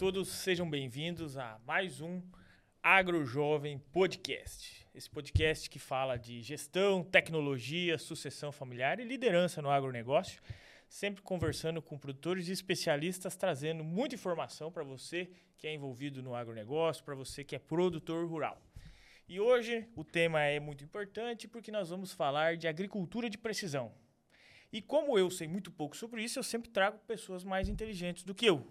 todos, 0.00 0.28
sejam 0.28 0.68
bem-vindos 0.68 1.36
a 1.36 1.60
mais 1.66 2.00
um 2.00 2.22
Agro 2.82 3.26
Jovem 3.26 3.78
Podcast. 3.92 4.86
Esse 4.94 5.10
podcast 5.10 5.68
que 5.68 5.78
fala 5.78 6.16
de 6.16 6.40
gestão, 6.40 7.04
tecnologia, 7.04 7.98
sucessão 7.98 8.50
familiar 8.50 8.98
e 8.98 9.04
liderança 9.04 9.60
no 9.60 9.68
agronegócio, 9.68 10.40
sempre 10.88 11.20
conversando 11.20 11.82
com 11.82 11.98
produtores 11.98 12.48
e 12.48 12.52
especialistas, 12.52 13.36
trazendo 13.36 13.84
muita 13.84 14.14
informação 14.14 14.72
para 14.72 14.82
você 14.82 15.28
que 15.58 15.66
é 15.66 15.74
envolvido 15.74 16.22
no 16.22 16.34
agronegócio, 16.34 17.04
para 17.04 17.14
você 17.14 17.44
que 17.44 17.54
é 17.54 17.58
produtor 17.58 18.26
rural. 18.26 18.58
E 19.28 19.38
hoje 19.38 19.86
o 19.94 20.02
tema 20.02 20.40
é 20.40 20.58
muito 20.58 20.82
importante 20.82 21.46
porque 21.46 21.70
nós 21.70 21.90
vamos 21.90 22.10
falar 22.10 22.56
de 22.56 22.66
agricultura 22.66 23.28
de 23.28 23.36
precisão. 23.36 23.92
E 24.72 24.80
como 24.80 25.18
eu 25.18 25.28
sei 25.30 25.46
muito 25.46 25.70
pouco 25.70 25.94
sobre 25.94 26.24
isso, 26.24 26.38
eu 26.38 26.42
sempre 26.42 26.70
trago 26.70 26.98
pessoas 27.00 27.44
mais 27.44 27.68
inteligentes 27.68 28.22
do 28.22 28.34
que 28.34 28.46
eu, 28.46 28.66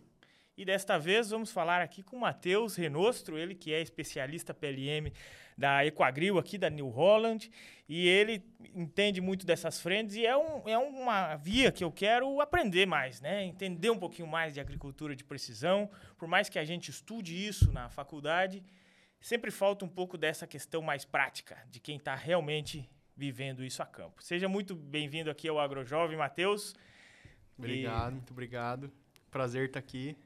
e 0.59 0.65
desta 0.65 0.99
vez 0.99 1.29
vamos 1.29 1.53
falar 1.53 1.81
aqui 1.81 2.03
com 2.03 2.17
o 2.17 2.19
Matheus 2.19 2.75
Renostro, 2.75 3.37
ele 3.37 3.55
que 3.55 3.73
é 3.73 3.81
especialista 3.81 4.53
PLM 4.53 5.09
da 5.57 5.85
Equagril 5.85 6.37
aqui 6.37 6.57
da 6.57 6.69
New 6.69 6.89
Holland, 6.89 7.49
e 7.87 8.05
ele 8.05 8.43
entende 8.75 9.21
muito 9.21 9.45
dessas 9.45 9.79
frentes 9.79 10.17
e 10.17 10.25
é, 10.25 10.35
um, 10.35 10.67
é 10.67 10.77
uma 10.77 11.37
via 11.37 11.71
que 11.71 11.81
eu 11.81 11.89
quero 11.89 12.41
aprender 12.41 12.85
mais, 12.85 13.21
né? 13.21 13.41
Entender 13.45 13.89
um 13.89 13.97
pouquinho 13.97 14.27
mais 14.27 14.53
de 14.53 14.59
agricultura 14.59 15.15
de 15.15 15.23
precisão, 15.23 15.89
por 16.17 16.27
mais 16.27 16.49
que 16.49 16.59
a 16.59 16.65
gente 16.65 16.91
estude 16.91 17.47
isso 17.47 17.71
na 17.71 17.87
faculdade, 17.87 18.61
sempre 19.21 19.51
falta 19.51 19.85
um 19.85 19.89
pouco 19.89 20.17
dessa 20.17 20.45
questão 20.45 20.81
mais 20.81 21.05
prática, 21.05 21.57
de 21.71 21.79
quem 21.79 21.95
está 21.95 22.15
realmente 22.15 22.89
vivendo 23.15 23.63
isso 23.63 23.81
a 23.81 23.85
campo. 23.85 24.21
Seja 24.21 24.49
muito 24.49 24.75
bem-vindo 24.75 25.31
aqui 25.31 25.47
ao 25.47 25.57
AgroJovem, 25.57 26.17
Matheus. 26.17 26.75
Obrigado, 27.57 28.11
e... 28.11 28.15
muito 28.15 28.31
obrigado. 28.31 28.91
Prazer 29.31 29.67
estar 29.67 29.79
aqui. 29.79 30.17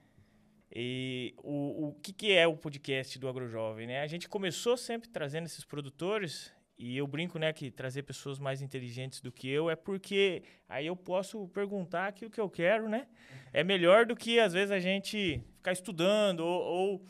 E 0.75 1.35
o, 1.37 1.89
o 1.89 1.93
que, 2.01 2.11
que 2.11 2.31
é 2.31 2.47
o 2.47 2.57
podcast 2.57 3.19
do 3.19 3.27
AgroJovem, 3.27 3.85
né? 3.85 4.01
A 4.01 4.07
gente 4.07 4.27
começou 4.27 4.75
sempre 4.75 5.07
trazendo 5.07 5.45
esses 5.45 5.63
produtores 5.63 6.51
e 6.77 6.97
eu 6.97 7.05
brinco, 7.05 7.37
né, 7.37 7.53
que 7.53 7.69
trazer 7.69 8.01
pessoas 8.01 8.39
mais 8.39 8.61
inteligentes 8.61 9.21
do 9.21 9.31
que 9.31 9.47
eu 9.47 9.69
é 9.69 9.75
porque 9.75 10.41
aí 10.67 10.87
eu 10.87 10.95
posso 10.95 11.47
perguntar 11.49 12.07
aquilo 12.07 12.31
que 12.31 12.41
eu 12.41 12.49
quero, 12.49 12.89
né? 12.89 13.07
É 13.53 13.63
melhor 13.63 14.07
do 14.07 14.15
que 14.15 14.39
às 14.39 14.53
vezes 14.53 14.71
a 14.71 14.79
gente 14.79 15.43
ficar 15.57 15.71
estudando 15.71 16.39
ou, 16.39 16.61
ou 16.63 17.05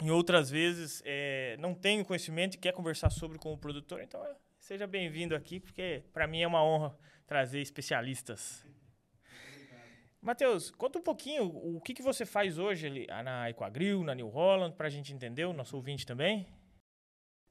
em 0.00 0.10
outras 0.10 0.48
vezes 0.48 1.02
é, 1.04 1.56
não 1.58 1.74
tem 1.74 2.04
conhecimento 2.04 2.54
e 2.54 2.58
quer 2.58 2.72
conversar 2.72 3.10
sobre 3.10 3.36
com 3.36 3.52
o 3.52 3.58
produtor. 3.58 4.00
Então, 4.00 4.24
seja 4.60 4.86
bem-vindo 4.86 5.34
aqui, 5.34 5.58
porque 5.58 6.04
para 6.12 6.28
mim 6.28 6.42
é 6.42 6.46
uma 6.46 6.64
honra 6.64 6.96
trazer 7.26 7.60
especialistas. 7.60 8.64
Matheus, 10.22 10.70
conta 10.70 11.00
um 11.00 11.02
pouquinho 11.02 11.46
o 11.46 11.80
que, 11.80 11.92
que 11.92 12.00
você 12.00 12.24
faz 12.24 12.56
hoje 12.56 12.86
ali, 12.86 13.06
ah, 13.10 13.24
na 13.24 13.50
Equagril, 13.50 14.04
na 14.04 14.14
New 14.14 14.28
Holland, 14.28 14.76
para 14.76 14.86
a 14.86 14.90
gente 14.90 15.12
entender, 15.12 15.44
o 15.46 15.52
nosso 15.52 15.74
ouvinte 15.74 16.06
também. 16.06 16.46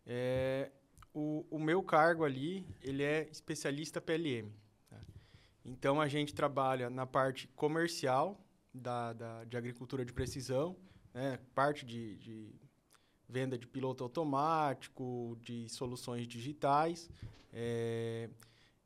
É, 0.05 0.71
o, 1.13 1.45
o 1.51 1.59
meu 1.59 1.83
cargo 1.83 2.23
ali, 2.23 2.65
ele 2.81 3.03
é 3.03 3.27
especialista 3.29 3.99
PLM. 3.99 4.49
Tá? 4.89 4.97
Então, 5.65 5.99
a 5.99 6.07
gente 6.07 6.33
trabalha 6.33 6.89
na 6.89 7.05
parte 7.05 7.45
comercial 7.49 8.39
da, 8.73 9.11
da 9.11 9.43
de 9.43 9.57
agricultura 9.57 10.05
de 10.05 10.13
precisão, 10.13 10.77
né? 11.13 11.39
parte 11.53 11.85
de, 11.85 12.15
de 12.19 12.55
venda 13.27 13.57
de 13.57 13.67
piloto 13.67 14.01
automático, 14.01 15.37
de 15.41 15.67
soluções 15.67 16.25
digitais. 16.25 17.09
É, 17.51 18.29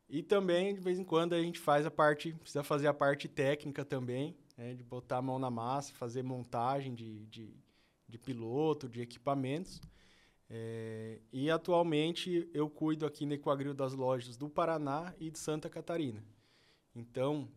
e 0.08 0.22
também, 0.22 0.76
de 0.76 0.82
vez 0.82 1.00
em 1.00 1.04
quando, 1.04 1.34
a 1.34 1.42
gente 1.42 1.60
faz 1.60 1.86
a 1.86 1.92
parte, 1.92 2.34
precisa 2.34 2.64
fazer 2.64 2.88
a 2.88 2.94
parte 2.94 3.28
técnica 3.28 3.84
também, 3.84 4.36
né, 4.58 4.74
de 4.74 4.84
botar 4.84 5.18
a 5.18 5.22
mão 5.22 5.40
na 5.40 5.50
massa, 5.50 5.94
fazer 5.94 6.24
montagem 6.24 6.94
de, 6.94 7.26
de, 7.26 7.54
de 8.08 8.18
piloto, 8.18 8.88
de 8.88 9.02
equipamentos. 9.02 9.82
É, 10.48 11.20
e 11.34 11.50
atualmente 11.50 12.48
eu 12.54 12.70
cuido 12.70 13.06
aqui 13.06 13.26
no 13.26 13.34
Equagril 13.34 13.74
das 13.74 13.94
lojas 13.94 14.38
do 14.38 14.48
Paraná 14.48 15.14
e 15.20 15.32
de 15.32 15.40
Santa 15.40 15.70
Catarina. 15.70 16.24
Então, 16.96 17.50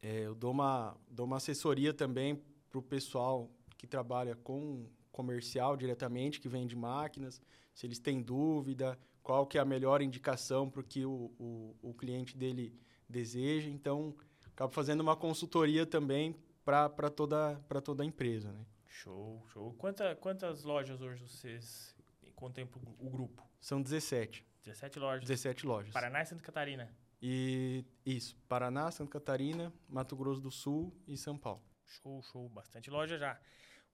é, 0.00 0.20
eu 0.20 0.34
dou 0.34 0.52
uma, 0.52 0.96
dou 1.10 1.26
uma 1.26 1.38
assessoria 1.38 1.92
também 1.92 2.40
para 2.70 2.78
o 2.78 2.82
pessoal 2.82 3.50
que 3.76 3.86
trabalha 3.86 4.36
com 4.36 4.86
comercial 5.10 5.76
diretamente, 5.76 6.40
que 6.40 6.48
vende 6.48 6.74
máquinas, 6.74 7.42
se 7.74 7.86
eles 7.86 7.98
têm 7.98 8.22
dúvida, 8.22 8.98
qual 9.22 9.46
que 9.46 9.56
é 9.56 9.60
a 9.60 9.64
melhor 9.64 10.02
indicação 10.02 10.68
para 10.68 10.80
o 10.80 10.84
que 10.84 11.04
o, 11.04 11.76
o, 11.82 11.94
cliente 11.94 12.36
dele 12.36 12.74
deseja. 13.08 13.70
Então, 13.70 14.14
acabo 14.46 14.72
fazendo 14.72 15.00
uma 15.00 15.16
consultoria 15.16 15.86
também 15.86 16.36
para 16.64 17.10
toda, 17.10 17.56
toda 17.84 18.02
a 18.02 18.06
empresa. 18.06 18.52
Né? 18.52 18.64
Show, 18.86 19.44
show. 19.52 19.74
Quanta, 19.74 20.16
quantas 20.16 20.64
lojas 20.64 21.00
hoje 21.00 21.22
vocês 21.22 21.94
contemplam 22.34 22.82
o 22.98 23.10
grupo? 23.10 23.42
São 23.60 23.80
17. 23.80 24.44
17 24.64 24.98
lojas? 24.98 25.28
17 25.28 25.66
lojas. 25.66 25.92
Paraná 25.92 26.22
e 26.22 26.26
Santa 26.26 26.42
Catarina? 26.42 26.94
E 27.20 27.84
isso, 28.04 28.36
Paraná, 28.48 28.90
Santa 28.90 29.12
Catarina, 29.12 29.72
Mato 29.88 30.16
Grosso 30.16 30.40
do 30.40 30.50
Sul 30.50 30.92
e 31.06 31.16
São 31.16 31.38
Paulo. 31.38 31.62
Show, 31.86 32.20
show. 32.22 32.48
Bastante 32.48 32.90
loja 32.90 33.16
já. 33.16 33.38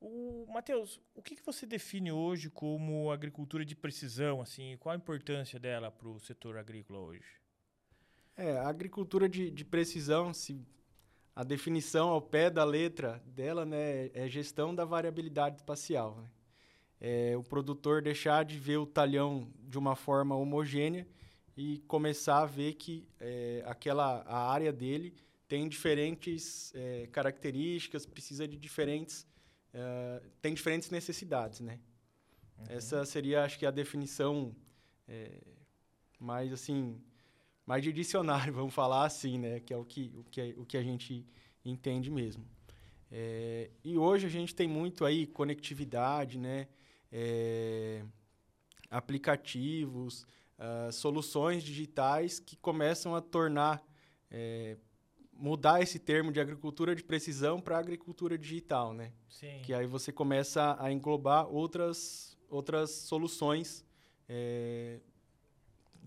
O 0.00 0.46
Matheus, 0.52 1.00
o 1.14 1.20
que, 1.20 1.34
que 1.34 1.44
você 1.44 1.66
define 1.66 2.12
hoje 2.12 2.48
como 2.48 3.10
agricultura 3.10 3.64
de 3.64 3.74
precisão? 3.74 4.40
Assim, 4.40 4.76
qual 4.78 4.92
a 4.92 4.96
importância 4.96 5.58
dela 5.58 5.90
para 5.90 6.08
o 6.08 6.20
setor 6.20 6.56
agrícola 6.56 7.00
hoje? 7.00 7.26
É, 8.36 8.56
a 8.58 8.68
agricultura 8.68 9.28
de, 9.28 9.50
de 9.50 9.64
precisão, 9.64 10.32
se 10.32 10.64
a 11.34 11.42
definição 11.42 12.10
ao 12.10 12.22
pé 12.22 12.48
da 12.48 12.62
letra 12.62 13.20
dela, 13.26 13.66
né, 13.66 14.10
é 14.14 14.28
gestão 14.28 14.72
da 14.72 14.84
variabilidade 14.84 15.56
espacial. 15.56 16.16
Né? 16.16 16.30
É 17.00 17.36
o 17.36 17.42
produtor 17.42 18.00
deixar 18.00 18.44
de 18.44 18.56
ver 18.56 18.76
o 18.76 18.86
talhão 18.86 19.52
de 19.60 19.76
uma 19.76 19.96
forma 19.96 20.36
homogênea 20.36 21.08
e 21.56 21.78
começar 21.88 22.42
a 22.42 22.46
ver 22.46 22.74
que 22.74 23.08
é, 23.18 23.64
aquela 23.66 24.22
a 24.22 24.48
área 24.48 24.72
dele 24.72 25.12
tem 25.48 25.68
diferentes 25.68 26.72
é, 26.74 27.08
características, 27.10 28.06
precisa 28.06 28.46
de 28.46 28.56
diferentes 28.56 29.26
uh, 29.74 30.28
tem 30.40 30.54
diferentes 30.54 30.90
necessidades, 30.90 31.60
né? 31.60 31.78
Uhum. 32.58 32.64
Essa 32.68 33.04
seria, 33.04 33.44
acho 33.44 33.58
que, 33.58 33.66
a 33.66 33.70
definição 33.70 34.54
é, 35.06 35.40
mais, 36.18 36.52
assim, 36.52 37.00
mais 37.64 37.82
de 37.82 37.92
dicionário, 37.92 38.52
vamos 38.54 38.74
falar 38.74 39.04
assim, 39.04 39.38
né? 39.38 39.60
Que 39.60 39.72
é 39.72 39.76
o 39.76 39.84
que, 39.84 40.12
o 40.16 40.24
que, 40.24 40.54
o 40.58 40.64
que 40.66 40.76
a 40.76 40.82
gente 40.82 41.26
entende 41.64 42.10
mesmo. 42.10 42.44
É, 43.10 43.70
e 43.82 43.96
hoje 43.96 44.26
a 44.26 44.30
gente 44.30 44.54
tem 44.54 44.68
muito 44.68 45.04
aí 45.04 45.26
conectividade, 45.26 46.38
né? 46.38 46.68
É, 47.10 48.04
aplicativos, 48.90 50.26
uh, 50.58 50.92
soluções 50.92 51.62
digitais 51.62 52.40
que 52.40 52.56
começam 52.56 53.14
a 53.14 53.20
tornar 53.20 53.82
é, 54.30 54.76
mudar 55.38 55.80
esse 55.80 55.98
termo 55.98 56.32
de 56.32 56.40
agricultura 56.40 56.94
de 56.94 57.02
precisão 57.02 57.60
para 57.60 57.78
agricultura 57.78 58.36
digital, 58.36 58.92
né? 58.92 59.12
Sim. 59.28 59.60
Que 59.62 59.72
aí 59.72 59.86
você 59.86 60.12
começa 60.12 60.76
a 60.80 60.90
englobar 60.90 61.46
outras, 61.46 62.36
outras 62.50 62.90
soluções, 62.90 63.84
é, 64.28 64.98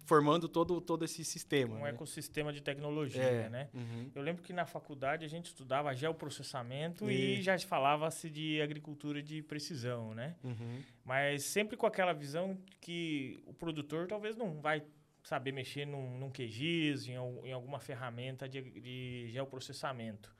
formando 0.05 0.49
todo, 0.49 0.81
todo 0.81 1.05
esse 1.05 1.23
sistema. 1.23 1.75
Um 1.75 1.83
né? 1.83 1.91
ecossistema 1.91 2.51
de 2.51 2.61
tecnologia, 2.61 3.23
é, 3.23 3.49
né? 3.49 3.69
Uhum. 3.73 4.11
Eu 4.13 4.21
lembro 4.21 4.43
que 4.43 4.51
na 4.51 4.65
faculdade 4.65 5.23
a 5.23 5.29
gente 5.29 5.45
estudava 5.45 5.93
geoprocessamento 5.95 7.09
e, 7.09 7.39
e 7.39 7.41
já 7.41 7.57
falava-se 7.59 8.29
de 8.29 8.61
agricultura 8.61 9.23
de 9.23 9.41
precisão, 9.41 10.13
né? 10.13 10.35
Uhum. 10.43 10.81
Mas 11.05 11.43
sempre 11.43 11.77
com 11.77 11.85
aquela 11.85 12.13
visão 12.13 12.57
que 12.81 13.41
o 13.45 13.53
produtor 13.53 14.07
talvez 14.07 14.35
não 14.35 14.59
vai 14.59 14.83
saber 15.23 15.51
mexer 15.51 15.85
num, 15.85 16.17
num 16.17 16.31
QGIS, 16.31 17.07
em, 17.07 17.13
em 17.13 17.53
alguma 17.53 17.79
ferramenta 17.79 18.47
de, 18.47 18.61
de 18.61 19.27
geoprocessamento. 19.29 20.33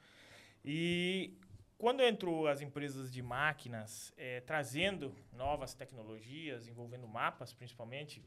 E 0.63 1.38
quando 1.78 2.01
entrou 2.01 2.48
as 2.48 2.62
empresas 2.62 3.12
de 3.12 3.22
máquinas 3.22 4.13
é, 4.16 4.39
trazendo 4.42 5.16
novas 5.33 5.74
tecnologias, 5.74 6.68
envolvendo 6.68 7.07
mapas 7.07 7.54
principalmente, 7.54 8.24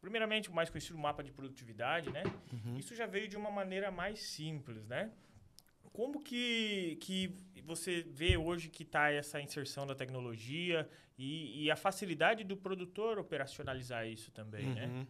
primeiramente 0.00 0.50
o 0.50 0.52
mais 0.52 0.68
conhecido 0.68 0.98
mapa 0.98 1.22
de 1.22 1.32
produtividade, 1.32 2.10
né? 2.10 2.22
Uhum. 2.52 2.76
Isso 2.76 2.94
já 2.94 3.06
veio 3.06 3.28
de 3.28 3.36
uma 3.36 3.50
maneira 3.50 3.90
mais 3.90 4.20
simples, 4.20 4.86
né? 4.86 5.10
Como 5.92 6.22
que, 6.22 6.96
que 7.00 7.34
você 7.64 8.02
vê 8.02 8.36
hoje 8.36 8.68
que 8.68 8.82
está 8.82 9.10
essa 9.10 9.40
inserção 9.40 9.86
da 9.86 9.94
tecnologia 9.94 10.88
e, 11.18 11.64
e, 11.64 11.70
a 11.70 11.76
facilidade 11.76 12.44
do 12.44 12.56
produtor 12.56 13.18
operacionalizar 13.18 14.06
isso 14.06 14.30
também, 14.32 14.66
né? 14.66 14.86
uhum. 14.86 14.98
né? 15.00 15.06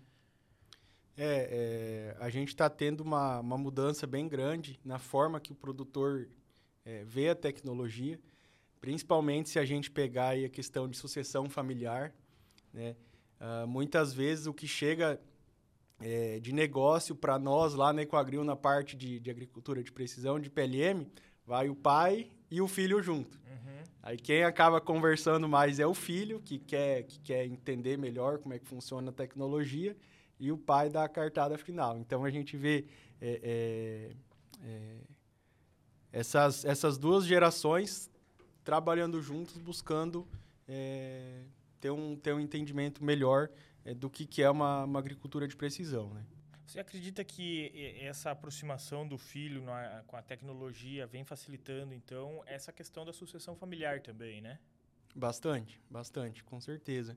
É, 1.17 2.15
é 2.17 2.17
a 2.21 2.31
gente 2.31 2.49
está 2.49 2.71
tendo 2.71 3.01
uma, 3.01 3.41
uma 3.41 3.59
mudança 3.59 4.07
bem 4.07 4.29
grande 4.29 4.79
na 4.85 4.99
forma 4.99 5.41
que 5.41 5.53
o 5.53 5.55
produtor 5.55 6.29
é, 6.85 7.05
vê 7.05 7.29
a 7.29 7.35
tecnologia, 7.35 8.19
principalmente 8.81 9.51
se 9.51 9.59
a 9.59 9.65
gente 9.65 9.91
pegar 9.91 10.29
aí 10.29 10.45
a 10.45 10.49
questão 10.49 10.89
de 10.89 10.97
sucessão 10.97 11.49
familiar. 11.49 12.13
Né? 12.73 12.97
Uh, 13.41 13.67
muitas 13.67 14.13
vezes 14.13 14.47
o 14.47 14.55
que 14.55 14.67
chega 14.67 15.21
é, 16.01 16.41
de 16.41 16.53
negócio 16.53 17.15
para 17.15 17.39
nós 17.39 17.75
lá 17.75 17.93
na 17.93 18.03
Equagril, 18.03 18.45
na 18.45 18.57
parte 18.57 18.97
de, 18.97 19.21
de 19.21 19.31
agricultura 19.31 19.83
de 19.83 19.93
precisão, 19.93 20.39
de 20.39 20.51
PLM, 20.51 21.07
vai 21.47 21.69
o 21.69 21.75
pai 21.75 22.31
e 22.51 22.61
o 22.61 22.69
filho 22.69 23.03
junto. 23.03 23.37
Uhum. 23.37 23.85
Aí 24.03 24.17
quem 24.17 24.43
acaba 24.43 24.81
conversando 24.81 25.49
mais 25.49 25.79
é 25.79 25.87
o 25.87 25.95
filho, 25.95 26.41
que 26.41 26.59
quer, 26.59 27.05
que 27.05 27.21
quer 27.21 27.47
entender 27.47 27.97
melhor 27.97 28.39
como 28.39 28.55
é 28.55 28.59
que 28.59 28.67
funciona 28.67 29.11
a 29.11 29.13
tecnologia, 29.13 29.97
e 30.43 30.51
o 30.51 30.59
pai 30.59 30.91
dá 30.91 31.05
a 31.05 31.09
cartada 31.09 31.57
final. 31.57 31.97
Então 31.99 32.25
a 32.25 32.31
gente 32.31 32.57
vê 32.57 32.85
é, 33.21 33.41
é, 33.45 34.17
é, 34.67 34.97
essas, 36.13 36.65
essas 36.65 36.99
duas 36.99 37.25
gerações 37.25 38.11
trabalhando 38.65 39.23
juntos, 39.23 39.57
buscando 39.57 40.27
é, 40.67 41.45
ter, 41.81 41.93
um, 41.93 42.17
ter 42.17 42.35
um 42.35 42.41
entendimento 42.41 43.05
melhor 43.05 43.51
é, 43.85 43.95
do 43.95 44.11
que, 44.11 44.27
que 44.27 44.43
é 44.43 44.51
uma, 44.51 44.83
uma 44.83 44.99
agricultura 44.99 45.47
de 45.47 45.55
precisão. 45.55 46.13
Né? 46.13 46.27
Você 46.67 46.81
acredita 46.81 47.23
que 47.23 47.97
essa 48.01 48.33
aproximação 48.33 49.07
do 49.07 49.17
filho 49.17 49.63
na, 49.63 50.03
com 50.09 50.17
a 50.17 50.23
tecnologia 50.23 51.07
vem 51.07 51.23
facilitando, 51.23 51.95
então, 51.95 52.43
essa 52.47 52.73
questão 52.73 53.05
da 53.05 53.13
sucessão 53.13 53.55
familiar 53.55 54.01
também, 54.01 54.41
né? 54.41 54.59
Bastante, 55.15 55.81
bastante, 55.89 56.43
com 56.43 56.61
certeza. 56.61 57.17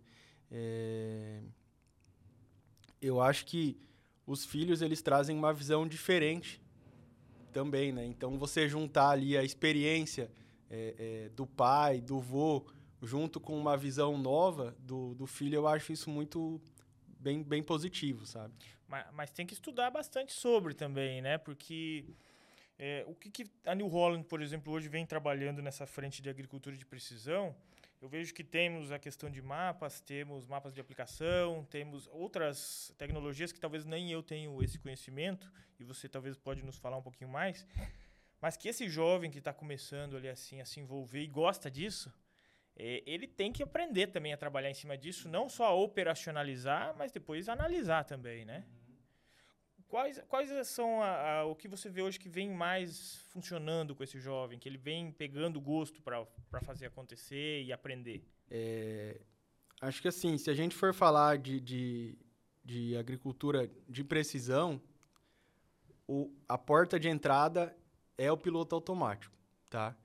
É... 0.51 1.41
Eu 3.05 3.21
acho 3.21 3.45
que 3.45 3.77
os 4.25 4.45
filhos, 4.45 4.81
eles 4.81 5.01
trazem 5.01 5.37
uma 5.37 5.53
visão 5.53 5.87
diferente 5.87 6.61
também, 7.53 7.91
né? 7.91 8.05
Então, 8.05 8.37
você 8.37 8.67
juntar 8.67 9.09
ali 9.09 9.37
a 9.37 9.43
experiência 9.43 10.31
é, 10.69 10.95
é, 10.97 11.29
do 11.29 11.45
pai, 11.45 12.01
do 12.01 12.19
vô, 12.19 12.65
junto 13.01 13.39
com 13.39 13.57
uma 13.57 13.77
visão 13.77 14.17
nova 14.17 14.75
do, 14.79 15.13
do 15.13 15.27
filho, 15.27 15.55
eu 15.55 15.67
acho 15.67 15.93
isso 15.93 16.09
muito 16.09 16.59
bem, 17.19 17.43
bem 17.43 17.61
positivo, 17.61 18.25
sabe? 18.25 18.53
Mas, 18.87 19.05
mas 19.13 19.31
tem 19.31 19.45
que 19.45 19.53
estudar 19.53 19.91
bastante 19.91 20.33
sobre 20.33 20.73
também, 20.73 21.21
né? 21.21 21.37
Porque 21.37 22.05
é, 22.77 23.05
o 23.07 23.15
que, 23.15 23.29
que, 23.29 23.51
a 23.65 23.73
New 23.73 23.87
Holland, 23.87 24.25
por 24.25 24.41
exemplo, 24.41 24.73
hoje 24.73 24.89
vem 24.89 25.05
trabalhando 25.05 25.61
nessa 25.61 25.85
frente 25.85 26.21
de 26.21 26.29
agricultura 26.29 26.75
de 26.75 26.85
precisão, 26.85 27.55
eu 28.05 28.09
vejo 28.09 28.35
que 28.35 28.43
temos 28.43 28.91
a 28.91 28.99
questão 28.99 29.31
de 29.31 29.41
mapas, 29.41 29.99
temos 29.99 30.45
mapas 30.45 30.75
de 30.75 30.79
aplicação, 30.79 31.65
temos 31.71 32.05
outras 32.11 32.93
tecnologias 32.99 33.51
que 33.51 33.59
talvez 33.59 33.83
nem 33.83 34.11
eu 34.11 34.21
tenho 34.21 34.61
esse 34.61 34.77
conhecimento, 34.77 35.51
e 35.79 35.83
você 35.83 36.07
talvez 36.07 36.37
pode 36.37 36.63
nos 36.63 36.77
falar 36.77 36.97
um 36.97 37.01
pouquinho 37.01 37.31
mais, 37.31 37.65
mas 38.39 38.55
que 38.55 38.69
esse 38.69 38.87
jovem 38.87 39.31
que 39.31 39.39
está 39.39 39.51
começando 39.51 40.15
ali 40.15 40.29
assim 40.29 40.61
a 40.61 40.65
se 40.65 40.79
envolver 40.79 41.23
e 41.23 41.25
gosta 41.25 41.71
disso, 41.71 42.13
é, 42.75 43.01
ele 43.07 43.27
tem 43.27 43.51
que 43.51 43.63
aprender 43.63 44.05
também 44.07 44.33
a 44.33 44.37
trabalhar 44.37 44.69
em 44.69 44.75
cima 44.75 44.95
disso, 44.95 45.27
não 45.27 45.49
só 45.49 45.65
a 45.65 45.73
operacionalizar, 45.73 46.95
mas 46.95 47.11
depois 47.11 47.49
analisar 47.49 48.03
também, 48.03 48.45
né? 48.45 48.67
Quais, 49.87 50.21
quais 50.27 50.67
são 50.67 51.01
a, 51.01 51.39
a, 51.39 51.45
o 51.45 51.55
que 51.55 51.67
você 51.67 51.89
vê 51.89 52.01
hoje 52.01 52.19
que 52.19 52.27
vem 52.27 52.49
mais 52.49 53.23
funcionando 53.29 53.95
com 53.95 54.03
esse 54.03 54.19
jovem, 54.19 54.57
que 54.57 54.67
ele 54.67 54.77
vem 54.77 55.11
pegando 55.11 55.61
gosto 55.61 56.01
para 56.01 56.61
fazer 56.61 56.87
acontecer 56.87 57.63
e 57.63 57.71
aprender? 57.71 58.23
É, 58.49 59.21
acho 59.81 60.01
que 60.01 60.07
assim, 60.07 60.37
se 60.37 60.49
a 60.49 60.53
gente 60.53 60.75
for 60.75 60.93
falar 60.93 61.37
de, 61.37 61.59
de, 61.59 62.17
de 62.63 62.97
agricultura 62.97 63.69
de 63.87 64.03
precisão, 64.03 64.81
o, 66.07 66.31
a 66.47 66.57
porta 66.57 66.99
de 66.99 67.07
entrada 67.07 67.75
é 68.17 68.31
o 68.31 68.37
piloto 68.37 68.75
automático, 68.75 69.35
tá? 69.69 69.95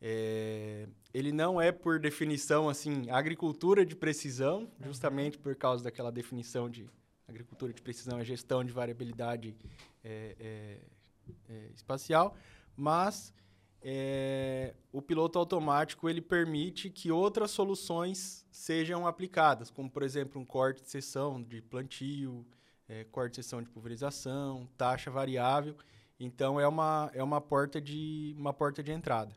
É, 0.00 0.86
ele 1.12 1.32
não 1.32 1.60
é, 1.60 1.72
por 1.72 1.98
definição, 1.98 2.68
assim, 2.68 3.08
agricultura 3.10 3.86
de 3.86 3.96
precisão, 3.96 4.70
justamente 4.80 5.38
por 5.38 5.56
causa 5.56 5.82
daquela 5.82 6.12
definição 6.12 6.68
de 6.68 6.88
agricultura 7.28 7.72
de 7.72 7.82
precisão 7.82 8.18
é 8.18 8.24
gestão 8.24 8.64
de 8.64 8.72
variabilidade 8.72 9.56
é, 10.02 10.36
é, 10.38 10.80
é 11.48 11.70
espacial, 11.74 12.36
mas 12.76 13.32
é, 13.86 14.74
o 14.90 15.02
piloto 15.02 15.38
automático 15.38 16.08
ele 16.08 16.22
permite 16.22 16.88
que 16.88 17.12
outras 17.12 17.50
soluções 17.50 18.46
sejam 18.50 19.06
aplicadas, 19.06 19.70
como, 19.70 19.90
por 19.90 20.02
exemplo, 20.02 20.40
um 20.40 20.44
corte 20.44 20.82
de 20.82 20.88
seção 20.88 21.42
de 21.42 21.60
plantio, 21.60 22.46
é, 22.88 23.04
corte 23.04 23.32
de 23.32 23.36
seção 23.44 23.62
de 23.62 23.68
pulverização, 23.68 24.66
taxa 24.76 25.10
variável. 25.10 25.76
Então, 26.18 26.58
é 26.58 26.66
uma, 26.66 27.10
é 27.12 27.22
uma, 27.22 27.40
porta, 27.40 27.78
de, 27.78 28.34
uma 28.38 28.54
porta 28.54 28.82
de 28.82 28.90
entrada. 28.90 29.36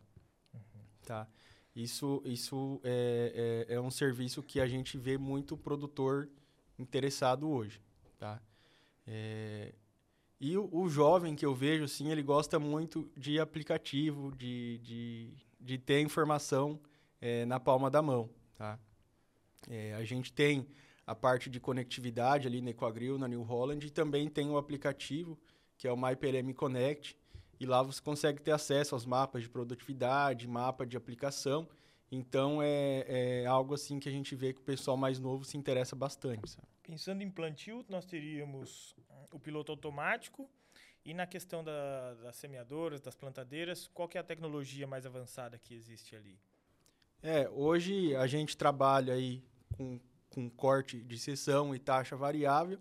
Tá? 1.04 1.28
Isso, 1.76 2.22
isso 2.26 2.80
é, 2.84 3.66
é, 3.70 3.76
é, 3.76 3.82
um 3.82 3.92
serviço 3.92 4.42
que 4.42 4.60
a 4.60 4.68
gente 4.68 4.98
vê 4.98 5.18
muito 5.18 5.58
produtor 5.58 6.30
interessado 6.78 7.50
hoje. 7.50 7.82
Tá? 8.18 8.42
É, 9.06 9.74
e 10.40 10.58
o, 10.58 10.70
o, 10.72 10.90
jovem 10.90 11.36
que 11.36 11.46
eu 11.46 11.56
vejo, 11.56 11.84
assim, 11.84 12.12
ele 12.12 12.22
gosta 12.22 12.60
muito 12.60 13.10
de 13.16 13.40
aplicativo, 13.40 14.32
de, 14.36 14.78
de, 14.80 15.34
de 15.60 15.78
ter 15.78 16.02
informação 16.02 16.80
é, 17.20 17.46
na 17.46 17.60
palma 17.60 17.90
da 17.90 18.02
mão. 18.02 18.30
Tá? 18.56 18.78
É, 19.70 19.94
a 19.96 20.04
gente 20.04 20.32
tem 20.32 20.68
a 21.06 21.16
parte 21.16 21.50
de 21.50 21.60
conectividade 21.60 22.48
ali 22.48 22.62
na 22.62 22.72
Equagril, 22.72 23.18
na 23.18 23.28
New 23.28 23.42
Holland, 23.42 23.86
e 23.86 23.90
também 23.90 24.30
tem 24.30 24.50
o 24.50 24.58
aplicativo, 24.58 25.40
que 25.78 25.88
é 25.88 25.92
o 25.92 25.98
MyPRM 25.98 26.54
Connect, 26.54 27.18
e 27.60 27.66
lá 27.66 27.82
você 27.82 28.02
consegue 28.02 28.42
ter 28.42 28.52
acesso 28.52 28.94
aos 28.94 29.06
mapas 29.06 29.42
de 29.42 29.50
produtividade, 29.50 30.48
mapa 30.48 30.86
de 30.86 30.96
aplicação. 30.96 31.68
Então 32.12 32.62
é, 32.62 33.06
é 33.42 33.46
algo 33.46 33.74
assim 33.74 34.00
que 34.00 34.08
a 34.08 34.12
gente 34.12 34.36
vê 34.36 34.54
que 34.54 34.62
o 34.62 34.64
pessoal 34.64 34.96
mais 34.96 35.20
novo 35.20 35.44
se 35.44 35.58
interessa 35.58 35.96
bastante. 35.96 36.52
Sabe? 36.52 36.68
Pensando 36.82 37.22
em 37.22 37.30
plantio, 37.30 37.86
nós 37.90 38.06
teríamos 38.06 38.96
o 39.32 39.40
piloto 39.40 39.72
automático 39.72 40.50
e 41.04 41.14
na 41.14 41.26
questão 41.26 41.64
da, 41.64 42.16
das 42.16 42.36
semeadoras, 42.36 43.00
das 43.02 43.16
plantadeiras, 43.16 43.88
qual 43.94 44.10
é 44.14 44.18
a 44.18 44.24
tecnologia 44.24 44.86
mais 44.86 45.06
avançada 45.06 45.58
que 45.58 45.74
existe 45.74 46.16
ali? 46.16 46.38
É, 47.22 47.50
hoje 47.50 48.16
a 48.16 48.28
gente 48.28 48.56
trabalha 48.56 49.14
aí 49.14 49.44
com, 49.76 50.00
com 50.30 50.50
corte 50.50 51.02
de 51.02 51.18
seção 51.18 51.74
e 51.74 51.80
taxa 51.80 52.16
variável, 52.16 52.80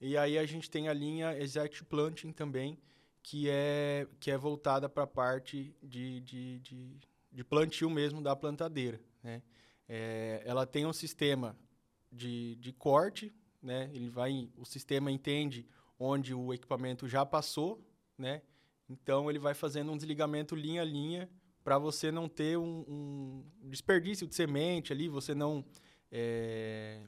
e 0.00 0.16
aí 0.16 0.36
a 0.36 0.44
gente 0.46 0.68
tem 0.68 0.88
a 0.88 0.92
linha 0.92 1.36
Exact 1.38 1.84
Planting 1.84 2.32
também, 2.32 2.78
que 3.22 3.48
é, 3.48 4.06
que 4.18 4.30
é 4.30 4.36
voltada 4.36 4.88
para 4.88 5.04
a 5.04 5.06
parte 5.06 5.74
de, 5.82 6.20
de, 6.20 6.58
de, 6.60 6.98
de, 7.30 7.44
plantio 7.44 7.88
mesmo 7.90 8.22
da 8.22 8.34
plantadeira. 8.34 9.00
Né? 9.22 9.42
É, 9.88 10.42
ela 10.44 10.66
tem 10.66 10.86
um 10.86 10.92
sistema 10.92 11.56
de, 12.10 12.56
de 12.56 12.72
corte, 12.72 13.32
né? 13.62 13.90
Ele 13.92 14.08
vai, 14.08 14.48
o 14.56 14.64
sistema 14.64 15.10
entende 15.10 15.66
onde 15.98 16.34
o 16.34 16.52
equipamento 16.52 17.06
já 17.06 17.26
passou, 17.26 17.86
né? 18.16 18.42
Então 18.88 19.30
ele 19.30 19.38
vai 19.38 19.54
fazendo 19.54 19.92
um 19.92 19.96
desligamento 19.96 20.56
linha 20.56 20.82
a 20.82 20.84
linha 20.84 21.30
para 21.62 21.78
você 21.78 22.10
não 22.10 22.28
ter 22.28 22.56
um, 22.56 22.84
um, 22.88 23.44
desperdício 23.68 24.26
de 24.26 24.34
semente 24.34 24.92
ali, 24.92 25.08
você 25.08 25.34
não 25.34 25.64
é, 26.10 27.02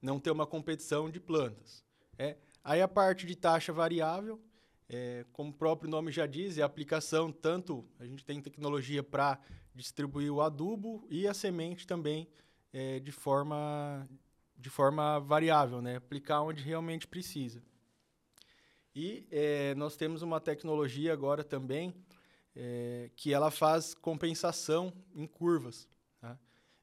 não 0.00 0.18
ter 0.18 0.30
uma 0.30 0.46
competição 0.46 1.10
de 1.10 1.20
plantas. 1.20 1.84
É. 2.18 2.36
Aí 2.64 2.80
a 2.80 2.88
parte 2.88 3.26
de 3.26 3.36
taxa 3.36 3.72
variável 3.72 4.40
é, 4.88 5.24
como 5.32 5.50
o 5.50 5.54
próprio 5.54 5.90
nome 5.90 6.12
já 6.12 6.26
diz, 6.26 6.58
é 6.58 6.62
a 6.62 6.66
aplicação 6.66 7.32
tanto, 7.32 7.84
a 7.98 8.04
gente 8.04 8.24
tem 8.24 8.40
tecnologia 8.40 9.02
para 9.02 9.38
distribuir 9.74 10.32
o 10.32 10.40
adubo 10.40 11.06
e 11.10 11.26
a 11.26 11.34
semente 11.34 11.86
também 11.86 12.28
é, 12.72 13.00
de, 13.00 13.12
forma, 13.12 14.08
de 14.56 14.68
forma 14.70 15.18
variável, 15.18 15.80
né? 15.80 15.96
aplicar 15.96 16.42
onde 16.42 16.62
realmente 16.62 17.06
precisa. 17.06 17.62
E 18.94 19.26
é, 19.30 19.74
nós 19.74 19.96
temos 19.96 20.20
uma 20.20 20.40
tecnologia 20.40 21.12
agora 21.12 21.42
também 21.42 21.94
é, 22.54 23.10
que 23.16 23.32
ela 23.32 23.50
faz 23.50 23.94
compensação 23.94 24.92
em 25.14 25.26
curvas. 25.26 25.88
Tá? 26.20 26.38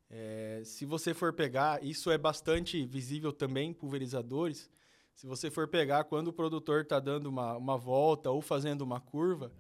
É, 0.10 0.62
se 0.65 0.86
você 0.86 1.13
for 1.13 1.34
pegar, 1.34 1.84
isso 1.84 2.10
é 2.10 2.18
bastante 2.18 2.84
visível 2.86 3.32
também 3.32 3.70
em 3.70 3.74
pulverizadores, 3.74 4.70
se 5.19 5.27
você 5.27 5.51
for 5.51 5.67
pegar 5.67 6.05
quando 6.05 6.29
o 6.29 6.33
produtor 6.33 6.83
está 6.83 6.97
dando 6.97 7.25
uma, 7.25 7.57
uma 7.57 7.77
volta 7.77 8.31
ou 8.31 8.41
fazendo 8.41 8.83
uma 8.83 9.01
curva, 9.01 9.51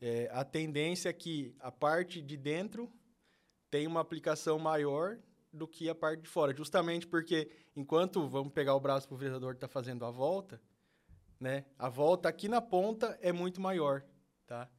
é, 0.00 0.30
a 0.32 0.44
tendência 0.44 1.08
é 1.08 1.12
que 1.12 1.52
a 1.58 1.72
parte 1.72 2.22
de 2.22 2.36
dentro 2.36 2.88
tem 3.68 3.88
uma 3.88 3.98
aplicação 3.98 4.56
maior 4.56 5.18
do 5.52 5.66
que 5.66 5.88
a 5.88 5.96
parte 5.96 6.22
de 6.22 6.28
fora, 6.28 6.54
justamente 6.54 7.08
porque 7.08 7.50
enquanto 7.74 8.28
vamos 8.28 8.52
pegar 8.52 8.76
o 8.76 8.80
braço 8.80 9.08
pulverizador 9.08 9.50
que 9.50 9.56
está 9.56 9.66
fazendo 9.66 10.04
a 10.04 10.12
volta, 10.12 10.62
né, 11.40 11.64
a 11.76 11.88
volta 11.88 12.28
aqui 12.28 12.46
na 12.46 12.60
ponta 12.60 13.18
é 13.20 13.32
muito 13.32 13.60
maior, 13.60 14.04
tá? 14.46 14.70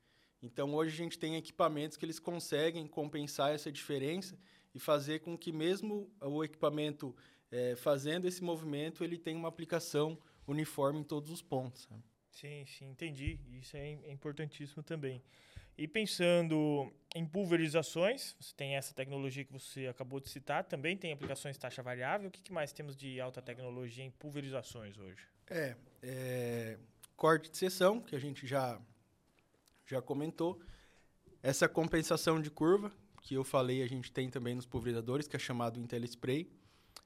Então 0.42 0.74
hoje 0.74 0.94
a 0.94 0.98
gente 0.98 1.20
tem 1.20 1.36
equipamentos 1.36 1.98
que 1.98 2.06
eles 2.06 2.20
conseguem 2.20 2.88
compensar 2.88 3.52
essa 3.52 3.70
diferença 3.70 4.40
e 4.74 4.80
fazer 4.80 5.20
com 5.20 5.38
que 5.38 5.52
mesmo 5.52 6.10
o 6.22 6.42
equipamento 6.42 7.14
é, 7.52 7.76
fazendo 7.76 8.28
esse 8.28 8.44
movimento, 8.44 9.04
ele 9.04 9.18
tem 9.18 9.36
uma 9.36 9.50
aplicação 9.50 10.18
uniforme 10.48 11.00
em 11.00 11.04
todos 11.04 11.30
os 11.30 11.42
pontos. 11.42 11.84
Sabe? 11.84 12.02
Sim, 12.32 12.66
sim, 12.66 12.90
entendi. 12.90 13.40
Isso 13.60 13.76
é, 13.76 14.00
é 14.06 14.12
importantíssimo 14.12 14.82
também. 14.82 15.22
E 15.78 15.88
pensando 15.88 16.92
em 17.16 17.26
pulverizações, 17.26 18.36
você 18.40 18.54
tem 18.56 18.76
essa 18.76 18.94
tecnologia 18.94 19.44
que 19.44 19.52
você 19.52 19.88
acabou 19.88 20.20
de 20.20 20.30
citar, 20.30 20.64
também 20.64 20.96
tem 20.96 21.12
aplicações 21.12 21.58
taxa 21.58 21.82
variável. 21.82 22.28
O 22.28 22.32
que, 22.32 22.42
que 22.42 22.54
mais 22.54 22.72
temos 22.72 22.96
de 22.96 23.20
alta 23.20 23.42
tecnologia 23.42 24.04
em 24.04 24.12
pulverizações 24.12 24.98
hoje? 24.98 25.26
É, 25.50 25.76
é 26.04 26.78
corte 27.16 27.50
de 27.50 27.58
seção, 27.58 28.00
que 28.02 28.16
a 28.16 28.20
gente 28.20 28.48
já, 28.48 28.80
já 29.86 30.02
comentou. 30.02 30.62
essa 31.44 31.68
compensação 31.68 32.42
de 32.42 32.52
curva, 32.52 32.92
que 33.22 33.34
eu 33.34 33.44
falei, 33.44 33.82
a 33.82 33.88
gente 33.88 34.12
tem 34.12 34.30
também 34.30 34.56
nos 34.56 34.66
pulverizadores, 34.66 35.28
que 35.28 35.36
é 35.36 35.40
chamado 35.40 35.80
IntelliSpray. 35.80 36.50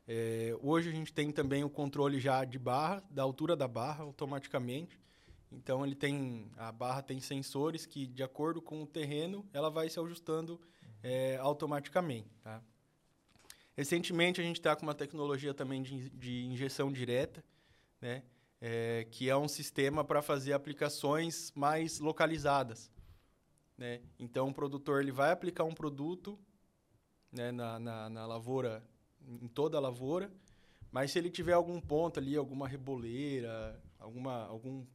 É, 0.08 0.56
hoje 0.62 0.90
a 0.90 0.92
gente 0.92 1.12
tem 1.12 1.32
também 1.32 1.64
o 1.64 1.70
controle 1.70 2.20
já 2.20 2.46
de 2.46 2.60
barra, 2.60 3.04
da 3.10 3.24
altura 3.24 3.56
da 3.56 3.68
barra, 3.68 4.04
automaticamente. 4.04 5.00
Então 5.52 5.86
ele 5.86 5.96
tem 5.96 6.52
a 6.58 6.72
barra 6.72 7.02
tem 7.02 7.20
sensores 7.20 7.86
que, 7.86 8.06
de 8.06 8.22
acordo 8.22 8.62
com 8.62 8.84
o 8.84 8.88
terreno, 8.88 9.46
ela 9.54 9.70
vai 9.70 9.90
se 9.90 10.00
ajustando 10.00 10.60
é, 11.02 11.38
automaticamente. 11.38 12.30
Tá? 12.44 12.62
Recentemente 13.76 14.40
a 14.40 14.44
gente 14.44 14.58
está 14.60 14.76
com 14.76 14.84
uma 14.84 14.94
tecnologia 14.94 15.54
também 15.54 15.82
de, 15.82 16.10
de 16.10 16.46
injeção 16.46 16.92
direta, 16.92 17.44
né? 18.00 18.24
É, 18.62 19.06
que 19.12 19.30
é 19.30 19.36
um 19.36 19.50
sistema 19.50 20.04
para 20.04 20.22
fazer 20.22 20.54
aplicações 20.54 21.52
mais 21.54 22.00
localizadas. 22.00 22.90
Né? 23.78 24.02
Então 24.18 24.48
o 24.48 24.54
produtor 24.54 25.02
ele 25.02 25.12
vai 25.12 25.32
aplicar 25.32 25.66
um 25.66 25.74
produto 25.74 26.40
né, 27.32 27.52
na, 27.52 27.78
na, 27.78 28.10
na 28.10 28.26
lavoura, 28.26 28.82
em 29.28 29.48
toda 29.48 29.78
a 29.78 29.80
lavoura, 29.82 30.32
mas 30.92 31.12
se 31.12 31.20
ele 31.20 31.30
tiver 31.30 31.54
algum 31.54 31.80
ponto 31.80 32.20
ali, 32.20 32.36
alguma 32.36 32.68
reboleira, 32.68 33.82
alguma, 34.00 34.46
algum 34.46 34.86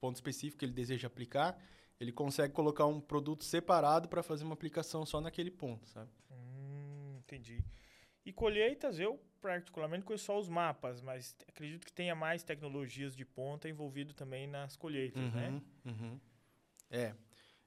ponto 0.00 0.16
específico 0.16 0.58
que 0.58 0.64
ele 0.64 0.72
deseja 0.72 1.06
aplicar, 1.06 1.60
ele 2.00 2.12
consegue 2.12 2.54
colocar 2.54 2.86
um 2.86 3.00
produto 3.00 3.44
separado 3.44 4.08
para 4.08 4.22
fazer 4.22 4.44
uma 4.44 4.54
aplicação 4.54 5.04
só 5.04 5.20
naquele 5.20 5.50
ponto, 5.50 5.86
sabe? 5.88 6.10
Hum, 6.30 7.18
entendi. 7.18 7.62
E 8.24 8.32
colheitas, 8.32 8.98
eu 8.98 9.20
particularmente 9.40 10.04
conheço 10.04 10.24
só 10.24 10.38
os 10.38 10.48
mapas, 10.48 11.00
mas 11.00 11.36
acredito 11.48 11.86
que 11.86 11.92
tenha 11.92 12.14
mais 12.14 12.42
tecnologias 12.42 13.14
de 13.14 13.24
ponta 13.24 13.68
envolvido 13.68 14.14
também 14.14 14.46
nas 14.46 14.76
colheitas, 14.76 15.22
uhum, 15.22 15.30
né? 15.30 15.62
Uhum. 15.84 16.20
É. 16.90 17.14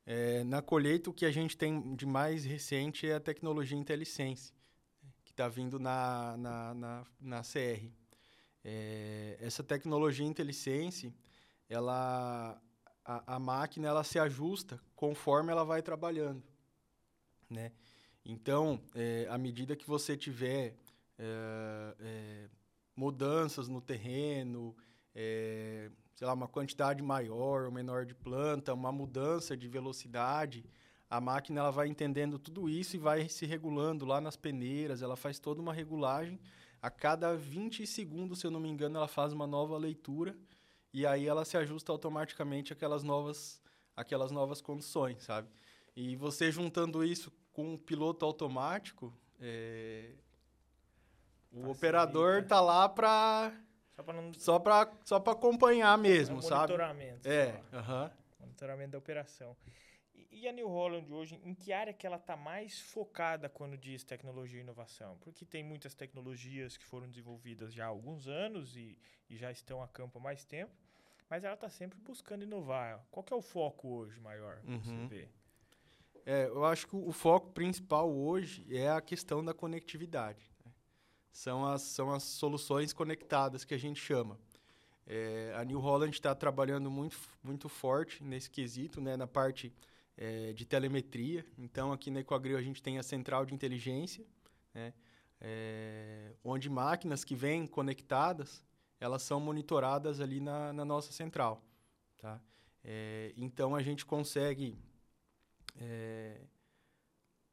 é. 0.05 0.43
Na 0.43 0.61
colheita, 0.61 1.09
o 1.09 1.13
que 1.13 1.25
a 1.25 1.31
gente 1.31 1.57
tem 1.57 1.95
de 1.95 2.05
mais 2.05 2.43
recente 2.43 3.07
é 3.07 3.15
a 3.15 3.19
tecnologia 3.19 3.77
IntelliSense, 3.77 4.53
está 5.33 5.47
vindo 5.47 5.79
na, 5.79 6.37
na, 6.37 6.73
na, 6.73 7.05
na 7.19 7.41
CR. 7.41 7.89
É, 8.63 9.37
essa 9.41 9.63
tecnologia 9.63 10.25
IntelliSense, 10.25 11.13
ela 11.67 12.61
a, 13.03 13.35
a 13.35 13.39
máquina 13.39 13.87
ela 13.87 14.03
se 14.03 14.17
ajusta 14.19 14.79
conforme 14.95 15.51
ela 15.51 15.65
vai 15.65 15.81
trabalhando, 15.81 16.41
né? 17.49 17.71
Então, 18.23 18.79
é, 18.95 19.27
à 19.29 19.37
medida 19.37 19.75
que 19.75 19.85
você 19.85 20.15
tiver 20.15 20.77
é, 21.17 21.95
é, 21.99 22.49
mudanças 22.95 23.67
no 23.67 23.81
terreno, 23.81 24.73
é, 25.13 25.91
sei 26.15 26.25
lá, 26.25 26.33
uma 26.33 26.47
quantidade 26.47 27.03
maior 27.03 27.65
ou 27.65 27.71
menor 27.71 28.05
de 28.05 28.13
planta, 28.13 28.73
uma 28.73 28.91
mudança 28.91 29.57
de 29.57 29.67
velocidade, 29.67 30.63
a 31.09 31.21
máquina 31.21 31.59
ela 31.59 31.71
vai 31.71 31.87
entendendo 31.87 32.39
tudo 32.39 32.69
isso 32.69 32.95
e 32.95 32.99
vai 32.99 33.29
se 33.29 33.45
regulando 33.45 34.05
lá 34.05 34.19
nas 34.19 34.35
peneiras, 34.35 35.01
ela 35.01 35.15
faz 35.15 35.39
toda 35.39 35.61
uma 35.61 35.73
regulagem. 35.73 36.39
A 36.81 36.89
cada 36.89 37.35
20 37.35 37.85
segundos, 37.87 38.39
se 38.39 38.47
eu 38.47 38.51
não 38.51 38.59
me 38.59 38.69
engano, 38.69 38.97
ela 38.97 39.07
faz 39.07 39.31
uma 39.31 39.47
nova 39.47 39.77
leitura 39.77 40.35
e 40.93 41.05
aí 41.05 41.27
ela 41.27 41.45
se 41.45 41.55
ajusta 41.57 41.91
automaticamente 41.91 42.73
àquelas 42.73 43.03
novas, 43.03 43.61
àquelas 43.95 44.31
novas 44.31 44.61
condições, 44.61 45.23
sabe? 45.23 45.47
E 45.95 46.15
você 46.15 46.51
juntando 46.51 47.03
isso 47.03 47.31
com 47.53 47.73
um 47.73 47.77
piloto 47.77 48.25
automático, 48.25 49.13
é... 49.39 50.11
o 51.51 51.69
operador 51.69 52.43
tá 52.43 52.59
lá 52.59 52.89
para 52.89 53.53
só 53.95 54.03
para 54.03 54.21
não... 54.21 54.33
só 54.33 54.59
para 54.59 54.91
só 55.05 55.19
para 55.19 55.33
acompanhar 55.33 55.97
mesmo, 55.97 56.39
é 56.39 56.41
sabe? 56.41 56.73
Monitoramento. 56.73 57.27
É, 57.27 57.61
aham. 57.71 58.11
Monitoramento 58.39 58.91
da 58.91 58.97
operação. 58.97 59.55
E 60.31 60.47
a 60.47 60.51
New 60.51 60.67
Holland 60.67 61.11
hoje, 61.11 61.39
em 61.43 61.53
que 61.53 61.71
área 61.71 61.93
que 61.93 62.05
ela 62.05 62.17
está 62.17 62.35
mais 62.35 62.79
focada 62.79 63.47
quando 63.47 63.77
diz 63.77 64.03
tecnologia 64.03 64.59
e 64.59 64.63
inovação? 64.63 65.17
Porque 65.21 65.45
tem 65.45 65.63
muitas 65.63 65.95
tecnologias 65.95 66.75
que 66.77 66.85
foram 66.85 67.07
desenvolvidas 67.07 67.73
já 67.73 67.85
há 67.85 67.87
alguns 67.87 68.27
anos 68.27 68.75
e, 68.75 68.97
e 69.29 69.37
já 69.37 69.51
estão 69.51 69.81
a 69.81 69.87
campo 69.87 70.19
há 70.19 70.21
mais 70.21 70.43
tempo, 70.43 70.73
mas 71.29 71.43
ela 71.43 71.53
está 71.53 71.69
sempre 71.69 71.97
buscando 71.99 72.43
inovar. 72.43 73.05
Qual 73.09 73.25
é 73.31 73.35
o 73.35 73.41
foco 73.41 73.87
hoje 73.87 74.19
maior 74.19 74.59
que 74.61 74.71
uhum. 74.71 74.79
você 74.79 75.07
vê? 75.07 75.29
É, 76.25 76.47
eu 76.47 76.63
acho 76.63 76.87
que 76.87 76.95
o 76.95 77.11
foco 77.11 77.51
principal 77.51 78.11
hoje 78.11 78.65
é 78.75 78.89
a 78.89 79.01
questão 79.01 79.43
da 79.43 79.53
conectividade. 79.53 80.43
Né? 80.65 80.71
São, 81.31 81.65
as, 81.65 81.81
são 81.81 82.13
as 82.13 82.23
soluções 82.23 82.93
conectadas 82.93 83.65
que 83.65 83.73
a 83.73 83.79
gente 83.79 83.99
chama. 83.99 84.39
É, 85.05 85.53
a 85.57 85.65
New 85.65 85.79
Holland 85.79 86.15
está 86.15 86.33
trabalhando 86.33 86.89
muito, 86.89 87.17
muito 87.43 87.67
forte 87.67 88.23
nesse 88.23 88.49
quesito, 88.49 89.01
né, 89.01 89.17
na 89.17 89.27
parte 89.27 89.73
é, 90.17 90.53
de 90.53 90.65
telemetria. 90.65 91.45
Então, 91.57 91.91
aqui 91.91 92.11
na 92.11 92.19
Ecoagril 92.19 92.57
a 92.57 92.61
gente 92.61 92.81
tem 92.81 92.97
a 92.97 93.03
central 93.03 93.45
de 93.45 93.53
inteligência, 93.53 94.25
né? 94.73 94.93
é, 95.41 96.33
onde 96.43 96.69
máquinas 96.69 97.23
que 97.23 97.35
vêm 97.35 97.67
conectadas, 97.67 98.63
elas 98.99 99.21
são 99.21 99.39
monitoradas 99.39 100.21
ali 100.21 100.39
na, 100.39 100.71
na 100.71 100.85
nossa 100.85 101.11
central. 101.11 101.61
Tá? 102.17 102.41
É, 102.83 103.33
então, 103.35 103.75
a 103.75 103.81
gente 103.81 104.05
consegue 104.05 104.77
é, 105.79 106.41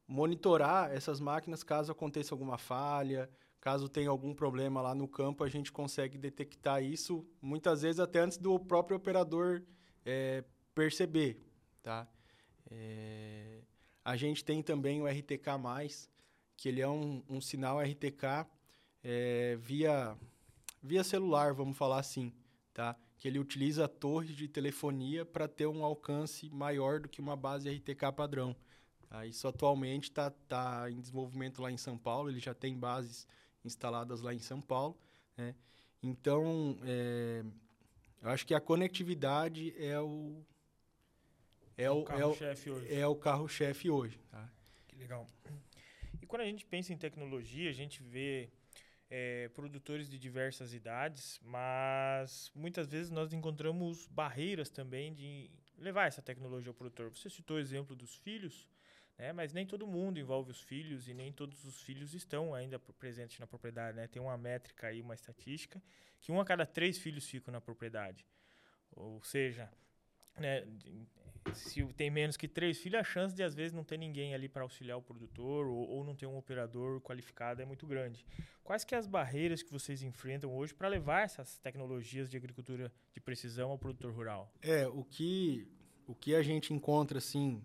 monitorar 0.06 0.90
essas 0.92 1.20
máquinas 1.20 1.62
caso 1.62 1.90
aconteça 1.90 2.34
alguma 2.34 2.58
falha, 2.58 3.30
caso 3.60 3.88
tenha 3.88 4.08
algum 4.08 4.34
problema 4.34 4.80
lá 4.80 4.94
no 4.94 5.06
campo, 5.06 5.44
a 5.44 5.48
gente 5.48 5.70
consegue 5.70 6.16
detectar 6.16 6.82
isso, 6.82 7.26
muitas 7.42 7.82
vezes 7.82 8.00
até 8.00 8.20
antes 8.20 8.38
do 8.38 8.58
próprio 8.58 8.96
operador 8.96 9.62
é, 10.04 10.44
perceber, 10.74 11.44
tá? 11.82 12.08
É, 12.70 13.62
a 14.04 14.16
gente 14.16 14.44
tem 14.44 14.62
também 14.62 15.00
o 15.00 15.06
RTK+, 15.06 15.50
que 16.56 16.68
ele 16.68 16.80
é 16.80 16.88
um, 16.88 17.22
um 17.28 17.40
sinal 17.40 17.80
RTK 17.80 18.46
é, 19.02 19.56
via, 19.60 20.16
via 20.82 21.04
celular, 21.04 21.54
vamos 21.54 21.76
falar 21.76 21.98
assim, 21.98 22.32
tá? 22.74 22.96
Que 23.18 23.28
ele 23.28 23.38
utiliza 23.38 23.88
torres 23.88 24.34
de 24.34 24.48
telefonia 24.48 25.24
para 25.24 25.46
ter 25.46 25.66
um 25.66 25.84
alcance 25.84 26.48
maior 26.50 27.00
do 27.00 27.08
que 27.08 27.20
uma 27.20 27.36
base 27.36 27.70
RTK 27.70 28.12
padrão. 28.14 28.56
Tá? 29.08 29.26
Isso 29.26 29.46
atualmente 29.46 30.04
está 30.04 30.30
tá 30.30 30.90
em 30.90 31.00
desenvolvimento 31.00 31.60
lá 31.60 31.70
em 31.70 31.76
São 31.76 31.98
Paulo, 31.98 32.30
ele 32.30 32.40
já 32.40 32.54
tem 32.54 32.76
bases 32.76 33.26
instaladas 33.64 34.22
lá 34.22 34.32
em 34.32 34.38
São 34.38 34.60
Paulo, 34.60 34.96
né? 35.36 35.54
Então, 36.02 36.78
é, 36.82 37.44
eu 38.22 38.30
acho 38.30 38.46
que 38.46 38.54
a 38.54 38.60
conectividade 38.60 39.74
é 39.76 40.00
o, 40.00 40.42
é 41.82 41.90
o, 41.90 42.04
carro-chefe 42.04 42.68
é 42.68 42.72
hoje. 42.72 42.94
É 42.94 43.06
o 43.06 43.14
carro-chefe 43.14 43.90
hoje. 43.90 44.18
Tá? 44.30 44.48
Que 44.86 44.96
legal. 44.96 45.26
E 46.20 46.26
quando 46.26 46.42
a 46.42 46.44
gente 46.44 46.64
pensa 46.66 46.92
em 46.92 46.96
tecnologia, 46.96 47.70
a 47.70 47.72
gente 47.72 48.02
vê 48.02 48.50
é, 49.10 49.48
produtores 49.48 50.08
de 50.08 50.18
diversas 50.18 50.72
idades, 50.72 51.40
mas 51.42 52.50
muitas 52.54 52.86
vezes 52.86 53.10
nós 53.10 53.32
encontramos 53.32 54.06
barreiras 54.06 54.70
também 54.70 55.12
de 55.12 55.50
levar 55.76 56.06
essa 56.06 56.22
tecnologia 56.22 56.70
ao 56.70 56.74
produtor. 56.74 57.10
Você 57.10 57.28
citou 57.28 57.56
o 57.56 57.60
exemplo 57.60 57.96
dos 57.96 58.14
filhos, 58.16 58.68
né? 59.18 59.32
mas 59.32 59.52
nem 59.52 59.66
todo 59.66 59.86
mundo 59.86 60.20
envolve 60.20 60.50
os 60.50 60.60
filhos 60.60 61.08
e 61.08 61.14
nem 61.14 61.32
todos 61.32 61.64
os 61.64 61.80
filhos 61.82 62.14
estão 62.14 62.54
ainda 62.54 62.78
presentes 62.78 63.38
na 63.40 63.46
propriedade. 63.46 63.96
Né? 63.96 64.06
Tem 64.06 64.22
uma 64.22 64.36
métrica 64.36 64.86
aí, 64.86 65.00
uma 65.00 65.14
estatística, 65.14 65.82
que 66.20 66.30
um 66.30 66.40
a 66.40 66.44
cada 66.44 66.64
três 66.64 66.98
filhos 66.98 67.26
ficam 67.26 67.50
na 67.50 67.60
propriedade. 67.60 68.24
Ou 68.92 69.22
seja, 69.24 69.70
né, 70.38 70.66
se 71.54 71.84
tem 71.94 72.10
menos 72.10 72.36
que 72.36 72.46
três 72.46 72.78
filhos, 72.78 73.00
a 73.00 73.04
chance 73.04 73.34
de 73.34 73.42
às 73.42 73.54
vezes 73.54 73.72
não 73.72 73.84
ter 73.84 73.96
ninguém 73.96 74.34
ali 74.34 74.48
para 74.48 74.62
auxiliar 74.62 74.98
o 74.98 75.02
produtor 75.02 75.66
ou, 75.66 75.88
ou, 75.88 76.04
não 76.04 76.14
ter 76.14 76.26
um 76.26 76.36
operador 76.36 77.00
qualificado 77.00 77.62
é 77.62 77.64
muito 77.64 77.86
grande. 77.86 78.24
Quais 78.62 78.84
que 78.84 78.94
é 78.94 78.98
as 78.98 79.06
barreiras 79.06 79.62
que 79.62 79.72
vocês 79.72 80.02
enfrentam 80.02 80.54
hoje 80.54 80.74
para 80.74 80.88
levar 80.88 81.22
essas 81.22 81.58
tecnologias 81.58 82.30
de 82.30 82.36
agricultura 82.36 82.92
de 83.12 83.20
precisão 83.20 83.70
ao 83.70 83.78
produtor 83.78 84.12
rural? 84.12 84.52
É, 84.60 84.86
o 84.86 85.04
que, 85.04 85.66
o 86.06 86.14
que 86.14 86.34
a 86.34 86.42
gente 86.42 86.72
encontra 86.72 87.18
assim 87.18 87.62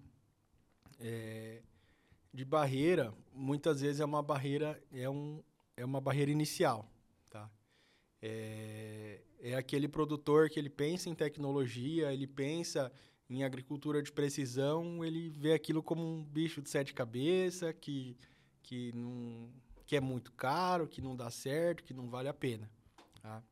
é, 0.99 1.61
de 2.33 2.45
barreira, 2.45 3.13
muitas 3.33 3.81
vezes 3.81 3.99
é 3.99 4.05
uma 4.05 4.23
barreira, 4.23 4.81
é, 4.91 5.09
um, 5.09 5.43
é 5.77 5.85
uma 5.85 6.01
barreira 6.01 6.31
inicial, 6.31 6.89
tá? 7.29 7.49
É, 8.21 9.21
é 9.39 9.55
aquele 9.55 9.87
produtor 9.87 10.49
que 10.49 10.57
ele 10.57 10.69
pensa 10.69 11.09
em 11.09 11.13
tecnologia, 11.13 12.11
ele 12.11 12.25
pensa 12.25 12.91
em 13.29 13.43
agricultura 13.43 14.01
de 14.01 14.11
precisão, 14.11 15.03
ele 15.03 15.29
vê 15.29 15.53
aquilo 15.53 15.81
como 15.81 16.03
um 16.03 16.23
bicho 16.23 16.61
de 16.61 16.69
sete 16.69 16.93
cabeças, 16.93 17.73
que, 17.81 18.17
que, 18.61 18.91
não, 18.93 19.49
que 19.85 19.95
é 19.95 20.01
muito 20.01 20.31
caro, 20.31 20.87
que 20.87 21.01
não 21.01 21.15
dá 21.15 21.29
certo, 21.29 21.83
que 21.83 21.93
não 21.93 22.09
vale 22.09 22.27
a 22.27 22.33
pena. 22.33 22.69
Tá? 23.21 23.43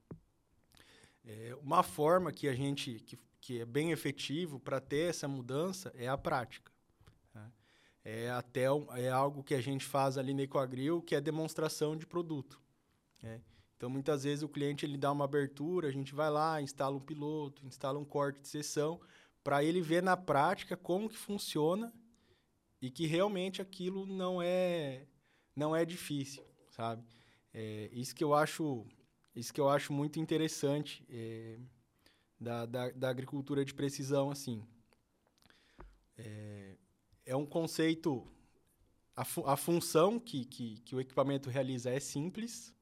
É, 1.25 1.55
uma 1.61 1.81
forma 1.81 2.31
que 2.31 2.47
a 2.47 2.53
gente 2.53 2.99
que, 2.99 3.17
que 3.41 3.61
é 3.61 3.65
bem 3.65 3.91
efetivo 3.91 4.59
para 4.59 4.79
ter 4.79 5.09
essa 5.09 5.27
mudança 5.27 5.91
é 5.95 6.07
a 6.07 6.17
prática. 6.17 6.71
Tá? 7.31 7.51
É 8.03 8.29
até 8.29 8.65
é 8.95 9.09
algo 9.09 9.43
que 9.43 9.55
a 9.55 9.61
gente 9.61 9.85
faz 9.85 10.17
ali 10.17 10.33
no 10.33 10.41
Ecoagril, 10.41 11.01
que 11.01 11.15
é 11.15 11.21
demonstração 11.21 11.97
de 11.97 12.05
produto. 12.05 12.61
Né? 13.21 13.41
Então, 13.75 13.89
muitas 13.89 14.23
vezes 14.23 14.43
o 14.43 14.47
cliente 14.47 14.85
ele 14.85 14.97
dá 14.97 15.11
uma 15.11 15.25
abertura, 15.25 15.87
a 15.87 15.91
gente 15.91 16.13
vai 16.13 16.29
lá, 16.29 16.61
instala 16.61 16.95
um 16.95 17.01
piloto, 17.01 17.65
instala 17.65 17.99
um 17.99 18.05
corte 18.05 18.39
de 18.39 18.47
sessão, 18.47 19.01
para 19.43 19.63
ele 19.63 19.81
ver 19.81 20.01
na 20.01 20.15
prática 20.15 20.77
como 20.77 21.09
que 21.09 21.17
funciona 21.17 21.93
e 22.81 22.89
que 22.89 23.05
realmente 23.05 23.61
aquilo 23.61 24.05
não 24.05 24.41
é 24.41 25.05
não 25.55 25.75
é 25.75 25.85
difícil, 25.85 26.43
sabe? 26.69 27.03
É, 27.53 27.89
isso 27.91 28.15
que 28.15 28.23
eu 28.23 28.33
acho 28.33 28.85
isso 29.35 29.53
que 29.53 29.61
eu 29.61 29.69
acho 29.69 29.91
muito 29.91 30.19
interessante 30.19 31.03
é, 31.09 31.59
da, 32.39 32.65
da, 32.65 32.89
da, 32.91 33.09
agricultura 33.09 33.63
de 33.63 33.73
precisão 33.73 34.31
assim 34.31 34.63
é, 36.17 36.75
é 37.25 37.35
um 37.35 37.45
conceito 37.45 38.27
a, 39.15 39.23
fu 39.23 39.45
a 39.45 39.55
função 39.55 40.19
que, 40.19 40.45
que, 40.45 40.79
que 40.81 40.95
o 40.95 40.99
equipamento 40.99 41.49
realiza 41.49 41.89
é 41.89 41.99
simples 41.99 42.73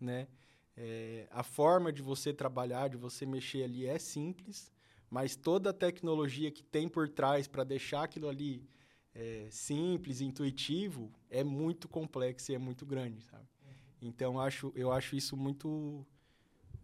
né 0.00 0.28
é, 0.76 1.26
a 1.30 1.42
forma 1.42 1.92
de 1.92 2.02
você 2.02 2.32
trabalhar 2.32 2.88
de 2.88 2.96
você 2.96 3.26
mexer 3.26 3.64
ali 3.64 3.86
é 3.86 3.98
simples 3.98 4.72
mas 5.12 5.36
toda 5.36 5.68
a 5.68 5.72
tecnologia 5.74 6.50
que 6.50 6.62
tem 6.62 6.88
por 6.88 7.06
trás 7.06 7.46
para 7.46 7.64
deixar 7.64 8.04
aquilo 8.04 8.30
ali 8.30 8.66
é, 9.14 9.46
simples, 9.50 10.22
intuitivo, 10.22 11.12
é 11.28 11.44
muito 11.44 11.86
complexo 11.86 12.50
e 12.50 12.54
é 12.54 12.58
muito 12.58 12.86
grande, 12.86 13.22
sabe? 13.26 13.44
Uhum. 13.62 13.74
Então, 14.00 14.40
acho, 14.40 14.72
eu 14.74 14.90
acho 14.90 15.14
isso 15.14 15.36
muito 15.36 16.02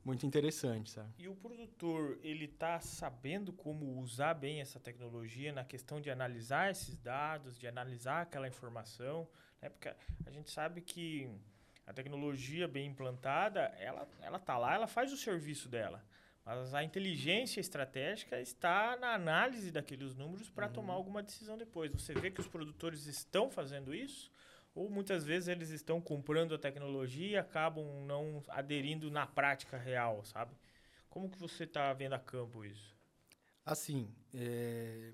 muito 0.04 0.26
interessante, 0.26 0.90
sabe? 0.90 1.08
E 1.18 1.26
o 1.26 1.34
produtor, 1.34 2.18
ele 2.22 2.44
está 2.44 2.78
sabendo 2.80 3.50
como 3.50 3.98
usar 3.98 4.34
bem 4.34 4.60
essa 4.60 4.78
tecnologia 4.78 5.50
na 5.50 5.64
questão 5.64 5.98
de 5.98 6.10
analisar 6.10 6.70
esses 6.70 6.98
dados, 6.98 7.58
de 7.58 7.66
analisar 7.66 8.20
aquela 8.22 8.46
informação, 8.46 9.26
né? 9.62 9.70
Porque 9.70 9.88
a 10.26 10.30
gente 10.30 10.50
sabe 10.50 10.82
que 10.82 11.30
a 11.86 11.94
tecnologia 11.94 12.68
bem 12.68 12.88
implantada, 12.88 13.60
ela, 13.78 14.06
ela 14.20 14.38
tá 14.38 14.58
lá, 14.58 14.74
ela 14.74 14.86
faz 14.86 15.14
o 15.14 15.16
serviço 15.16 15.66
dela. 15.66 16.04
Mas 16.48 16.72
a 16.72 16.82
inteligência 16.82 17.60
estratégica 17.60 18.40
está 18.40 18.96
na 18.96 19.12
análise 19.12 19.70
daqueles 19.70 20.14
números 20.14 20.48
para 20.48 20.66
uhum. 20.66 20.72
tomar 20.72 20.94
alguma 20.94 21.22
decisão 21.22 21.58
depois. 21.58 21.92
Você 21.92 22.14
vê 22.14 22.30
que 22.30 22.40
os 22.40 22.48
produtores 22.48 23.04
estão 23.04 23.50
fazendo 23.50 23.94
isso, 23.94 24.32
ou 24.74 24.88
muitas 24.88 25.26
vezes 25.26 25.48
eles 25.48 25.68
estão 25.68 26.00
comprando 26.00 26.54
a 26.54 26.58
tecnologia 26.58 27.28
e 27.28 27.36
acabam 27.36 27.84
não 28.06 28.42
aderindo 28.48 29.10
na 29.10 29.26
prática 29.26 29.76
real, 29.76 30.24
sabe? 30.24 30.56
Como 31.10 31.28
que 31.28 31.38
você 31.38 31.64
está 31.64 31.92
vendo 31.92 32.14
a 32.14 32.18
campo 32.18 32.64
isso? 32.64 32.96
Assim, 33.62 34.10
é... 34.32 35.12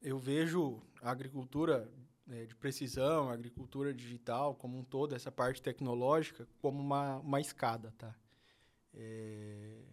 eu 0.00 0.18
vejo 0.18 0.82
a 1.02 1.10
agricultura 1.10 1.86
é, 2.30 2.46
de 2.46 2.54
precisão, 2.56 3.28
a 3.28 3.34
agricultura 3.34 3.92
digital 3.92 4.54
como 4.54 4.78
um 4.78 4.84
todo, 4.84 5.14
essa 5.14 5.30
parte 5.30 5.60
tecnológica, 5.60 6.48
como 6.62 6.80
uma, 6.80 7.18
uma 7.18 7.42
escada, 7.42 7.92
tá? 7.98 8.14
É 8.94 9.83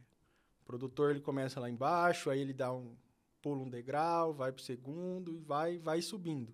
produtor 0.71 1.11
ele 1.11 1.19
começa 1.19 1.59
lá 1.59 1.69
embaixo, 1.69 2.29
aí 2.29 2.39
ele 2.39 2.53
dá 2.53 2.73
um 2.73 2.95
pula 3.41 3.63
um 3.63 3.69
degrau, 3.69 4.33
vai 4.33 4.51
para 4.51 4.61
o 4.61 4.63
segundo 4.63 5.35
e 5.35 5.39
vai 5.39 5.77
vai 5.77 6.01
subindo. 6.01 6.53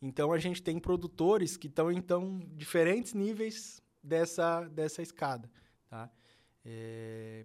Então 0.00 0.32
a 0.32 0.38
gente 0.38 0.62
tem 0.62 0.78
produtores 0.78 1.56
que 1.56 1.66
estão 1.66 1.90
então 1.90 2.40
diferentes 2.54 3.14
níveis 3.14 3.82
dessa 4.00 4.68
dessa 4.68 5.02
escada, 5.02 5.50
tá? 5.88 6.08
É, 6.64 7.44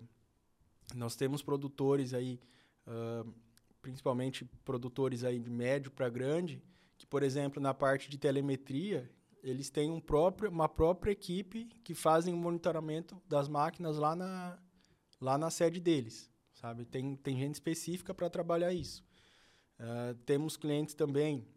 nós 0.94 1.16
temos 1.16 1.42
produtores 1.42 2.14
aí, 2.14 2.40
uh, 2.88 3.34
principalmente 3.82 4.46
produtores 4.64 5.24
aí 5.24 5.40
de 5.40 5.50
médio 5.50 5.90
para 5.90 6.10
grande, 6.10 6.62
que 6.96 7.08
por 7.08 7.24
exemplo 7.24 7.60
na 7.60 7.74
parte 7.74 8.08
de 8.08 8.20
telemetria 8.20 9.10
eles 9.42 9.72
têm 9.72 9.90
um 9.90 10.00
próprio, 10.00 10.50
uma 10.52 10.70
própria 10.70 11.12
equipe 11.12 11.66
que 11.84 11.96
fazem 11.96 12.34
o 12.34 12.38
monitoramento 12.38 13.20
das 13.28 13.50
máquinas 13.50 13.98
lá 13.98 14.16
na, 14.16 14.60
lá 15.24 15.38
na 15.38 15.50
sede 15.50 15.80
deles, 15.80 16.30
sabe? 16.54 16.84
Tem, 16.84 17.16
tem 17.16 17.38
gente 17.38 17.54
específica 17.54 18.14
para 18.14 18.30
trabalhar 18.30 18.74
isso. 18.74 19.02
Uh, 19.80 20.14
temos 20.26 20.58
clientes 20.58 20.94
também 20.94 21.48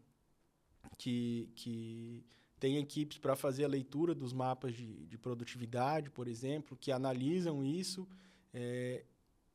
que, 0.96 1.50
que 1.56 2.24
têm 2.60 2.78
equipes 2.78 3.18
para 3.18 3.34
fazer 3.34 3.64
a 3.64 3.68
leitura 3.68 4.14
dos 4.14 4.32
mapas 4.32 4.72
de, 4.72 5.04
de 5.06 5.18
produtividade, 5.18 6.10
por 6.10 6.28
exemplo, 6.28 6.76
que 6.76 6.92
analisam 6.92 7.64
isso 7.64 8.08
é, 8.54 9.04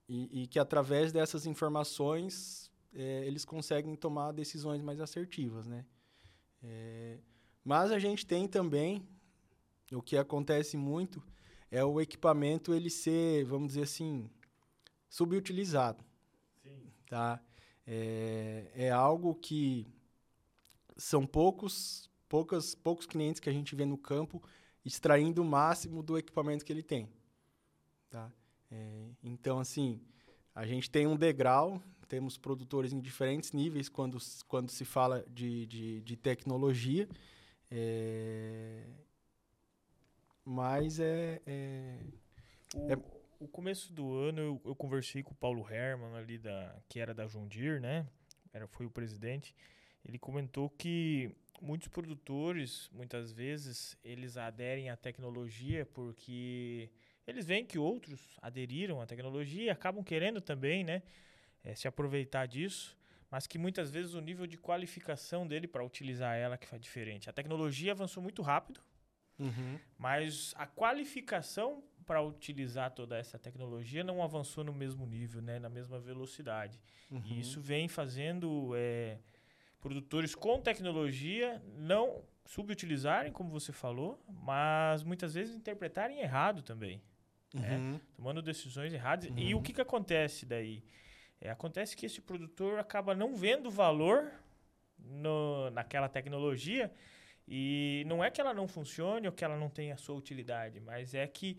e, 0.10 0.44
e, 0.44 0.48
que, 0.48 0.60
através 0.60 1.14
dessas 1.14 1.46
informações, 1.46 2.70
é, 2.94 3.26
eles 3.26 3.46
conseguem 3.46 3.96
tomar 3.96 4.34
decisões 4.34 4.82
mais 4.82 5.00
assertivas, 5.00 5.68
né? 5.68 5.86
É, 6.62 7.18
mas 7.64 7.92
a 7.92 7.98
gente 7.98 8.26
tem 8.26 8.46
também, 8.46 9.08
o 9.90 10.02
que 10.02 10.18
acontece 10.18 10.76
muito, 10.76 11.24
é 11.72 11.84
o 11.84 12.02
equipamento 12.02 12.74
ele 12.74 12.90
ser, 12.90 13.46
vamos 13.46 13.70
dizer 13.70 13.84
assim, 13.84 14.30
subutilizado. 15.10 16.04
Sim. 16.62 16.92
Tá? 17.08 17.42
É, 17.88 18.70
é 18.76 18.92
algo 18.92 19.34
que 19.34 19.88
são 20.98 21.26
poucos, 21.26 22.10
poucas, 22.28 22.76
poucos 22.76 23.06
clientes 23.06 23.40
que 23.40 23.50
a 23.50 23.54
gente 23.54 23.74
vê 23.74 23.86
no 23.86 23.98
campo 23.98 24.44
extraindo 24.84 25.42
o 25.42 25.46
máximo 25.46 26.04
do 26.04 26.18
equipamento 26.18 26.66
que 26.66 26.74
ele 26.74 26.84
tem. 26.84 27.10
Tá? 28.10 28.32
É, 28.70 29.10
então, 29.24 29.60
assim, 29.60 30.02
a 30.54 30.66
gente 30.66 30.90
tem 30.90 31.08
um 31.08 31.16
degrau, 31.16 31.82
temos 32.08 32.38
produtores 32.38 32.92
em 32.92 33.00
diferentes 33.00 33.54
níveis 33.54 33.88
quando, 33.88 34.18
quando 34.48 34.70
se 34.70 34.84
fala 34.84 35.26
de, 35.30 35.66
de, 35.66 36.02
de 36.02 36.18
tecnologia. 36.18 37.08
É, 37.70 38.84
mas 40.46 41.00
é. 41.00 41.42
é 41.46 41.98
o, 42.76 42.92
é... 42.92 42.98
o 43.40 43.48
começo 43.48 43.92
do 43.94 44.14
ano 44.14 44.40
eu, 44.40 44.62
eu, 44.66 44.76
conversei 44.76 45.24
com 45.24 45.32
o 45.32 45.36
Paulo 45.36 45.68
Herman 45.70 46.16
ali, 46.16 46.38
da, 46.38 46.76
que 46.90 47.00
era 47.00 47.14
da 47.14 47.28
Jundir, 47.28 47.80
né? 47.80 48.08
Era, 48.54 48.68
foi 48.68 48.86
o 48.86 48.92
presidente. 48.92 49.56
Ele 50.04 50.18
comentou 50.18 50.70
que 50.70 51.36
muitos 51.62 51.88
produtores, 51.88 52.90
muitas 52.92 53.32
vezes, 53.32 53.98
eles 54.04 54.36
aderem 54.36 54.90
à 54.90 54.98
tecnologia 54.98 55.86
porque 55.86 56.90
eles 57.28 57.46
veem 57.46 57.66
que 57.66 57.78
outros 57.78 58.38
aderiram 58.42 59.00
à 59.00 59.06
tecnologia 59.06 59.64
e 59.66 59.70
acabam 59.70 60.04
querendo 60.04 60.42
também, 60.42 60.84
né? 60.84 61.04
É, 61.64 61.76
se 61.76 61.88
aproveitar 61.88 62.48
disso 62.48 62.98
mas 63.32 63.48
que 63.48 63.58
muitas 63.58 63.90
vezes 63.90 64.14
o 64.14 64.20
nível 64.20 64.46
de 64.46 64.58
qualificação 64.58 65.48
dele 65.48 65.66
para 65.66 65.82
utilizar 65.86 66.36
ela 66.36 66.58
que 66.58 66.68
faz 66.68 66.82
diferente. 66.82 67.30
A 67.30 67.34
tecnologia 67.34 67.94
avançou 67.94 68.22
muito 68.22 68.42
rápido, 68.42 68.82
Uhum. 69.42 69.80
Mas 69.98 70.54
a 70.58 70.66
qualificação 70.66 71.84
para 72.06 72.22
utilizar 72.22 72.92
toda 72.92 73.18
essa 73.18 73.40
tecnologia 73.40 74.04
não 74.04 74.22
avançou 74.22 74.64
no 74.64 74.74
mesmo 74.74 75.06
nível, 75.06 75.42
né? 75.42 75.60
na 75.60 75.70
mesma 75.70 76.00
velocidade. 76.00 76.80
Uhum. 77.10 77.22
E 77.26 77.40
isso 77.40 77.62
vem 77.62 77.88
fazendo 77.88 78.72
é, 78.76 79.18
produtores 79.80 80.36
com 80.36 80.60
tecnologia 80.60 81.62
não 81.78 82.24
subutilizarem, 82.46 83.32
como 83.32 83.50
você 83.50 83.72
falou, 83.72 84.22
mas 84.28 85.04
muitas 85.04 85.34
vezes 85.34 85.56
interpretarem 85.56 86.20
errado 86.20 86.62
também. 86.62 87.02
Né? 87.54 87.78
Uhum. 87.78 87.92
Né? 87.94 88.02
Tomando 88.16 88.42
decisões 88.42 88.94
erradas. 88.94 89.30
E 89.36 89.54
o 89.54 89.58
uhum. 89.58 89.64
que, 89.64 89.74
que 89.74 89.82
acontece 89.82 90.46
daí? 90.46 90.84
É, 91.40 91.50
acontece 91.50 91.96
que 91.96 92.06
esse 92.06 92.22
produtor 92.22 92.78
acaba 92.78 93.16
não 93.16 93.36
vendo 93.36 93.70
valor 93.72 94.32
no, 95.00 95.70
naquela 95.72 96.08
tecnologia 96.08 96.92
e 97.54 98.06
não 98.08 98.24
é 98.24 98.32
que 98.32 98.40
ela 98.40 98.54
não 98.54 98.66
funcione 98.66 99.28
ou 99.28 99.34
que 99.34 99.44
ela 99.44 99.58
não 99.58 99.70
tenha 99.70 99.98
sua 99.98 100.16
utilidade, 100.16 100.80
mas 100.80 101.14
é 101.14 101.28
que 101.28 101.58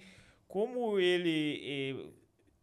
como 0.49 0.99
ele 0.99 1.61
eh, 1.63 2.11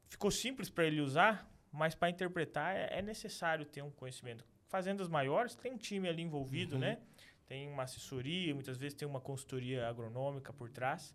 ficou 0.07 0.31
simples 0.31 0.67
para 0.67 0.85
ele 0.85 0.99
usar, 0.99 1.47
mas 1.71 1.93
para 1.93 2.09
interpretar 2.09 2.75
é, 2.75 2.89
é, 2.97 3.01
necessário 3.03 3.65
ter 3.65 3.83
um 3.83 3.91
conhecimento. 3.91 4.43
Fazendas 4.67 5.07
maiores 5.07 5.53
tem 5.53 5.71
um 5.71 5.77
time 5.77 6.09
ali 6.09 6.23
envolvido, 6.23 6.73
uhum. 6.73 6.81
né? 6.81 6.97
Tem 7.45 7.69
uma 7.69 7.83
assessoria, 7.83 8.51
muitas 8.55 8.79
vezes 8.79 8.95
tem 8.95 9.07
uma 9.07 9.21
consultoria 9.21 9.87
agronômica 9.87 10.51
por 10.51 10.71
trás. 10.71 11.13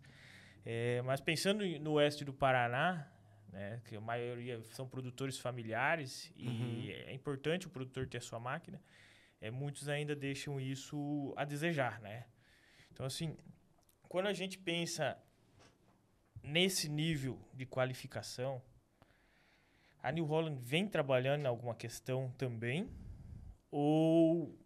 É, 0.65 1.01
mas 1.01 1.19
pensando 1.19 1.65
no 1.79 1.93
oeste 1.93 2.23
do 2.23 2.33
Paraná, 2.33 3.11
né, 3.51 3.81
que 3.83 3.97
a 3.97 4.01
maioria 4.01 4.63
são 4.71 4.87
produtores 4.87 5.37
familiares 5.37 6.31
e 6.37 6.47
uhum. 6.47 6.85
é 7.07 7.13
importante 7.13 7.67
o 7.67 7.69
produtor 7.69 8.07
ter 8.07 8.19
a 8.19 8.21
sua 8.21 8.39
máquina 8.39 8.81
é, 9.45 9.51
muitos 9.51 9.87
ainda 9.87 10.15
deixam 10.15 10.59
isso 10.59 11.31
a 11.37 11.45
desejar, 11.45 12.01
né? 12.01 12.25
Então, 12.91 13.05
assim, 13.05 13.37
quando 14.09 14.25
a 14.25 14.33
gente 14.33 14.57
pensa 14.57 15.15
nesse 16.41 16.89
nível 16.89 17.39
de 17.53 17.63
qualificação, 17.65 18.59
a 20.01 20.11
New 20.11 20.25
Holland 20.25 20.59
vem 20.59 20.87
trabalhando 20.87 21.43
em 21.43 21.47
alguma 21.47 21.75
questão 21.75 22.33
também? 22.39 22.89
Ou 23.69 24.57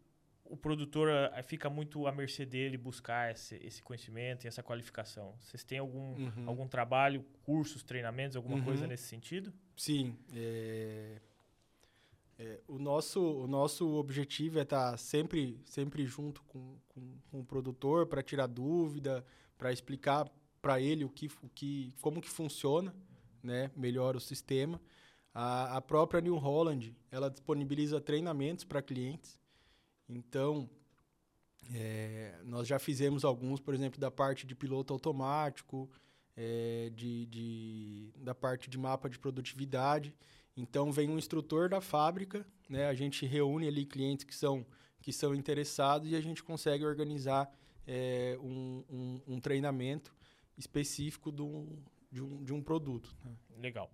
o 0.46 0.56
produtor 0.56 1.10
eh, 1.10 1.44
fica 1.44 1.70
muito 1.70 2.08
à 2.08 2.12
mercê 2.14 2.46
dele 2.46 2.78
buscar 2.78 3.32
esse, 3.32 3.56
esse 3.58 3.84
conhecimento 3.84 4.46
e 4.46 4.48
essa 4.48 4.64
qualificação? 4.64 5.36
Vocês 5.40 5.64
têm 5.64 5.80
algum, 5.80 6.14
uhum. 6.14 6.44
algum 6.48 6.68
trabalho, 6.70 7.26
cursos, 7.44 7.84
treinamentos, 7.84 8.38
alguma 8.38 8.58
uhum. 8.58 8.64
coisa 8.64 8.88
nesse 8.88 9.08
sentido? 9.08 9.54
Sim. 9.76 10.18
É... 10.34 11.20
É, 12.42 12.62
o, 12.70 12.80
nosso, 12.80 13.22
o 13.22 13.48
nosso 13.48 13.86
objetivo 13.96 14.60
é 14.60 14.62
estar 14.62 14.92
tá 14.92 14.98
sempre, 14.98 15.60
sempre 15.66 16.06
junto 16.06 16.42
com, 16.44 16.78
com, 16.88 17.18
com 17.30 17.40
o 17.42 17.46
produtor 17.46 18.08
para 18.08 18.24
tirar 18.24 18.48
dúvida, 18.48 19.26
para 19.58 19.74
explicar 19.74 20.26
para 20.62 20.80
ele 20.80 21.04
o 21.04 21.10
que, 21.10 21.30
o 21.44 21.50
que, 21.50 21.94
como 22.00 22.22
que 22.22 22.30
funciona 22.30 22.96
né, 23.44 23.70
melhor 23.76 24.16
o 24.16 24.22
sistema. 24.22 24.80
A, 25.34 25.76
a 25.78 25.82
própria 25.82 26.22
New 26.22 26.38
Holland 26.38 26.96
ela 27.12 27.30
disponibiliza 27.30 28.00
treinamentos 28.00 28.64
para 28.64 28.82
clientes. 28.82 29.38
Então, 30.08 30.70
é, 31.74 32.40
nós 32.46 32.66
já 32.68 32.80
fizemos 32.80 33.26
alguns, 33.26 33.60
por 33.60 33.74
exemplo, 33.74 34.00
da 34.00 34.10
parte 34.10 34.48
de 34.48 34.56
piloto 34.56 34.94
automático, 34.94 35.90
é, 36.38 36.90
de, 36.96 37.26
de, 37.26 38.14
da 38.16 38.34
parte 38.34 38.70
de 38.70 38.78
mapa 38.78 39.10
de 39.10 39.20
produtividade. 39.20 40.16
Então, 40.60 40.92
vem 40.92 41.10
um 41.10 41.18
instrutor 41.18 41.70
da 41.70 41.80
fábrica, 41.80 42.46
né? 42.68 42.88
a 42.88 42.94
gente 42.94 43.26
reúne 43.26 43.66
ali 43.66 43.86
clientes 43.86 44.26
que 44.26 44.36
são, 44.36 44.66
que 45.02 45.14
são 45.14 45.34
interessados 45.34 46.12
e 46.12 46.16
a 46.18 46.22
gente 46.22 46.44
consegue 46.44 46.86
organizar 46.86 47.50
é, 47.88 48.38
um, 48.42 48.84
um, 48.90 49.22
um, 49.36 49.40
treinamento 49.40 50.14
específico 50.58 51.32
do, 51.32 51.66
de, 52.12 52.22
um, 52.22 52.44
de 52.44 52.52
um 52.52 52.62
produto. 52.62 53.16
Né? 53.24 53.32
Legal. 53.58 53.90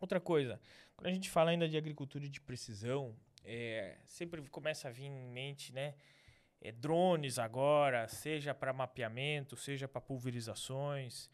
Outra 0.00 0.20
coisa, 0.20 0.60
quando 0.96 1.08
a 1.08 1.12
gente 1.12 1.28
fala 1.28 1.50
ainda 1.50 1.68
de 1.68 1.76
agricultura 1.76 2.28
de 2.28 2.40
precisão, 2.40 3.12
é, 3.44 3.98
sempre 4.06 4.40
começa 4.48 4.86
a 4.86 4.92
vir 4.92 5.06
em 5.06 5.28
mente, 5.28 5.72
né? 5.72 5.94
É, 6.60 6.70
drones 6.70 7.38
agora, 7.38 8.06
seja 8.06 8.54
para 8.54 8.72
mapeamento, 8.72 9.56
seja 9.56 9.88
para 9.88 10.00
pulverizações. 10.00 11.28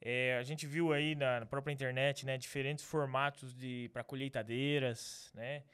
É, 0.00 0.36
a 0.38 0.42
gente 0.42 0.66
viu 0.66 0.92
aí 0.92 1.14
na, 1.14 1.40
na, 1.40 1.46
própria 1.46 1.72
internet, 1.72 2.24
né, 2.24 2.38
diferentes 2.38 2.84
formatos 2.84 3.54
de 3.54 3.90
para 3.92 4.04
colheitadeiras, 4.04 5.30
né? 5.34 5.64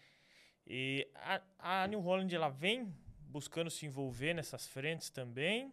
E 0.67 1.07
a, 1.15 1.43
a 1.59 1.87
New 1.87 2.01
Holland 2.01 2.35
ela 2.35 2.49
vem 2.49 2.95
buscando 3.29 3.71
se 3.71 3.85
envolver 3.85 4.33
nessas 4.33 4.67
frentes 4.67 5.11
também. 5.11 5.73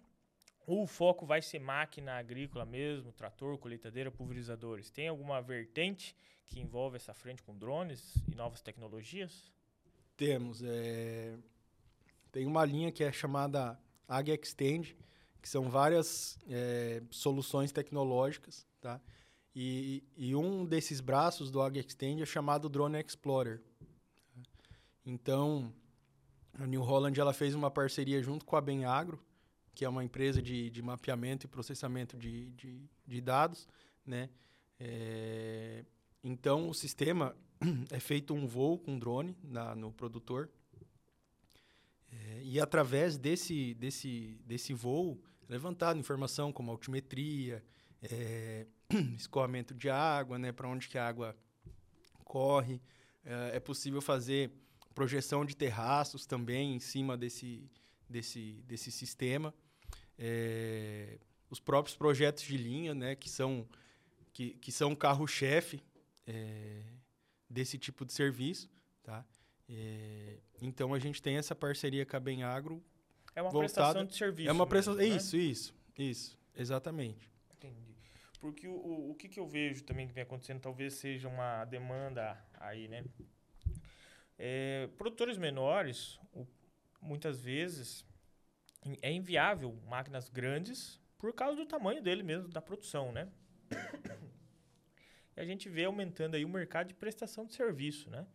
Ou 0.68 0.84
o 0.84 0.88
foco 0.88 1.26
vai 1.26 1.42
ser 1.42 1.60
máquina 1.60 2.18
agrícola 2.18 2.66
mesmo, 2.66 3.12
trator, 3.12 3.58
colheitadeira, 3.58 4.12
pulverizadores? 4.12 4.90
Tem 4.90 5.08
alguma 5.08 5.42
vertente 5.42 6.16
que 6.46 6.60
envolve 6.60 6.98
essa 6.98 7.14
frente 7.14 7.42
com 7.42 7.58
drones 7.58 8.16
e 8.32 8.36
novas 8.36 8.62
tecnologias? 8.62 9.52
Temos. 10.18 10.62
É... 10.64 11.38
Tem 12.32 12.46
uma 12.46 12.64
linha 12.66 12.92
que 12.92 13.04
é 13.04 13.12
chamada 13.12 13.80
Ag 14.08 14.32
Extend, 14.32 14.96
que 15.42 15.50
são 15.50 15.70
várias 15.70 16.38
é, 16.48 17.02
soluções 17.10 17.72
tecnológicas, 17.72 18.68
tá? 18.80 19.02
E, 19.54 20.04
e, 20.16 20.34
um 20.34 20.66
desses 20.66 21.02
braços 21.02 21.52
do 21.52 21.62
Ag 21.62 21.78
Extend 21.78 22.22
é 22.22 22.26
chamado 22.26 22.70
Drone 22.70 22.98
Explorer. 23.02 23.62
Então, 25.06 25.74
a 26.54 26.66
New 26.66 26.82
Holland 26.82 27.20
ela 27.20 27.34
fez 27.34 27.54
uma 27.54 27.70
parceria 27.70 28.22
junto 28.24 28.46
com 28.46 28.56
a 28.56 28.62
Benagro, 28.62 29.20
que 29.74 29.84
é 29.84 29.90
uma 29.90 30.04
empresa 30.04 30.42
de, 30.42 30.70
de 30.70 30.82
mapeamento 30.82 31.46
e 31.46 31.50
processamento 31.50 32.16
de, 32.16 32.52
de, 32.52 32.90
de 33.06 33.20
dados, 33.20 33.68
né? 34.06 34.30
É, 34.80 35.84
então, 36.24 36.70
o 36.70 36.74
sistema 36.74 37.36
é 37.92 38.00
feito 38.00 38.34
um 38.34 38.48
voo 38.48 38.78
com 38.78 38.98
drone 38.98 39.36
na, 39.44 39.76
no 39.76 39.92
produtor. 39.92 40.50
É, 42.12 42.42
e 42.44 42.60
através 42.60 43.18
desse, 43.18 43.74
desse, 43.74 44.40
desse 44.46 44.74
voo, 44.74 45.22
levantado 45.52 46.00
informação 46.00 46.50
como 46.54 46.72
altimetria, 46.72 47.62
é, 48.02 48.66
escoamento 49.18 49.74
de 49.74 49.90
água, 49.90 50.40
né, 50.40 50.54
para 50.54 50.66
onde 50.68 50.88
que 50.88 50.98
a 50.98 51.06
água 51.06 51.36
corre. 52.24 52.82
É, 53.26 53.58
é, 53.58 53.60
possível 53.60 54.02
fazer 54.02 54.50
projeção 54.96 55.46
de 55.46 55.54
terraços 55.56 56.26
também 56.26 56.74
em 56.74 56.80
cima 56.80 57.18
desse, 57.18 57.70
desse, 58.10 58.64
desse 58.66 58.94
sistema. 58.94 59.54
É, 60.18 61.20
os 61.50 61.60
próprios 61.60 61.98
projetos 61.98 62.46
de 62.46 62.56
linha, 62.56 62.96
né, 62.96 63.14
que 63.14 63.30
são, 63.30 63.68
que, 64.32 64.52
que 64.52 64.72
são 64.72 64.96
carro-chefe 64.96 65.84
desse 67.50 67.78
tipo 67.78 68.06
de 68.06 68.14
serviço, 68.14 68.70
tá? 69.04 69.26
Então 70.62 70.94
a 70.94 71.00
gente 71.00 71.22
tem 71.22 71.36
essa 71.36 71.54
parceria 71.54 72.06
com 72.06 72.16
a 72.16 72.20
Bem 72.22 72.42
Agro. 72.42 72.82
É 73.36 73.42
uma 73.42 73.50
voltada, 73.50 73.74
prestação 73.74 74.06
de 74.06 74.16
serviço. 74.16 74.50
É 74.50 74.52
uma 74.52 74.68
prestação. 74.68 75.00
Né? 75.00 75.08
Isso, 75.08 75.38
isso, 75.38 75.74
isso, 75.98 76.38
exatamente. 76.56 77.30
Entendi. 77.56 77.96
Porque 78.40 78.68
o, 78.68 78.74
o, 78.74 79.12
o 79.12 79.16
que, 79.16 79.30
que 79.30 79.40
eu 79.40 79.48
vejo 79.48 79.84
também 79.84 80.08
que 80.08 80.14
vem 80.14 80.24
acontecendo, 80.24 80.60
talvez 80.60 80.96
seja 80.96 81.28
uma 81.28 81.64
demanda 81.66 82.38
aí, 82.60 82.88
né? 82.88 83.04
É, 84.38 84.90
produtores 84.98 85.38
menores, 85.38 86.20
o, 86.34 86.46
muitas 87.00 87.40
vezes, 87.40 88.04
é 89.02 89.12
inviável 89.12 89.78
máquinas 89.88 90.30
grandes 90.30 91.00
por 91.18 91.34
causa 91.34 91.56
do 91.56 91.66
tamanho 91.66 92.02
dele 92.02 92.24
mesmo, 92.24 92.50
da 92.50 92.62
produção, 92.62 93.12
né? 93.12 93.30
a 95.38 95.46
gente 95.46 95.70
vê 95.70 95.86
aumentando 95.86 96.36
aí 96.36 96.44
o 96.44 96.50
mercado 96.50 96.88
de 96.88 96.96
prestação 96.96 97.46
de 97.46 97.54
serviço, 97.54 98.10
né? 98.10 98.26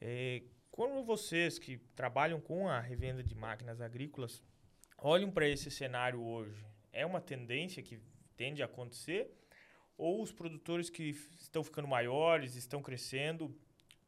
É, 0.00 0.42
quando 0.70 1.04
vocês 1.04 1.58
que 1.58 1.78
trabalham 1.94 2.40
com 2.40 2.68
a 2.68 2.80
revenda 2.80 3.22
de 3.22 3.34
máquinas 3.34 3.80
agrícolas 3.80 4.42
olham 4.96 5.30
para 5.30 5.48
esse 5.48 5.70
cenário 5.70 6.22
hoje, 6.22 6.64
é 6.92 7.04
uma 7.04 7.20
tendência 7.20 7.82
que 7.82 8.00
tende 8.36 8.62
a 8.62 8.66
acontecer? 8.66 9.30
Ou 9.96 10.22
os 10.22 10.32
produtores 10.32 10.88
que 10.88 11.10
estão 11.38 11.62
ficando 11.62 11.86
maiores, 11.86 12.56
estão 12.56 12.80
crescendo, 12.82 13.54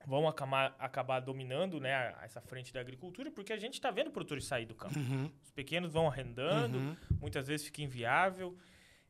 vão 0.07 0.27
acabar, 0.27 0.75
acabar 0.79 1.21
dominando 1.21 1.79
né, 1.79 2.15
essa 2.23 2.41
frente 2.41 2.73
da 2.73 2.81
agricultura? 2.81 3.31
Porque 3.31 3.53
a 3.53 3.59
gente 3.59 3.75
está 3.75 3.91
vendo 3.91 4.11
produtores 4.11 4.45
sair 4.45 4.67
do 4.67 4.75
campo. 4.75 4.99
Uhum. 4.99 5.31
Os 5.43 5.51
pequenos 5.51 5.93
vão 5.93 6.09
arrendando, 6.09 6.79
uhum. 6.79 6.97
muitas 7.21 7.47
vezes 7.47 7.67
fica 7.67 7.83
inviável. 7.83 8.57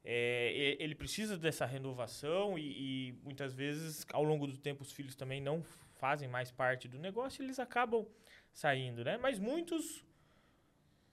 É, 0.05 0.77
ele 0.81 0.97
precisa 0.97 1.38
dessa 1.38 1.65
renovação 1.65 2.59
e, 2.59 3.11
e, 3.11 3.12
muitas 3.23 3.55
vezes, 3.55 4.05
ao 4.12 4.25
longo 4.25 4.49
do 4.49 4.59
tempo, 4.59 4.83
os 4.83 4.91
filhos 4.91 5.15
também 5.15 5.41
não 5.41 5.62
fazem 6.03 6.29
mais 6.29 6.51
parte 6.51 6.88
do 6.88 6.99
negócio 6.99 7.45
eles 7.45 7.61
acabam 7.61 8.05
saindo, 8.53 9.05
né? 9.05 9.17
Mas 9.19 9.38
muitos 9.38 10.05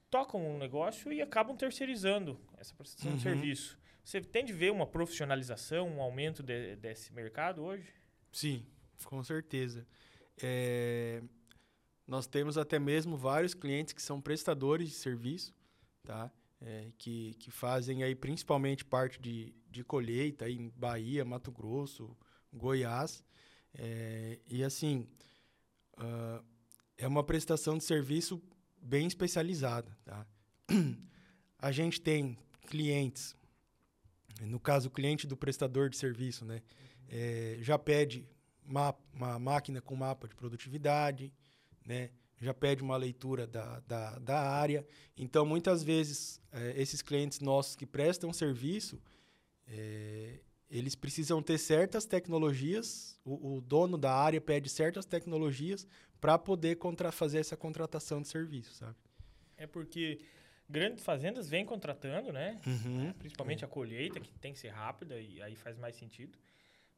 tocam 0.10 0.44
um 0.44 0.58
negócio 0.58 1.14
e 1.14 1.22
acabam 1.22 1.56
terceirizando 1.56 2.40
essa 2.58 2.74
prestação 2.74 3.12
uhum. 3.12 3.18
de 3.18 3.22
serviço. 3.22 3.80
Você 4.04 4.20
tem 4.20 4.44
de 4.44 4.52
ver 4.52 4.72
uma 4.72 4.88
profissionalização, 4.88 5.88
um 5.88 6.02
aumento 6.02 6.42
de, 6.42 6.76
desse 6.78 7.14
mercado 7.14 7.62
hoje? 7.64 7.94
Sim, 8.32 8.66
com 9.04 9.22
certeza. 9.24 9.86
É, 10.42 11.22
nós 12.08 12.26
temos 12.26 12.58
até 12.58 12.80
mesmo 12.80 13.16
vários 13.16 13.54
clientes 13.54 13.94
que 13.94 14.02
são 14.02 14.20
prestadores 14.20 14.90
de 14.90 14.96
serviço, 14.96 15.54
tá? 16.04 16.32
é, 16.62 16.92
que, 16.98 17.36
que 17.36 17.52
fazem 17.52 18.04
aí 18.04 18.16
principalmente 18.16 18.84
parte 18.84 19.20
de, 19.20 19.54
de 19.70 19.84
colheita 19.84 20.50
em 20.50 20.70
Bahia, 20.76 21.24
Mato 21.24 21.52
Grosso, 21.52 22.16
Goiás. 22.52 23.24
É, 23.74 24.40
e 24.48 24.64
assim, 24.64 25.08
uh, 25.98 26.44
é 26.98 27.08
uma 27.08 27.24
prestação 27.24 27.78
de 27.78 27.84
serviço 27.84 28.42
bem 28.82 29.08
especializada. 29.08 29.96
Tá? 30.04 30.26
A 31.58 31.72
gente 31.72 32.00
tem 32.02 32.38
clientes, 32.68 33.36
no 34.42 34.60
caso, 34.60 34.88
o 34.88 34.92
cliente 34.92 35.28
do 35.28 35.36
prestador 35.36 35.90
de 35.90 35.98
serviço, 35.98 36.46
né, 36.46 36.62
é, 37.10 37.58
já 37.60 37.78
pede 37.78 38.26
uma, 38.64 38.96
máquina 39.40 39.82
com 39.82 39.96
mapa 39.96 40.28
de 40.28 40.36
produtividade, 40.36 41.34
né, 41.86 42.12
já 42.40 42.54
pede 42.54 42.82
uma 42.82 42.96
leitura 42.96 43.46
da, 43.46 43.82
da, 43.82 44.20
da 44.20 44.40
área. 44.40 44.86
Então, 45.18 45.46
muitas 45.46 45.84
vezes, 45.84 46.40
é, 46.52 46.82
esses 46.82 47.02
clientes 47.02 47.42
nossos 47.42 47.76
que 47.76 47.86
prestam 47.86 48.32
serviço, 48.32 49.02
é, 49.68 50.40
eles 50.70 50.96
precisam 50.96 51.42
ter 51.42 51.58
certas 51.58 52.06
tecnologias, 52.06 53.20
o, 53.26 53.56
o, 53.56 53.62
dono 53.62 53.98
da 53.98 54.14
área 54.14 54.40
pede 54.40 54.70
certas 54.70 55.06
tecnologias 55.06 55.88
para 56.22 56.38
poder 56.38 56.76
contra, 56.76 57.12
fazer 57.12 57.40
essa 57.40 57.58
contratação 57.58 58.22
de 58.22 58.28
serviço, 58.28 58.74
sabe? 58.74 58.96
É 59.58 59.66
porque 59.66 60.20
grandes 60.70 61.04
fazendas 61.04 61.50
vêm 61.50 61.66
contratando, 61.66 62.32
né? 62.32 62.60
Uhum, 62.68 63.12
Principalmente 63.14 63.64
é. 63.64 63.66
a 63.66 63.70
colheita, 63.70 64.20
que 64.20 64.32
tem 64.40 64.54
que 64.54 64.60
ser 64.60 64.70
rápida 64.70 65.20
e 65.20 65.42
aí 65.42 65.56
faz 65.56 65.78
mais 65.78 65.96
sentido. 65.96 66.38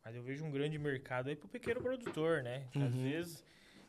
Mas 0.03 0.15
eu 0.15 0.23
vejo 0.23 0.43
um 0.43 0.51
grande 0.51 0.77
mercado 0.77 1.29
aí 1.29 1.35
para 1.35 1.45
o 1.45 1.49
pequeno 1.49 1.81
produtor, 1.81 2.43
né? 2.43 2.67
Que 2.71 2.79
uhum. 2.79 2.87
às 2.87 2.93
vezes 2.93 3.43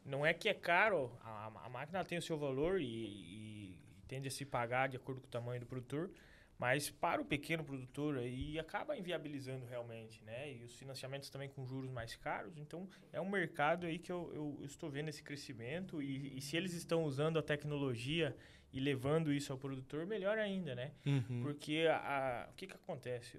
não 0.05 0.25
é 0.25 0.33
que 0.33 0.49
é 0.49 0.55
caro, 0.55 1.11
a, 1.23 1.47
a 1.65 1.69
máquina 1.69 2.05
tem 2.05 2.19
o 2.19 2.23
seu 2.23 2.39
valor 2.39 2.81
e, 2.81 2.85
e, 2.85 3.79
tende 4.07 4.29
a 4.29 4.31
se 4.31 4.45
pagar 4.45 4.89
de 4.89 4.97
acordo 4.97 5.21
com 5.21 5.27
o 5.27 5.31
tamanho 5.31 5.61
do 5.61 5.67
produtor, 5.67 6.11
mas 6.59 6.91
para 6.91 7.21
o 7.21 7.25
pequeno 7.25 7.65
produtor 7.65 8.19
aí 8.19 8.59
acaba 8.59 8.97
inviabilizando 8.97 9.67
realmente, 9.67 10.23
né? 10.25 10.53
E 10.53 10.65
os 10.65 10.75
financiamentos 10.77 11.29
também 11.29 11.49
com 11.49 11.67
juros 11.67 11.91
mais 11.91 12.15
caros, 12.17 12.57
então 12.57 12.89
é 13.13 13.21
um 13.21 13.29
mercado 13.29 13.87
aí 13.87 13.99
que 13.99 14.13
eu, 14.13 14.31
eu, 14.35 14.57
eu 14.61 14.67
estou 14.67 14.91
vendo 14.91 15.09
esse 15.09 15.23
crescimento 15.23 16.01
e, 16.01 16.37
e, 16.37 16.41
se 16.41 16.57
eles 16.57 16.73
estão 16.73 17.05
usando 17.05 17.39
a 17.39 17.43
tecnologia 17.43 18.37
e 18.73 18.81
levando 18.81 19.33
isso 19.33 19.53
ao 19.53 19.59
produtor, 19.59 20.07
melhor 20.07 20.39
ainda, 20.39 20.75
né? 20.75 20.93
Uhum. 21.05 21.43
Porque 21.43 21.87
a, 21.91 21.97
a, 21.97 22.51
o 22.51 22.55
que, 22.55 22.67
que 22.67 22.75
acontece? 22.75 23.39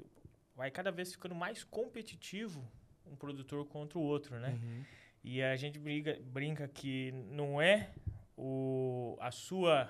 Vai 0.56 0.70
cada 0.70 0.92
vez 0.92 1.12
ficando 1.12 1.34
mais 1.34 1.64
competitivo 1.64 2.64
um 3.06 3.16
produtor 3.16 3.66
contra 3.66 3.98
o 3.98 4.02
outro, 4.02 4.40
né? 4.40 4.50
Uhum. 4.50 4.84
E 5.24 5.42
a 5.42 5.56
gente 5.56 5.80
briga, 5.80 6.20
brinca 6.22 6.68
que 6.68 7.12
não 7.32 7.62
é 7.62 7.90
o, 8.38 9.18
a 9.20 9.32
sua 9.32 9.90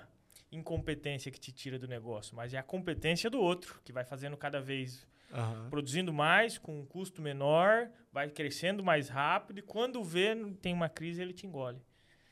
incompetência 0.50 1.30
que 1.30 1.40
te 1.40 1.52
tira 1.52 1.78
do 1.78 1.88
negócio, 1.88 2.36
mas 2.36 2.54
é 2.54 2.58
a 2.58 2.62
competência 2.62 3.28
do 3.28 3.40
outro, 3.40 3.80
que 3.84 3.92
vai 3.92 4.04
fazendo 4.04 4.36
cada 4.36 4.60
vez 4.60 5.06
uhum. 5.32 5.70
produzindo 5.70 6.12
mais, 6.12 6.58
com 6.58 6.80
um 6.80 6.86
custo 6.86 7.20
menor, 7.20 7.90
vai 8.12 8.28
crescendo 8.30 8.82
mais 8.82 9.08
rápido, 9.08 9.58
e 9.58 9.62
quando 9.62 10.02
vê, 10.02 10.34
tem 10.60 10.72
uma 10.72 10.88
crise, 10.88 11.20
ele 11.20 11.32
te 11.32 11.46
engole. 11.46 11.80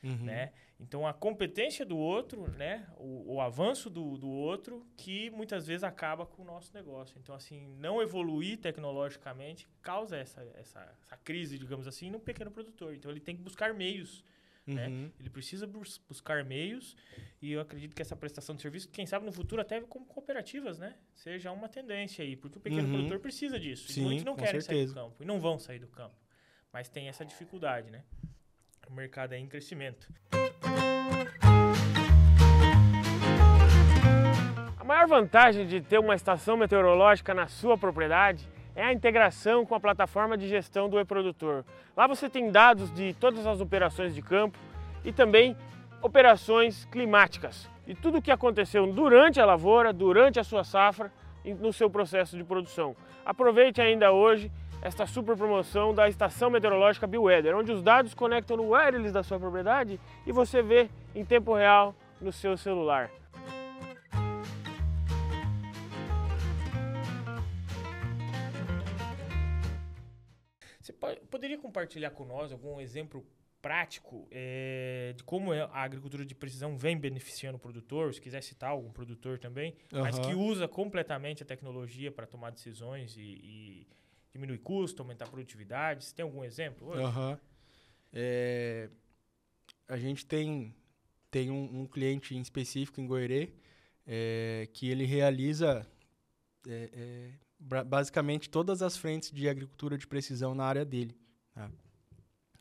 Uhum. 0.03 0.25
Né? 0.25 0.51
Então, 0.79 1.07
a 1.07 1.13
competência 1.13 1.85
do 1.85 1.97
outro, 1.97 2.51
né, 2.57 2.85
o, 2.97 3.35
o 3.35 3.41
avanço 3.41 3.89
do, 3.89 4.17
do 4.17 4.29
outro, 4.29 4.85
que 4.97 5.29
muitas 5.29 5.65
vezes 5.65 5.83
acaba 5.83 6.25
com 6.25 6.41
o 6.41 6.45
nosso 6.45 6.73
negócio. 6.73 7.17
Então, 7.17 7.33
assim, 7.33 7.67
não 7.77 8.01
evoluir 8.01 8.57
tecnologicamente 8.57 9.65
causa 9.81 10.17
essa, 10.17 10.41
essa, 10.55 10.97
essa 11.01 11.17
crise, 11.17 11.57
digamos 11.57 11.87
assim, 11.87 12.11
no 12.11 12.19
pequeno 12.19 12.51
produtor. 12.51 12.93
Então, 12.93 13.09
ele 13.09 13.21
tem 13.21 13.35
que 13.35 13.41
buscar 13.41 13.73
meios? 13.73 14.25
Uhum. 14.65 14.75
Né? 14.75 15.11
Ele 15.19 15.29
precisa 15.29 15.67
bus 15.67 15.99
buscar 16.07 16.43
meios 16.45 16.95
e 17.41 17.51
eu 17.51 17.59
acredito 17.59 17.93
que 17.93 18.01
essa 18.01 18.15
prestação 18.15 18.55
de 18.55 18.61
serviço, 18.61 18.89
quem 18.89 19.05
sabe 19.05 19.25
no 19.25 19.31
futuro 19.31 19.61
até 19.61 19.81
como 19.81 20.05
cooperativas, 20.05 20.79
né? 20.79 20.95
Seja 21.13 21.51
uma 21.51 21.67
tendência 21.67 22.23
aí, 22.23 22.35
porque 22.35 22.57
o 22.57 22.61
pequeno 22.61 22.87
uhum. 22.87 22.93
produtor 22.93 23.19
precisa 23.19 23.59
disso. 23.59 23.91
Sim, 23.91 24.01
e 24.01 24.03
muitos 24.05 24.23
não 24.23 24.35
querem 24.35 24.61
certeza. 24.61 24.67
sair 24.67 24.87
do 24.87 24.93
campo 24.93 25.23
e 25.23 25.25
não 25.25 25.39
vão 25.39 25.59
sair 25.59 25.79
do 25.79 25.87
campo. 25.87 26.15
Mas 26.71 26.87
tem 26.89 27.09
essa 27.09 27.25
dificuldade, 27.25 27.91
né? 27.91 28.03
O 28.87 28.93
mercado 28.93 29.33
é 29.33 29.37
em 29.37 29.47
crescimento. 29.47 30.07
A 34.77 34.83
maior 34.83 35.07
vantagem 35.07 35.65
de 35.67 35.81
ter 35.81 35.99
uma 35.99 36.15
estação 36.15 36.55
meteorológica 36.57 37.33
na 37.33 37.47
sua 37.47 37.77
propriedade 37.77 38.47
é 38.75 38.83
a 38.83 38.93
integração 38.93 39.65
com 39.65 39.75
a 39.75 39.79
plataforma 39.79 40.37
de 40.37 40.47
gestão 40.47 40.89
do 40.89 40.99
e-produtor. 40.99 41.63
Lá 41.95 42.07
você 42.07 42.29
tem 42.29 42.51
dados 42.51 42.93
de 42.93 43.13
todas 43.13 43.45
as 43.45 43.61
operações 43.61 44.15
de 44.15 44.21
campo 44.21 44.57
e 45.03 45.11
também 45.11 45.55
operações 46.01 46.85
climáticas 46.85 47.69
e 47.87 47.93
tudo 47.93 48.17
o 48.17 48.21
que 48.21 48.31
aconteceu 48.31 48.91
durante 48.91 49.39
a 49.39 49.45
lavoura, 49.45 49.93
durante 49.93 50.39
a 50.39 50.43
sua 50.43 50.63
safra 50.63 51.11
no 51.45 51.73
seu 51.73 51.89
processo 51.89 52.37
de 52.37 52.43
produção. 52.43 52.95
Aproveite 53.25 53.81
ainda 53.81 54.11
hoje 54.11 54.51
esta 54.81 55.05
super 55.05 55.37
promoção 55.37 55.93
da 55.93 56.09
estação 56.09 56.49
meteorológica 56.49 57.07
BioWeather, 57.07 57.55
onde 57.55 57.71
os 57.71 57.81
dados 57.81 58.13
conectam 58.13 58.57
no 58.57 58.71
wireless 58.71 59.13
da 59.13 59.23
sua 59.23 59.39
propriedade 59.39 59.99
e 60.25 60.31
você 60.31 60.61
vê 60.61 60.89
em 61.15 61.23
tempo 61.23 61.53
real 61.53 61.95
no 62.19 62.31
seu 62.31 62.57
celular. 62.57 63.09
Poderia 71.29 71.57
compartilhar 71.57 72.11
com 72.11 72.25
nós 72.25 72.51
algum 72.51 72.79
exemplo 72.79 73.25
prático 73.61 74.27
é, 74.29 75.13
de 75.15 75.23
como 75.23 75.53
a 75.53 75.81
agricultura 75.81 76.25
de 76.25 76.35
precisão 76.35 76.77
vem 76.77 76.97
beneficiando 76.97 77.55
o 77.55 77.59
produtor, 77.59 78.13
se 78.13 78.19
quiser 78.19 78.43
citar 78.43 78.71
algum 78.71 78.91
produtor 78.91 79.39
também, 79.39 79.73
uhum. 79.93 80.01
mas 80.01 80.19
que 80.19 80.33
usa 80.33 80.67
completamente 80.67 81.43
a 81.43 81.45
tecnologia 81.45 82.11
para 82.11 82.27
tomar 82.27 82.51
decisões 82.51 83.15
e, 83.15 83.21
e, 83.21 83.87
diminuir 84.33 84.57
custo, 84.57 85.01
aumentar 85.01 85.25
a 85.25 85.27
produtividade. 85.29 86.03
Você 86.03 86.13
tem 86.13 86.23
algum 86.23 86.43
exemplo 86.43 86.89
hoje? 86.89 87.03
Uhum. 87.03 87.37
É, 88.11 88.89
a 89.87 89.97
gente 89.97 90.25
tem, 90.25 90.75
tem 91.31 91.49
um, 91.49 91.81
um, 91.81 91.87
cliente 91.87 92.35
em 92.35 92.41
específico 92.41 92.99
em 92.99 93.07
Goerê 93.07 93.53
é, 94.05 94.67
que 94.73 94.89
ele 94.89 95.05
realiza 95.05 95.87
é, 96.67 96.89
é 96.91 97.31
basicamente 97.85 98.49
todas 98.49 98.81
as 98.81 98.97
frentes 98.97 99.31
de 99.31 99.47
agricultura 99.47 99.97
de 99.97 100.05
precisão 100.05 100.53
na 100.53 100.65
área 100.65 100.83
dele. 100.83 101.15
Tá? 101.53 101.71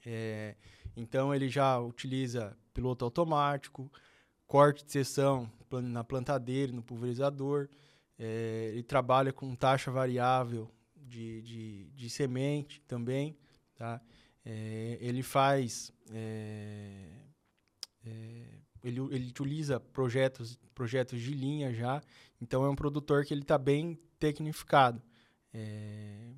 É, 0.04 0.56
então 0.96 1.34
ele 1.34 1.48
já 1.48 1.78
utiliza 1.78 2.56
piloto 2.72 3.04
automático, 3.04 3.90
corte 4.46 4.84
de 4.84 4.92
seção 4.92 5.50
na 5.82 6.04
plantadeira, 6.04 6.72
no 6.72 6.82
pulverizador. 6.82 7.68
É, 8.18 8.70
ele 8.72 8.82
trabalha 8.82 9.32
com 9.32 9.54
taxa 9.54 9.90
variável 9.90 10.70
de, 10.96 11.42
de, 11.42 11.90
de 11.92 12.10
semente 12.10 12.80
também. 12.86 13.36
Tá? 13.74 14.00
É, 14.44 14.98
ele 15.00 15.22
faz. 15.22 15.92
É, 16.10 17.06
é, 18.04 18.44
ele, 18.84 19.00
ele 19.10 19.28
utiliza 19.28 19.78
projetos, 19.78 20.58
projetos 20.74 21.20
de 21.20 21.32
linha 21.32 21.72
já. 21.72 22.02
Então 22.40 22.64
é 22.64 22.68
um 22.68 22.74
produtor 22.74 23.24
que 23.24 23.32
ele 23.32 23.42
está 23.42 23.56
bem 23.56 23.98
tecnificado. 24.22 25.02
É, 25.52 26.30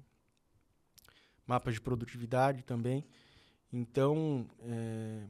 mapas 1.47 1.75
de 1.75 1.81
produtividade 1.83 2.62
também. 2.62 3.05
Então, 3.70 4.49
é, 4.61 5.27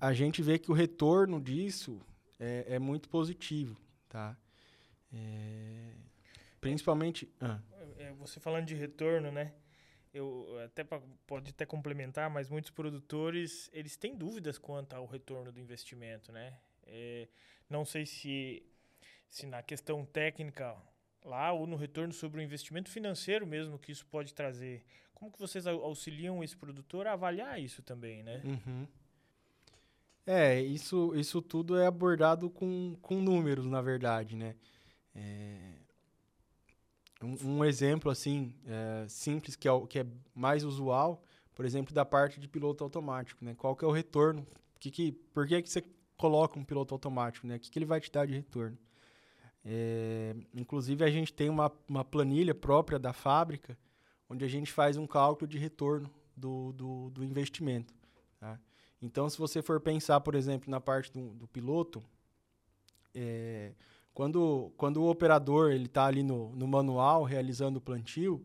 a 0.00 0.12
gente 0.12 0.40
vê 0.42 0.60
que 0.60 0.70
o 0.70 0.74
retorno 0.74 1.40
disso 1.40 2.00
é, 2.38 2.76
é 2.76 2.78
muito 2.78 3.08
positivo, 3.08 3.76
tá? 4.08 4.36
É, 5.12 5.92
principalmente... 6.60 7.28
Ah. 7.40 7.60
Você 8.18 8.38
falando 8.38 8.66
de 8.66 8.74
retorno, 8.74 9.32
né? 9.32 9.52
Eu 10.12 10.46
até 10.64 10.84
pode 11.26 11.50
até 11.50 11.66
complementar, 11.66 12.30
mas 12.30 12.48
muitos 12.48 12.70
produtores 12.70 13.70
eles 13.72 13.96
têm 13.96 14.16
dúvidas 14.16 14.58
quanto 14.58 14.94
ao 14.94 15.06
retorno 15.06 15.50
do 15.50 15.58
investimento, 15.58 16.30
né? 16.30 16.58
É, 16.86 17.28
não 17.68 17.84
sei 17.84 18.04
se 18.04 18.62
se 19.30 19.46
na 19.46 19.62
questão 19.62 20.04
técnica 20.04 20.76
lá 21.24 21.52
ou 21.52 21.66
no 21.66 21.76
retorno 21.76 22.12
sobre 22.12 22.40
o 22.40 22.42
investimento 22.42 22.90
financeiro 22.90 23.46
mesmo 23.46 23.78
que 23.78 23.92
isso 23.92 24.04
pode 24.06 24.34
trazer. 24.34 24.84
Como 25.14 25.30
que 25.30 25.38
vocês 25.38 25.66
auxiliam 25.66 26.42
esse 26.42 26.56
produtor 26.56 27.06
a 27.06 27.12
avaliar 27.12 27.60
isso 27.60 27.82
também, 27.82 28.22
né? 28.22 28.42
Uhum. 28.44 28.86
É, 30.26 30.60
isso, 30.60 31.12
isso 31.14 31.40
tudo 31.42 31.78
é 31.78 31.86
abordado 31.86 32.48
com, 32.50 32.96
com 33.02 33.20
números, 33.20 33.66
na 33.66 33.82
verdade, 33.82 34.36
né? 34.36 34.54
É, 35.14 35.74
um, 37.22 37.58
um, 37.58 37.64
exemplo, 37.64 38.10
assim, 38.10 38.54
é, 38.66 39.06
simples, 39.08 39.56
que 39.56 39.68
é, 39.68 39.86
que 39.88 39.98
é 39.98 40.06
mais 40.34 40.64
usual, 40.64 41.22
por 41.54 41.64
exemplo, 41.64 41.94
da 41.94 42.04
parte 42.04 42.40
de 42.40 42.48
piloto 42.48 42.82
automático, 42.82 43.44
né? 43.44 43.54
Qual 43.54 43.76
que 43.76 43.84
é 43.84 43.88
o 43.88 43.92
retorno? 43.92 44.46
Que 44.78 44.90
que, 44.90 45.12
por 45.12 45.46
que, 45.46 45.60
que 45.62 45.68
você 45.68 45.84
coloca 46.16 46.58
um 46.58 46.64
piloto 46.64 46.94
automático, 46.94 47.46
né? 47.46 47.56
O 47.56 47.60
que, 47.60 47.70
que 47.70 47.78
ele 47.78 47.86
vai 47.86 48.00
te 48.00 48.10
dar 48.10 48.26
de 48.26 48.34
retorno? 48.34 48.78
É, 49.64 50.34
inclusive, 50.54 51.04
a 51.04 51.10
gente 51.10 51.32
tem 51.32 51.48
uma, 51.48 51.70
uma 51.88 52.04
planilha 52.04 52.54
própria 52.54 52.98
da 52.98 53.12
fábrica, 53.12 53.76
onde 54.28 54.44
a 54.44 54.48
gente 54.48 54.72
faz 54.72 54.96
um 54.96 55.06
cálculo 55.06 55.48
de 55.48 55.58
retorno 55.58 56.10
do, 56.36 56.72
do, 56.72 57.10
do 57.10 57.24
investimento. 57.24 57.94
Tá? 58.38 58.58
Então, 59.02 59.28
se 59.28 59.38
você 59.38 59.62
for 59.62 59.80
pensar, 59.80 60.20
por 60.20 60.34
exemplo, 60.34 60.70
na 60.70 60.80
parte 60.80 61.12
do, 61.12 61.30
do 61.34 61.46
piloto, 61.46 62.02
é, 63.14 63.72
quando, 64.14 64.72
quando 64.76 65.02
o 65.02 65.08
operador 65.08 65.72
está 65.72 66.06
ali 66.06 66.22
no, 66.22 66.54
no 66.54 66.66
manual 66.66 67.24
realizando 67.24 67.78
o 67.78 67.80
plantio, 67.80 68.44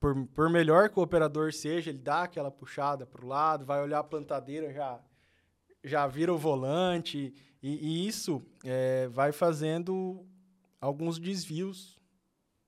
por, 0.00 0.26
por 0.28 0.48
melhor 0.48 0.88
que 0.90 0.98
o 0.98 1.02
operador 1.02 1.52
seja, 1.52 1.90
ele 1.90 1.98
dá 1.98 2.22
aquela 2.22 2.50
puxada 2.50 3.04
para 3.04 3.24
o 3.24 3.28
lado, 3.28 3.64
vai 3.64 3.82
olhar 3.82 3.98
a 3.98 4.04
plantadeira, 4.04 4.72
já, 4.72 5.00
já 5.82 6.06
vira 6.06 6.32
o 6.32 6.38
volante, 6.38 7.34
e, 7.62 8.04
e 8.04 8.06
isso 8.06 8.42
é, 8.64 9.08
vai 9.08 9.32
fazendo 9.32 10.24
alguns 10.80 11.18
desvios 11.18 11.98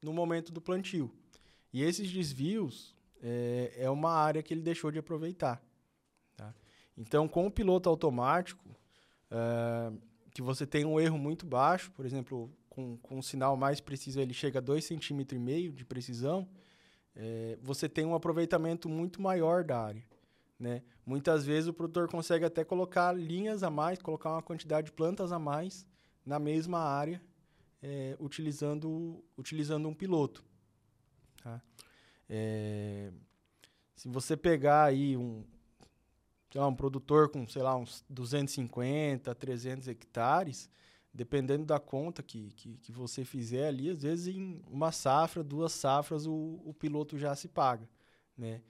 no 0.02 0.12
momento 0.12 0.52
do 0.52 0.60
plantio. 0.60 1.10
E 1.72 1.82
esses 1.82 2.10
desvios 2.10 2.94
é, 3.22 3.72
é 3.76 3.90
uma 3.90 4.12
área 4.12 4.42
que 4.42 4.52
ele 4.52 4.62
deixou 4.62 4.90
de 4.90 4.98
aproveitar. 4.98 5.62
Tá? 6.36 6.52
Então, 6.96 7.28
com 7.28 7.46
o 7.46 7.50
piloto 7.50 7.88
automático, 7.88 8.64
é, 9.30 9.92
que 10.32 10.42
você 10.42 10.66
tem 10.66 10.84
um 10.84 10.98
erro 10.98 11.18
muito 11.18 11.46
baixo, 11.46 11.90
por 11.92 12.04
exemplo, 12.04 12.50
com, 12.68 12.96
com 12.98 13.18
um 13.18 13.22
sinal 13.22 13.56
mais 13.56 13.80
preciso, 13.80 14.20
ele 14.20 14.34
chega 14.34 14.58
a 14.58 14.62
2,5 14.62 15.26
cm 15.26 15.74
de 15.74 15.84
precisão, 15.84 16.48
é, 17.14 17.58
você 17.62 17.88
tem 17.88 18.04
um 18.04 18.14
aproveitamento 18.14 18.88
muito 18.88 19.20
maior 19.20 19.64
da 19.64 19.78
área. 19.78 20.04
Né? 20.60 20.82
Muitas 21.06 21.46
vezes 21.46 21.68
o 21.68 21.72
produtor 21.72 22.06
consegue 22.06 22.44
até 22.44 22.62
colocar 22.62 23.12
linhas 23.12 23.62
a 23.62 23.70
mais, 23.70 23.98
colocar 23.98 24.32
uma 24.32 24.42
quantidade 24.42 24.88
de 24.88 24.92
plantas 24.92 25.32
a 25.32 25.38
mais 25.38 25.86
na 26.24 26.38
mesma 26.38 26.80
área, 26.80 27.20
é, 27.82 28.14
utilizando, 28.20 29.24
utilizando 29.38 29.88
um 29.88 29.94
piloto. 29.94 30.44
Tá? 31.42 31.62
É, 32.28 33.10
se 33.96 34.06
você 34.06 34.36
pegar 34.36 34.84
aí 34.84 35.16
um, 35.16 35.42
lá, 36.54 36.66
um 36.66 36.74
produtor 36.74 37.30
com, 37.30 37.48
sei 37.48 37.62
lá, 37.62 37.74
uns 37.74 38.04
250, 38.10 39.34
300 39.34 39.88
hectares, 39.88 40.68
dependendo 41.12 41.64
da 41.64 41.80
conta 41.80 42.22
que, 42.22 42.50
que, 42.52 42.76
que, 42.76 42.92
você 42.92 43.24
fizer 43.24 43.66
ali, 43.66 43.88
às 43.88 44.02
vezes 44.02 44.34
em 44.34 44.60
uma 44.68 44.92
safra, 44.92 45.42
duas 45.42 45.72
safras, 45.72 46.26
o, 46.26 46.60
o 46.66 46.74
piloto 46.74 47.16
já 47.16 47.34
se 47.34 47.48
paga, 47.48 47.88
né? 48.36 48.60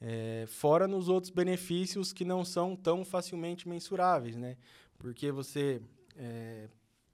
É, 0.00 0.44
fora 0.46 0.86
nos 0.86 1.08
outros 1.08 1.30
benefícios 1.30 2.12
que 2.12 2.24
não 2.24 2.44
são 2.44 2.76
tão 2.76 3.04
facilmente 3.04 3.68
mensuráveis, 3.68 4.36
né? 4.36 4.56
Porque 4.96 5.32
você 5.32 5.80
é, 6.16 6.68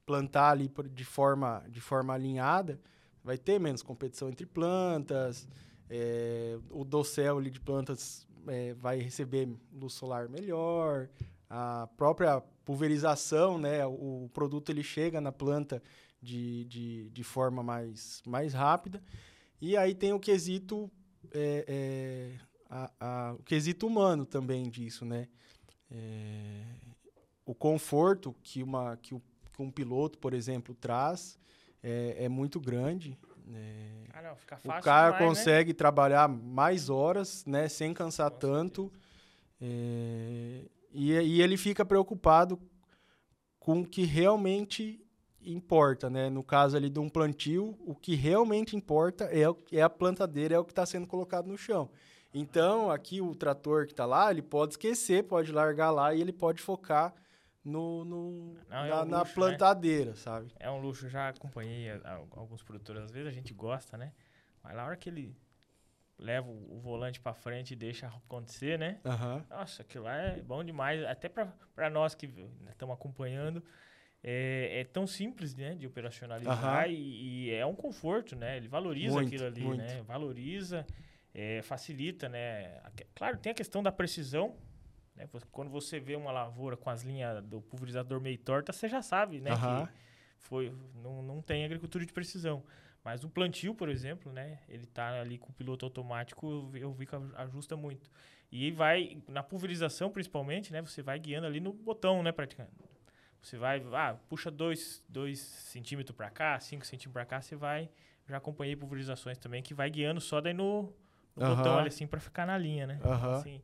plantar 0.05 0.51
ali 0.51 0.70
de 0.92 1.05
forma, 1.05 1.64
de 1.68 1.81
forma 1.81 2.12
alinhada, 2.12 2.81
vai 3.23 3.38
ter 3.38 3.59
menos 3.59 3.83
competição 3.83 4.29
entre 4.29 4.44
plantas, 4.44 5.49
é, 5.88 6.59
o 6.70 6.85
dossel 6.85 7.38
ali 7.38 7.51
de 7.51 7.61
plantas 7.61 8.27
é, 8.47 8.75
vai 8.75 8.99
receber 8.99 9.49
luz 9.73 9.94
solar 9.94 10.29
melhor, 10.29 11.09
a 11.49 11.88
própria 11.97 12.40
pulverização, 12.64 13.59
né? 13.59 13.87
O, 13.87 14.25
o 14.25 14.31
produto 14.33 14.70
ele 14.70 14.83
chega 14.83 15.20
na 15.20 15.33
planta 15.33 15.83
de, 16.20 16.64
de, 16.64 17.11
de 17.11 17.25
forma 17.25 17.62
mais, 17.62 18.23
mais 18.27 18.53
rápida. 18.53 19.03
E 19.61 19.77
aí 19.77 19.94
tem 19.94 20.12
o 20.12 20.20
quesito 20.20 20.90
é, 21.33 21.64
é, 21.68 22.40
a, 22.75 22.91
a, 22.99 23.33
o 23.35 23.43
quesito 23.45 23.87
humano 23.87 24.27
também 24.27 24.69
disso, 24.69 25.05
né? 25.05 25.29
É, 25.89 26.65
o 27.47 27.55
conforto 27.55 28.35
que, 28.43 28.63
uma, 28.63 28.97
que, 28.97 29.15
o, 29.15 29.23
que 29.53 29.63
um 29.63 29.71
piloto, 29.71 30.19
por 30.19 30.35
exemplo, 30.35 30.75
traz 30.75 31.39
é, 31.81 32.25
é 32.25 32.29
muito 32.29 32.59
grande. 32.59 33.17
É, 33.53 34.05
ah, 34.13 34.23
não, 34.23 34.37
fica 34.37 34.57
fácil 34.57 34.81
o 34.81 34.83
cara 34.83 35.13
demais, 35.13 35.23
né? 35.23 35.29
consegue 35.29 35.71
né? 35.71 35.75
trabalhar 35.75 36.29
mais 36.29 36.91
horas, 36.91 37.45
né, 37.47 37.69
sem 37.69 37.95
cansar 37.95 38.31
Com 38.33 38.39
tanto. 38.39 38.93
É, 39.61 40.63
e, 40.93 41.13
e 41.13 41.43
ele 41.43 41.57
fica 41.57 41.85
preocupado 41.85 42.59
com 43.61 43.83
o 43.83 43.87
que 43.87 44.05
realmente 44.05 45.01
importa, 45.45 46.11
né? 46.11 46.29
No 46.31 46.43
caso 46.43 46.77
ali 46.77 46.89
de 46.89 46.99
um 46.99 47.09
plantio, 47.09 47.77
o 47.87 47.95
que 47.95 48.15
realmente 48.15 48.75
importa 48.75 49.25
é, 49.27 49.45
é 49.71 49.83
a 49.83 49.91
plantadeira, 49.91 50.55
é 50.55 50.59
o 50.59 50.65
que 50.65 50.73
está 50.73 50.85
sendo 50.85 51.07
colocado 51.07 51.47
no 51.47 51.57
chão. 51.57 51.91
Então, 52.35 52.90
aqui 52.90 53.20
o 53.20 53.33
trator 53.33 53.87
que 53.87 53.92
está 53.92 54.05
lá, 54.05 54.31
ele 54.31 54.42
pode 54.42 54.73
esquecer, 54.73 55.23
pode 55.23 55.53
largar 55.53 55.92
lá 55.92 56.12
e 56.12 56.20
ele 56.20 56.33
pode 56.33 56.61
focar 56.61 57.14
no, 57.64 58.05
no 58.05 58.55
Não, 58.68 58.85
é 58.85 58.88
na, 58.88 58.97
um 58.97 58.99
luxo, 58.99 59.11
na, 59.11 59.25
né? 59.25 59.31
plantadeira, 59.33 60.11
né? 60.11 60.16
sabe? 60.16 60.53
É 60.59 60.70
um 60.70 60.81
luxo, 60.81 61.09
já 61.09 61.29
acompanhei 61.29 61.88
alguns 62.33 62.62
produtores, 62.62 63.03
às 63.05 63.12
vezes 63.12 63.29
a 63.29 63.33
gente 63.33 63.55
gosta, 63.55 63.97
né? 63.97 64.12
Mas 64.62 64.75
na 64.75 64.85
hora 64.85 64.97
que 64.97 65.09
ele 65.09 65.37
leva 66.18 66.49
o 66.51 66.79
volante 66.81 67.20
para 67.20 67.35
frente 67.35 67.73
e 67.73 67.77
deixa 67.77 68.07
acontecer, 68.07 68.79
né? 68.79 69.01
Uhum. 69.05 69.42
Nossa, 69.51 69.83
aquilo 69.83 70.05
lá 70.05 70.16
é 70.16 70.40
bom 70.42 70.62
demais, 70.62 71.05
até 71.05 71.29
para 71.29 71.90
nós 71.90 72.14
que 72.14 72.27
estamos 72.27 72.94
né, 72.94 73.01
acompanhando. 73.01 73.62
É, 74.27 74.81
é, 74.81 74.85
tão 74.85 75.07
simples, 75.07 75.55
né, 75.55 75.75
de 75.75 75.87
operacionalizar 75.87 76.87
uhum. 76.87 76.92
e, 76.92 77.49
e, 77.49 77.55
é 77.55 77.66
um 77.66 77.75
conforto, 77.75 78.35
né? 78.35 78.57
Ele 78.57 78.68
valoriza 78.68 79.12
muito, 79.12 79.27
aquilo 79.27 79.44
ali, 79.44 79.61
muito. 79.61 79.83
né? 79.83 80.03
Valoriza, 80.03 80.87
é, 81.35 81.61
facilita, 81.62 82.29
né? 82.29 82.81
Claro, 83.14 83.37
tem 83.38 83.51
a 83.51 83.55
questão 83.55 83.83
da 83.83 83.90
precisão, 83.90 84.57
né? 85.16 85.29
Quando 85.51 85.68
você 85.70 85.99
vê 85.99 86.14
uma 86.14 86.31
lavoura 86.31 86.77
com 86.77 86.88
as 86.88 87.03
linhas 87.03 87.42
do 87.44 87.61
pulverizador 87.61 88.20
meio 88.20 88.38
torta, 88.38 88.73
você 88.73 88.88
já 88.88 89.03
sabe, 89.03 89.40
né? 89.40 89.51
Uhum. 89.53 89.87
Que 89.87 89.92
foi, 90.38 90.73
não, 90.94 91.23
não 91.23 91.42
tem 91.42 91.64
agricultura 91.64 92.07
de 92.07 92.12
precisão. 92.12 92.62
Mas 93.03 93.23
o 93.23 93.29
plantio, 93.29 93.75
por 93.75 93.88
exemplo, 93.88 94.33
né? 94.33 94.61
Ele 94.68 94.87
tá 94.87 95.20
ali 95.20 95.37
com 95.37 95.51
o 95.51 95.53
piloto 95.53 95.85
automático, 95.85 96.70
eu 96.75 96.92
vi 96.92 97.05
que 97.05 97.14
ajusta 97.37 97.77
muito. 97.77 98.09
E 98.51 98.70
vai, 98.70 99.20
na 99.29 99.42
pulverização 99.42 100.11
principalmente, 100.11 100.73
né? 100.73 100.81
Você 100.81 101.03
vai 101.03 101.18
guiando 101.18 101.47
ali 101.47 101.61
no 101.61 101.73
botão, 101.73 102.23
né? 102.23 102.31
Praticamente. 102.31 102.77
Você 103.42 103.59
vai, 103.59 103.85
ah, 103.92 104.16
puxa 104.29 104.51
2 104.51 105.05
centímetros 105.38 106.16
para 106.16 106.31
cá, 106.31 106.59
5 106.59 106.87
centímetros 106.87 107.12
para 107.12 107.27
cá, 107.27 107.42
você 107.42 107.55
vai. 107.55 107.90
Já 108.27 108.38
acompanhei 108.38 108.75
pulverizações 108.75 109.37
também 109.37 109.62
que 109.62 109.75
vai 109.75 109.90
guiando 109.90 110.18
só 110.18 110.40
daí 110.40 110.55
no, 110.55 110.90
no 111.37 111.47
uhum. 111.47 111.57
botão 111.57 111.79
ali 111.79 111.88
assim 111.88 112.07
para 112.07 112.20
ficar 112.20 112.47
na 112.47 112.57
linha, 112.57 112.87
né? 112.87 113.01
Uhum. 113.05 113.31
Assim, 113.33 113.62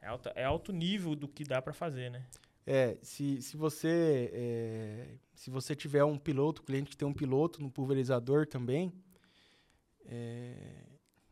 é, 0.00 0.06
alto, 0.06 0.30
é 0.34 0.44
alto 0.44 0.72
nível 0.72 1.14
do 1.14 1.28
que 1.28 1.44
dá 1.44 1.60
para 1.60 1.72
fazer, 1.72 2.10
né? 2.10 2.24
É, 2.66 2.98
se, 3.00 3.40
se 3.40 3.56
você 3.56 4.30
é, 4.32 5.14
se 5.34 5.50
você 5.50 5.74
tiver 5.74 6.04
um 6.04 6.18
piloto, 6.18 6.62
cliente 6.62 6.90
que 6.90 6.96
tem 6.96 7.08
um 7.08 7.14
piloto 7.14 7.62
no 7.62 7.70
pulverizador 7.70 8.46
também, 8.46 8.92
é, 10.04 10.84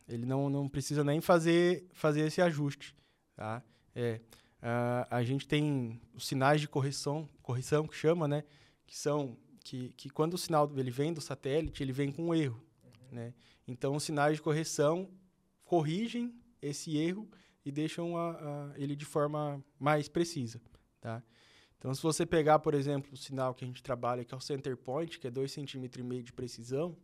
ele 0.08 0.24
não, 0.24 0.48
não 0.48 0.68
precisa 0.68 1.04
nem 1.04 1.20
fazer, 1.20 1.86
fazer 1.92 2.20
esse 2.22 2.40
ajuste, 2.40 2.96
tá? 3.34 3.62
É, 3.94 4.20
a, 4.62 5.18
a 5.18 5.22
gente 5.22 5.46
tem 5.46 6.00
os 6.14 6.26
sinais 6.26 6.60
de 6.60 6.68
correção, 6.68 7.28
correção 7.42 7.86
que 7.86 7.94
chama, 7.94 8.26
né? 8.26 8.44
Que 8.86 8.96
são 8.96 9.36
que, 9.62 9.92
que 9.96 10.08
quando 10.08 10.34
o 10.34 10.38
sinal 10.38 10.70
ele 10.76 10.90
vem 10.90 11.12
do 11.12 11.20
satélite, 11.20 11.82
ele 11.82 11.92
vem 11.92 12.12
com 12.12 12.28
um 12.28 12.34
erro, 12.34 12.62
uhum. 12.84 13.16
né? 13.16 13.34
Então, 13.66 13.96
os 13.96 14.04
sinais 14.04 14.36
de 14.36 14.42
correção 14.42 15.10
corrigem 15.66 16.34
esse 16.62 16.96
erro 16.96 17.28
e 17.64 17.70
deixam 17.70 18.16
a, 18.16 18.30
a, 18.30 18.72
ele 18.76 18.96
de 18.96 19.04
forma 19.04 19.62
mais 19.78 20.08
precisa. 20.08 20.60
Tá? 21.00 21.22
Então, 21.76 21.92
se 21.94 22.02
você 22.02 22.24
pegar, 22.24 22.60
por 22.60 22.72
exemplo, 22.72 23.12
o 23.12 23.16
sinal 23.16 23.54
que 23.54 23.64
a 23.64 23.66
gente 23.66 23.82
trabalha, 23.82 24.24
que 24.24 24.32
é 24.32 24.36
o 24.36 24.40
center 24.40 24.76
point, 24.76 25.18
que 25.18 25.26
é 25.26 25.30
2,5 25.30 25.90
cm 25.90 26.22
de 26.22 26.32
precisão, 26.32 26.96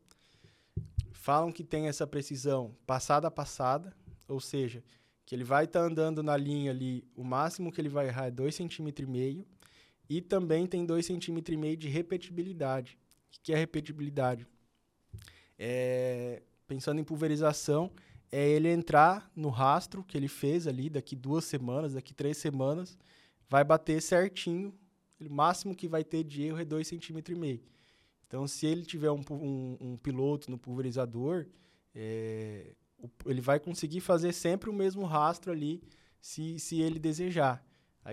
falam 1.13 1.53
que 1.53 1.63
tem 1.63 1.89
essa 1.89 2.07
precisão 2.07 2.75
passada 2.87 3.29
a 3.29 3.31
passada, 3.31 3.95
ou 4.27 4.41
seja, 4.41 4.83
que 5.27 5.35
ele 5.35 5.45
vai 5.45 5.65
estar 5.65 5.81
tá 5.81 5.87
andando 5.87 6.23
na 6.23 6.37
linha 6.37 6.71
ali, 6.71 7.05
o 7.15 7.23
máximo 7.23 7.71
que 7.71 7.81
ele 7.81 7.89
vai 7.89 8.07
errar 8.07 8.27
é 8.27 8.31
2,5 8.31 8.93
cm, 8.93 9.45
e 10.09 10.21
também 10.21 10.67
tem 10.67 10.87
2,5 10.87 11.43
cm 11.43 11.77
de 11.77 11.89
repetibilidade. 11.89 12.99
O 13.37 13.41
que 13.43 13.53
é 13.53 13.57
repetibilidade? 13.57 14.47
É, 15.59 16.43
pensando 16.67 17.01
em 17.01 17.05
pulverização, 17.05 17.93
é 18.33 18.49
ele 18.49 18.69
entrar 18.69 19.31
no 19.37 19.51
rastro 19.51 20.03
que 20.03 20.17
ele 20.17 20.27
fez 20.27 20.67
ali 20.67 20.89
daqui 20.89 21.15
duas 21.15 21.45
semanas, 21.45 21.93
daqui 21.93 22.15
três 22.15 22.39
semanas, 22.39 22.99
vai 23.47 23.63
bater 23.63 24.01
certinho. 24.01 24.75
O 25.21 25.31
máximo 25.31 25.77
que 25.77 25.87
vai 25.87 26.03
ter 26.03 26.25
de 26.25 26.43
erro 26.43 26.59
é 26.59 26.65
2,5 26.65 27.23
cm. 27.23 27.63
Então, 28.27 28.49
se 28.49 28.67
ele 28.67 28.87
tiver 28.87 29.11
um, 29.11 29.21
um, 29.31 29.77
um 29.79 29.97
piloto 29.99 30.51
no 30.51 30.57
pulverizador, 30.57 31.47
é, 31.95 32.75
ele 33.27 33.43
vai 33.43 33.61
conseguir 33.61 34.01
fazer 34.01 34.33
sempre 34.33 34.71
o 34.71 34.73
mesmo 34.73 35.05
rastro 35.05 35.53
ali, 35.53 35.83
se, 36.19 36.59
se 36.59 36.81
ele 36.81 36.99
desejar. 36.99 37.63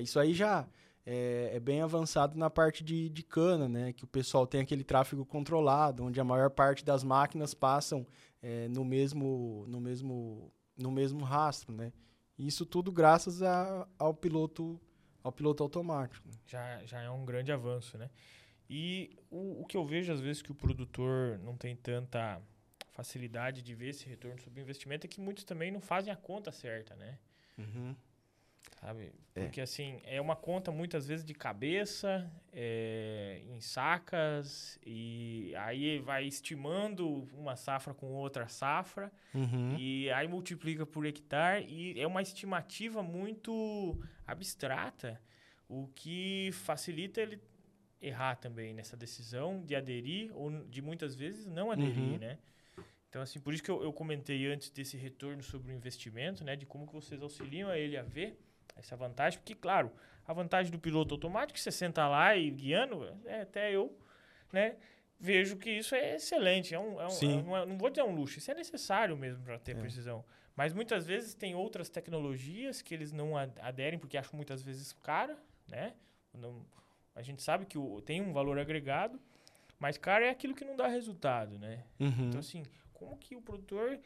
Isso 0.01 0.19
aí 0.19 0.33
já 0.33 0.67
é, 1.05 1.51
é, 1.53 1.59
bem 1.59 1.81
avançado 1.81 2.37
na 2.37 2.49
parte 2.49 2.83
de, 2.83 3.09
de 3.09 3.23
cana, 3.23 3.69
né? 3.69 3.93
Que 3.93 4.03
o 4.03 4.07
pessoal 4.07 4.45
tem 4.45 4.59
aquele 4.59 4.83
tráfego 4.83 5.25
controlado, 5.25 6.03
onde 6.03 6.19
a 6.19 6.23
maior 6.23 6.49
parte 6.49 6.83
das 6.83 7.03
máquinas 7.03 7.53
passam 7.53 8.05
é, 8.41 8.67
no, 8.69 8.83
mesmo, 8.85 9.65
no, 9.67 9.79
mesmo, 9.79 10.51
no 10.77 10.91
mesmo 10.91 11.23
rastro, 11.23 11.73
né? 11.73 11.91
Isso 12.37 12.65
tudo 12.65 12.91
graças 12.91 13.41
a, 13.41 13.87
ao 13.97 14.13
piloto 14.13 14.79
ao 15.21 15.31
piloto 15.31 15.63
automático. 15.63 16.27
Já, 16.47 16.83
já 16.85 17.01
é 17.01 17.09
um 17.09 17.25
grande 17.25 17.51
avanço, 17.51 17.97
né? 17.97 18.09
E 18.69 19.17
o, 19.29 19.61
o 19.61 19.65
que 19.65 19.75
eu 19.75 19.85
vejo 19.85 20.13
às 20.13 20.21
vezes 20.21 20.41
que 20.41 20.51
o 20.51 20.55
produtor 20.55 21.37
não 21.39 21.57
tem 21.57 21.75
tanta 21.75 22.41
facilidade 22.91 23.61
de 23.61 23.73
ver 23.73 23.89
esse 23.89 24.07
retorno 24.07 24.39
sobre 24.41 24.61
investimento 24.61 25.05
é 25.05 25.09
que 25.09 25.19
muitos 25.19 25.43
também 25.43 25.71
não 25.71 25.81
fazem 25.81 26.11
a 26.11 26.15
conta 26.15 26.51
certa, 26.51 26.95
né? 26.95 27.17
Uhum. 27.57 27.95
Sabe? 28.79 29.11
É. 29.35 29.41
Porque, 29.41 29.59
assim, 29.59 29.99
é 30.05 30.21
uma 30.21 30.35
conta 30.35 30.71
muitas 30.71 31.05
vezes 31.05 31.25
de 31.25 31.33
cabeça, 31.33 32.31
é, 32.53 33.41
em 33.45 33.59
sacas, 33.59 34.79
e 34.85 35.53
aí 35.57 35.99
vai 35.99 36.25
estimando 36.25 37.27
uma 37.33 37.55
safra 37.55 37.93
com 37.93 38.13
outra 38.13 38.47
safra, 38.47 39.11
uhum. 39.33 39.75
e 39.77 40.09
aí 40.11 40.27
multiplica 40.27 40.85
por 40.85 41.05
hectare, 41.05 41.65
e 41.67 41.99
é 41.99 42.07
uma 42.07 42.21
estimativa 42.21 43.03
muito 43.03 43.99
abstrata, 44.25 45.21
o 45.67 45.87
que 45.93 46.51
facilita 46.53 47.21
ele 47.21 47.41
errar 48.01 48.35
também 48.35 48.73
nessa 48.73 48.95
decisão 48.95 49.61
de 49.61 49.75
aderir 49.75 50.31
ou 50.33 50.49
de 50.65 50.81
muitas 50.81 51.15
vezes 51.15 51.45
não 51.45 51.69
aderir, 51.69 52.13
uhum. 52.13 52.17
né? 52.17 52.39
Então, 53.09 53.21
assim, 53.21 53.39
por 53.39 53.53
isso 53.53 53.63
que 53.63 53.71
eu, 53.71 53.83
eu 53.83 53.91
comentei 53.91 54.45
antes 54.47 54.69
desse 54.69 54.95
retorno 54.95 55.41
sobre 55.43 55.73
o 55.73 55.75
investimento, 55.75 56.43
né? 56.43 56.55
De 56.55 56.65
como 56.65 56.87
que 56.87 56.93
vocês 56.93 57.21
auxiliam 57.21 57.67
a 57.67 57.77
ele 57.77 57.97
a 57.97 58.03
ver 58.03 58.39
essa 58.79 58.95
vantagem, 58.95 59.39
porque, 59.39 59.55
claro, 59.55 59.91
a 60.27 60.33
vantagem 60.33 60.71
do 60.71 60.79
piloto 60.79 61.15
automático, 61.15 61.59
você 61.59 61.71
senta 61.71 62.07
lá 62.07 62.35
e 62.35 62.49
guiando, 62.51 63.05
é, 63.25 63.41
até 63.41 63.71
eu, 63.75 63.97
né, 64.51 64.75
vejo 65.19 65.57
que 65.57 65.69
isso 65.69 65.93
é 65.95 66.15
excelente. 66.15 66.73
É 66.73 66.79
um, 66.79 67.01
é 67.01 67.07
um, 67.07 67.55
é 67.55 67.63
um, 67.63 67.65
não 67.65 67.77
vou 67.77 67.89
dizer 67.89 68.03
um 68.03 68.13
luxo, 68.13 68.37
isso 68.37 68.51
é 68.51 68.53
necessário 68.53 69.17
mesmo 69.17 69.43
para 69.43 69.59
ter 69.59 69.75
é. 69.75 69.79
precisão. 69.79 70.23
Mas 70.55 70.73
muitas 70.73 71.05
vezes 71.07 71.33
tem 71.33 71.55
outras 71.55 71.89
tecnologias 71.89 72.81
que 72.81 72.93
eles 72.93 73.11
não 73.11 73.37
aderem 73.37 73.97
porque 73.97 74.17
acham 74.17 74.35
muitas 74.35 74.61
vezes 74.61 74.93
cara, 74.93 75.37
né? 75.67 75.93
Não, 76.33 76.65
a 77.15 77.21
gente 77.21 77.41
sabe 77.41 77.65
que 77.65 77.77
o, 77.77 78.01
tem 78.01 78.21
um 78.21 78.33
valor 78.33 78.59
agregado, 78.59 79.19
mas 79.79 79.97
cara 79.97 80.25
é 80.25 80.29
aquilo 80.29 80.53
que 80.53 80.65
não 80.65 80.75
dá 80.75 80.87
resultado, 80.87 81.57
né? 81.57 81.83
Uhum. 81.99 82.27
Então, 82.27 82.39
assim, 82.39 82.63
como 82.93 83.17
que 83.17 83.35
o 83.35 83.41
produtor 83.41 83.99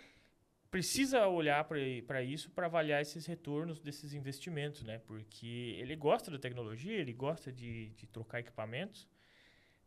precisa 0.74 1.28
olhar 1.28 1.64
para 1.66 2.24
isso 2.24 2.50
para 2.50 2.66
avaliar 2.66 3.00
esses 3.00 3.28
retornos 3.28 3.80
desses 3.80 4.12
investimentos, 4.16 4.82
né? 4.82 4.98
Porque 5.06 5.78
ele 5.80 5.96
gosta 5.96 6.32
da 6.32 6.40
tecnologia, 6.40 6.98
ele 6.98 7.14
gosta 7.14 7.52
de, 7.52 7.90
de 7.90 8.08
trocar 8.08 8.40
equipamentos, 8.40 9.08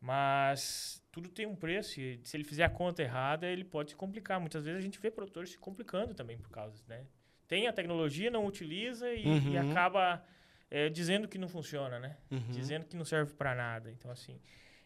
mas 0.01 1.03
tudo 1.11 1.28
tem 1.28 1.45
um 1.45 1.57
preço 1.57 2.01
e 2.01 2.20
se 2.22 2.37
ele 2.37 2.45
fizer 2.45 2.62
a 2.62 2.70
conta 2.70 3.03
errada, 3.03 3.49
ele 3.49 3.64
pode 3.64 3.91
se 3.91 3.97
complicar. 3.97 4.39
Muitas 4.39 4.64
vezes 4.64 4.78
a 4.78 4.80
gente 4.80 5.01
vê 5.01 5.11
produtores 5.11 5.51
se 5.51 5.59
complicando 5.59 6.14
também 6.14 6.39
por 6.39 6.51
causa, 6.51 6.80
né? 6.87 7.05
Tem 7.49 7.66
a 7.66 7.72
tecnologia, 7.72 8.30
não 8.30 8.47
utiliza 8.47 9.12
e, 9.12 9.26
uhum. 9.26 9.51
e 9.55 9.59
acaba 9.59 10.24
é, 10.70 10.89
dizendo 10.89 11.26
que 11.26 11.37
não 11.37 11.49
funciona, 11.49 11.99
né? 11.99 12.16
Uhum. 12.30 12.53
Dizendo 12.53 12.87
que 12.87 12.97
não 12.97 13.05
serve 13.05 13.34
para 13.34 13.57
nada. 13.57 13.91
Então, 13.91 14.09
assim, 14.09 14.41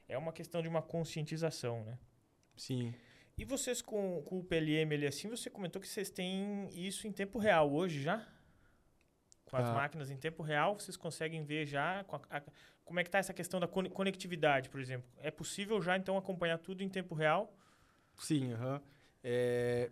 é 0.08 0.16
uma 0.16 0.32
questão 0.32 0.62
de 0.62 0.68
uma 0.68 0.80
conscientização, 0.80 1.84
né? 1.84 1.98
Sim. 2.56 2.94
E 3.40 3.44
vocês 3.46 3.80
com, 3.80 4.20
com 4.20 4.38
o 4.38 4.44
PLM 4.44 4.92
ali 4.92 5.06
assim, 5.06 5.26
você 5.26 5.48
comentou 5.48 5.80
que 5.80 5.88
vocês 5.88 6.10
têm 6.10 6.68
isso 6.74 7.08
em 7.08 7.12
tempo 7.12 7.38
real 7.38 7.72
hoje 7.72 8.02
já? 8.02 8.28
Com 9.46 9.56
as 9.56 9.66
ah. 9.66 9.72
máquinas 9.72 10.10
em 10.10 10.16
tempo 10.18 10.42
real, 10.42 10.78
vocês 10.78 10.94
conseguem 10.94 11.42
ver 11.42 11.64
já 11.64 12.04
a, 12.06 12.36
a, 12.36 12.42
como 12.84 13.00
é 13.00 13.02
que 13.02 13.08
está 13.08 13.16
essa 13.16 13.32
questão 13.32 13.58
da 13.58 13.66
conectividade, 13.66 14.68
por 14.68 14.78
exemplo. 14.78 15.08
É 15.16 15.30
possível 15.30 15.80
já, 15.80 15.96
então, 15.96 16.18
acompanhar 16.18 16.58
tudo 16.58 16.82
em 16.82 16.88
tempo 16.90 17.14
real? 17.14 17.50
Sim, 18.18 18.52
uhum. 18.52 18.78
é, 19.24 19.90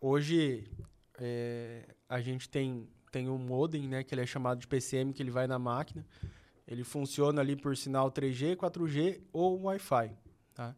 hoje 0.00 0.70
é, 1.18 1.96
a 2.08 2.20
gente 2.20 2.48
tem 2.48 2.88
tem 3.10 3.28
um 3.28 3.38
modem, 3.38 3.88
né, 3.88 4.04
que 4.04 4.14
ele 4.14 4.22
é 4.22 4.26
chamado 4.26 4.60
de 4.60 4.68
PCM, 4.68 5.12
que 5.12 5.22
ele 5.22 5.30
vai 5.32 5.48
na 5.48 5.58
máquina. 5.58 6.06
Ele 6.66 6.84
funciona 6.84 7.40
ali 7.40 7.56
por 7.56 7.76
sinal 7.76 8.10
3G, 8.10 8.56
4G 8.56 9.20
ou 9.32 9.62
Wi-Fi, 9.62 10.16
tá? 10.52 10.76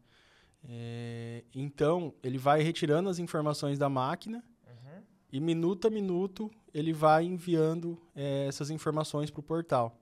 É, 0.69 1.45
então, 1.55 2.13
ele 2.23 2.39
vai 2.39 2.63
retirando 2.63 3.09
as 3.09 3.19
informações 3.19 3.79
da 3.79 3.89
máquina 3.89 4.43
uhum. 4.67 5.03
e 5.33 5.41
minuto 5.41 5.87
a 5.87 5.91
minuto 5.91 6.51
ele 6.75 6.93
vai 6.93 7.25
enviando 7.25 8.01
é, 8.15 8.47
essas 8.49 8.69
informações 8.71 9.31
para 9.31 9.41
o 9.41 9.43
portal. 9.43 9.99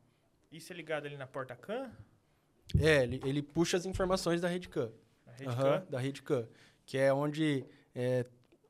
Isso 0.50 0.72
é 0.72 0.76
ligado 0.76 1.06
ali 1.06 1.16
na 1.16 1.26
porta 1.26 1.54
CAN? 1.54 1.90
É, 2.78 3.02
ele, 3.02 3.20
ele 3.24 3.42
puxa 3.42 3.76
as 3.76 3.86
informações 3.86 4.40
da 4.40 4.48
rede 4.48 4.68
CAN. 4.68 4.90
Da 5.26 5.32
rede 5.32 5.50
uhum, 5.50 5.62
CAN? 5.62 5.86
Da 5.90 5.98
rede 5.98 6.22
CAN, 6.22 6.48
que 6.86 6.96
é 6.96 7.12
onde, 7.12 7.64
é 7.94 8.24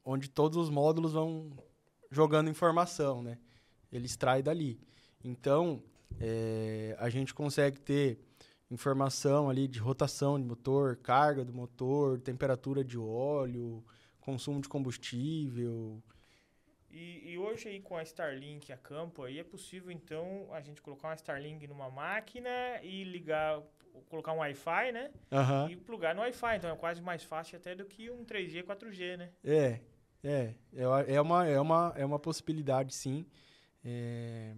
onde 0.04 0.28
todos 0.28 0.58
os 0.58 0.68
módulos 0.68 1.12
vão 1.12 1.52
jogando 2.10 2.50
informação, 2.50 3.22
né? 3.22 3.38
Ele 3.92 4.06
extrai 4.06 4.42
dali. 4.42 4.80
Então, 5.22 5.82
é, 6.20 6.96
a 6.98 7.08
gente 7.08 7.32
consegue 7.32 7.80
ter 7.80 8.18
informação 8.74 9.48
ali 9.48 9.66
de 9.66 9.78
rotação 9.78 10.38
de 10.38 10.46
motor, 10.46 10.96
carga 10.96 11.44
do 11.44 11.52
motor, 11.52 12.20
temperatura 12.20 12.84
de 12.84 12.98
óleo, 12.98 13.84
consumo 14.20 14.60
de 14.60 14.68
combustível. 14.68 16.02
E, 16.90 17.32
e, 17.32 17.38
hoje 17.38 17.68
aí 17.68 17.80
com 17.80 17.96
a 17.96 18.02
Starlink 18.02 18.72
a 18.72 18.76
campo 18.76 19.24
aí 19.24 19.40
é 19.40 19.44
possível 19.44 19.90
então 19.90 20.48
a 20.52 20.60
gente 20.60 20.80
colocar 20.80 21.08
uma 21.08 21.14
Starlink 21.14 21.66
numa 21.66 21.90
máquina 21.90 22.50
e 22.82 23.02
ligar, 23.02 23.60
colocar 24.08 24.32
um 24.32 24.38
Wi-Fi, 24.38 24.92
né? 24.92 25.10
Uhum. 25.32 25.70
E 25.70 25.76
plugar 25.76 26.14
no 26.14 26.20
Wi-Fi, 26.20 26.56
então 26.56 26.70
é 26.70 26.76
quase 26.76 27.02
mais 27.02 27.24
fácil 27.24 27.56
até 27.56 27.74
do 27.74 27.84
que 27.84 28.10
um 28.10 28.24
3G, 28.24 28.62
4G, 28.62 29.16
né? 29.16 29.30
É, 29.42 29.80
é, 30.22 30.54
é, 30.72 31.14
é 31.14 31.20
uma, 31.20 31.46
é 31.46 31.60
uma, 31.60 31.92
é 31.96 32.04
uma 32.04 32.18
possibilidade 32.18 32.94
sim. 32.94 33.26
É, 33.84 34.54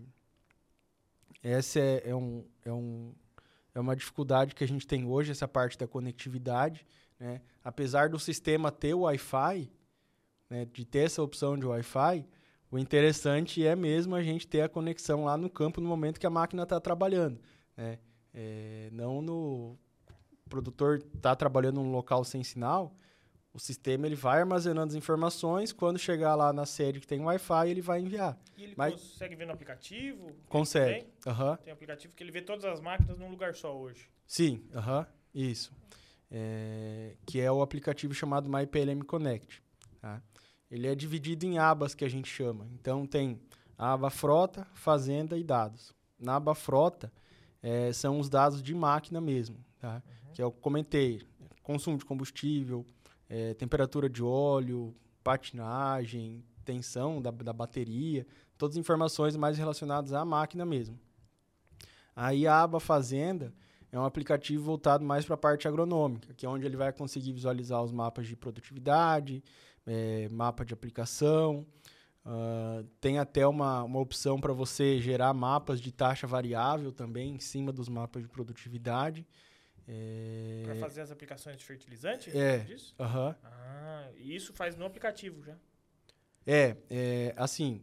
essa 1.43 1.81
é, 1.81 2.11
é, 2.11 2.15
um, 2.15 2.45
é, 2.65 2.73
um, 2.73 3.15
é 3.77 3.81
uma 3.81 3.95
dificuldade 3.95 4.55
que 4.55 4.65
a 4.65 4.67
gente 4.67 4.87
tem 4.87 5.05
hoje, 5.05 5.31
essa 5.31 5.47
parte 5.47 5.77
da 5.77 5.87
conectividade. 5.87 6.87
Né? 7.21 7.43
Apesar 7.63 8.09
do 8.09 8.19
sistema 8.19 8.73
ter 8.73 8.95
o 8.95 9.01
Wi-Fi, 9.01 9.71
né, 10.49 10.65
de 10.65 10.85
ter 10.87 11.01
essa 11.01 11.23
opção 11.23 11.59
de 11.59 11.67
Wi-Fi, 11.67 12.27
o 12.71 12.79
interessante 12.79 13.67
é 13.67 13.77
mesmo 13.77 14.15
a 14.15 14.23
gente 14.23 14.47
ter 14.47 14.63
a 14.63 14.69
conexão 14.69 15.25
lá 15.25 15.37
no 15.37 15.51
campo 15.51 15.81
no 15.81 15.89
momento 15.89 16.19
que 16.19 16.27
a 16.27 16.31
máquina 16.31 16.63
está 16.63 16.81
trabalhando. 16.81 17.39
Né? 17.77 17.99
É, 18.33 18.89
não 18.93 19.21
no 19.21 19.79
o 20.47 20.49
produtor 20.49 21.05
está 21.15 21.37
trabalhando 21.37 21.83
num 21.83 21.91
local 21.91 22.25
sem 22.25 22.43
sinal, 22.45 22.95
o 23.57 23.59
sistema 23.59 24.05
ele 24.05 24.15
vai 24.15 24.41
armazenando 24.41 24.91
as 24.91 24.95
informações, 24.95 25.73
quando 25.73 25.99
chegar 25.99 26.35
lá 26.35 26.53
na 26.53 26.67
sede 26.67 27.01
que 27.01 27.07
tem 27.07 27.23
Wi-Fi, 27.23 27.71
ele 27.71 27.81
vai 27.81 28.01
enviar. 28.03 28.39
E 28.55 28.65
ele 28.65 28.75
Mas, 28.77 28.93
consegue 28.93 29.35
ver 29.35 29.47
no 29.47 29.55
aplicativo? 29.55 30.37
Consegue. 30.47 31.07
Tem? 31.25 31.33
Uhum. 31.33 31.57
tem 31.57 31.73
aplicativo 31.73 32.13
que 32.15 32.23
ele 32.23 32.31
vê 32.31 32.43
todas 32.43 32.67
as 32.67 32.83
máquinas 32.83 33.19
num 33.19 33.31
lugar 33.31 33.55
só 33.55 33.75
hoje. 33.75 34.11
Sim, 34.27 34.63
uhum. 34.75 35.07
isso. 35.35 35.73
É, 36.31 37.17
que 37.25 37.41
é 37.41 37.51
o 37.51 37.63
aplicativo 37.63 38.13
chamado 38.13 38.47
MyPLM 38.47 39.03
Connect. 39.03 39.63
Tá? 40.03 40.21
Ele 40.71 40.87
é 40.87 40.95
dividido 40.95 41.47
em 41.47 41.57
abas 41.57 41.95
que 41.95 42.05
a 42.05 42.11
gente 42.11 42.29
chama. 42.29 42.69
Então 42.75 43.07
tem 43.07 43.41
a 43.79 43.95
aba 43.95 44.11
frota, 44.11 44.67
fazenda 44.75 45.39
e 45.39 45.43
dados. 45.43 45.95
Na 46.19 46.37
aba 46.37 46.55
frota 46.55 47.11
é, 47.63 47.91
são 47.91 48.21
os 48.21 48.29
dados 48.29 48.63
de 48.63 48.75
máquina 48.75 49.19
mesmo, 49.19 49.57
tá? 49.79 49.95
Uhum. 49.95 50.33
que 50.35 50.43
é 50.43 50.45
o 50.45 50.51
que 50.51 50.59
eu 50.59 50.61
comentei. 50.61 51.23
Consumo 51.63 51.97
de 51.97 52.05
combustível, 52.05 52.85
é, 53.29 53.55
temperatura 53.55 54.09
de 54.09 54.23
óleo, 54.23 54.95
patinagem, 55.23 56.45
tensão 56.65 57.21
da, 57.21 57.31
da 57.31 57.53
bateria, 57.53 58.27
todas 58.59 58.77
as 58.77 58.81
informações 58.81 59.37
mais 59.37 59.57
relacionadas 59.57 60.13
à 60.13 60.25
máquina 60.25 60.65
mesmo. 60.65 60.99
Aí 62.15 62.47
a 62.47 62.63
aba 62.63 62.81
Fazenda 62.81 63.53
é 63.93 63.99
um 63.99 64.05
aplicativo 64.05 64.65
voltado 64.65 65.05
mais 65.05 65.25
para 65.25 65.35
a 65.35 65.39
parte 65.39 65.69
agronômica, 65.69 66.35
que 66.35 66.45
é 66.45 66.49
onde 66.49 66.67
ele 66.67 66.77
vai 66.77 66.93
conseguir 66.93 67.33
visualizar 67.33 67.83
os 67.83 67.93
mapas 67.93 68.27
de 68.27 68.37
produtividade, 68.37 69.43
é, 69.87 70.29
mapa 70.29 70.65
de 70.65 70.75
aplicação. 70.75 71.67
Uh, 72.25 72.83
tem 73.01 73.21
até 73.21 73.47
uma, 73.47 73.85
uma 73.85 74.01
opção 74.01 74.41
para 74.41 74.53
você 74.53 74.99
gerar 74.99 75.33
mapas 75.33 75.81
de 75.81 75.93
taxa 75.93 76.27
variável 76.27 76.91
também 76.91 77.37
em 77.37 77.39
cima 77.39 77.73
dos 77.73 77.89
mapas 77.89 78.23
de 78.23 78.29
produtividade. 78.29 79.25
É... 79.89 80.63
Para 80.65 80.77
fazer 80.77 81.01
as 81.01 81.11
aplicações 81.11 81.57
de 81.57 81.65
fertilizante? 81.65 82.37
É. 82.37 82.59
Disso? 82.59 82.95
Uhum. 82.99 83.35
Ah, 83.45 84.09
e 84.17 84.35
isso 84.35 84.53
faz 84.53 84.77
no 84.77 84.85
aplicativo 84.85 85.43
já? 85.43 85.55
É, 86.47 86.77
é 86.91 87.35
assim, 87.37 87.83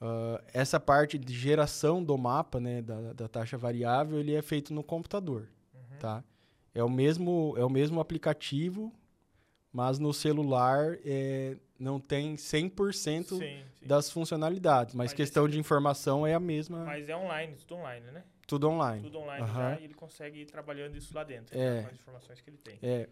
uh, 0.00 0.42
essa 0.52 0.78
parte 0.78 1.18
de 1.18 1.34
geração 1.34 2.02
do 2.02 2.16
mapa, 2.16 2.60
né, 2.60 2.82
da, 2.82 3.12
da 3.12 3.28
taxa 3.28 3.56
variável, 3.56 4.18
ele 4.18 4.34
é 4.34 4.42
feito 4.42 4.72
no 4.72 4.82
computador, 4.82 5.48
uhum. 5.74 5.98
tá? 5.98 6.24
É 6.74 6.82
o 6.82 6.90
mesmo, 6.90 7.54
é 7.56 7.64
o 7.64 7.70
mesmo 7.70 8.00
aplicativo, 8.00 8.92
mas 9.72 9.98
no 9.98 10.12
celular 10.12 10.98
é, 11.04 11.56
não 11.78 11.98
tem 11.98 12.34
100% 12.34 13.24
sim, 13.24 13.38
sim. 13.38 13.64
das 13.86 14.10
funcionalidades, 14.10 14.94
mas, 14.94 15.10
mas 15.10 15.12
questão 15.12 15.48
de 15.48 15.58
informação 15.58 16.26
é 16.26 16.34
a 16.34 16.40
mesma. 16.40 16.84
Mas 16.84 17.08
é 17.08 17.16
online, 17.16 17.54
tudo 17.56 17.76
online, 17.76 18.06
né? 18.10 18.24
Tudo 18.46 18.68
online. 18.68 19.02
Tudo 19.02 19.18
online 19.18 19.46
uhum. 19.46 19.54
já, 19.54 19.80
e 19.80 19.84
ele 19.84 19.94
consegue 19.94 20.40
ir 20.40 20.46
trabalhando 20.46 20.96
isso 20.96 21.14
lá 21.14 21.24
dentro, 21.24 21.58
é. 21.58 21.70
né, 21.76 21.82
com 21.82 21.88
as 21.88 21.94
informações 21.94 22.40
que 22.40 22.50
ele 22.50 22.58
tem. 22.58 22.78
É. 22.82 23.08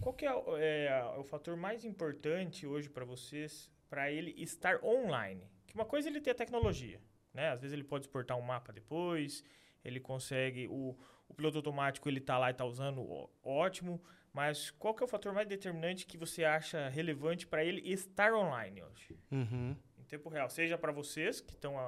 Qual 0.00 0.14
que 0.14 0.24
é, 0.26 0.86
é 0.86 1.04
o 1.18 1.24
fator 1.24 1.56
mais 1.56 1.84
importante 1.84 2.66
hoje 2.66 2.88
para 2.88 3.04
vocês 3.04 3.70
para 3.90 4.10
ele 4.10 4.30
estar 4.38 4.82
online? 4.82 5.46
Que 5.66 5.74
uma 5.74 5.84
coisa 5.84 6.08
é 6.08 6.10
ele 6.10 6.20
ter 6.20 6.30
a 6.30 6.34
tecnologia, 6.34 7.00
né? 7.34 7.50
Às 7.50 7.60
vezes 7.60 7.74
ele 7.74 7.84
pode 7.84 8.06
exportar 8.06 8.38
um 8.38 8.42
mapa 8.42 8.72
depois, 8.72 9.44
ele 9.84 10.00
consegue 10.00 10.66
o, 10.68 10.96
o 11.28 11.34
piloto 11.34 11.58
automático 11.58 12.08
ele 12.08 12.20
tá 12.20 12.38
lá 12.38 12.50
e 12.50 12.54
tá 12.54 12.64
usando 12.64 13.28
ótimo, 13.42 14.02
mas 14.32 14.70
qual 14.70 14.94
que 14.94 15.02
é 15.02 15.06
o 15.06 15.08
fator 15.08 15.32
mais 15.32 15.46
determinante 15.46 16.06
que 16.06 16.16
você 16.16 16.44
acha 16.44 16.88
relevante 16.88 17.46
para 17.46 17.64
ele 17.64 17.80
estar 17.80 18.32
online 18.32 18.82
hoje? 18.82 19.18
Uhum. 19.30 19.76
Em 19.98 20.04
tempo 20.04 20.28
real, 20.28 20.48
seja 20.48 20.78
para 20.78 20.92
vocês 20.92 21.40
que 21.40 21.52
estão 21.52 21.78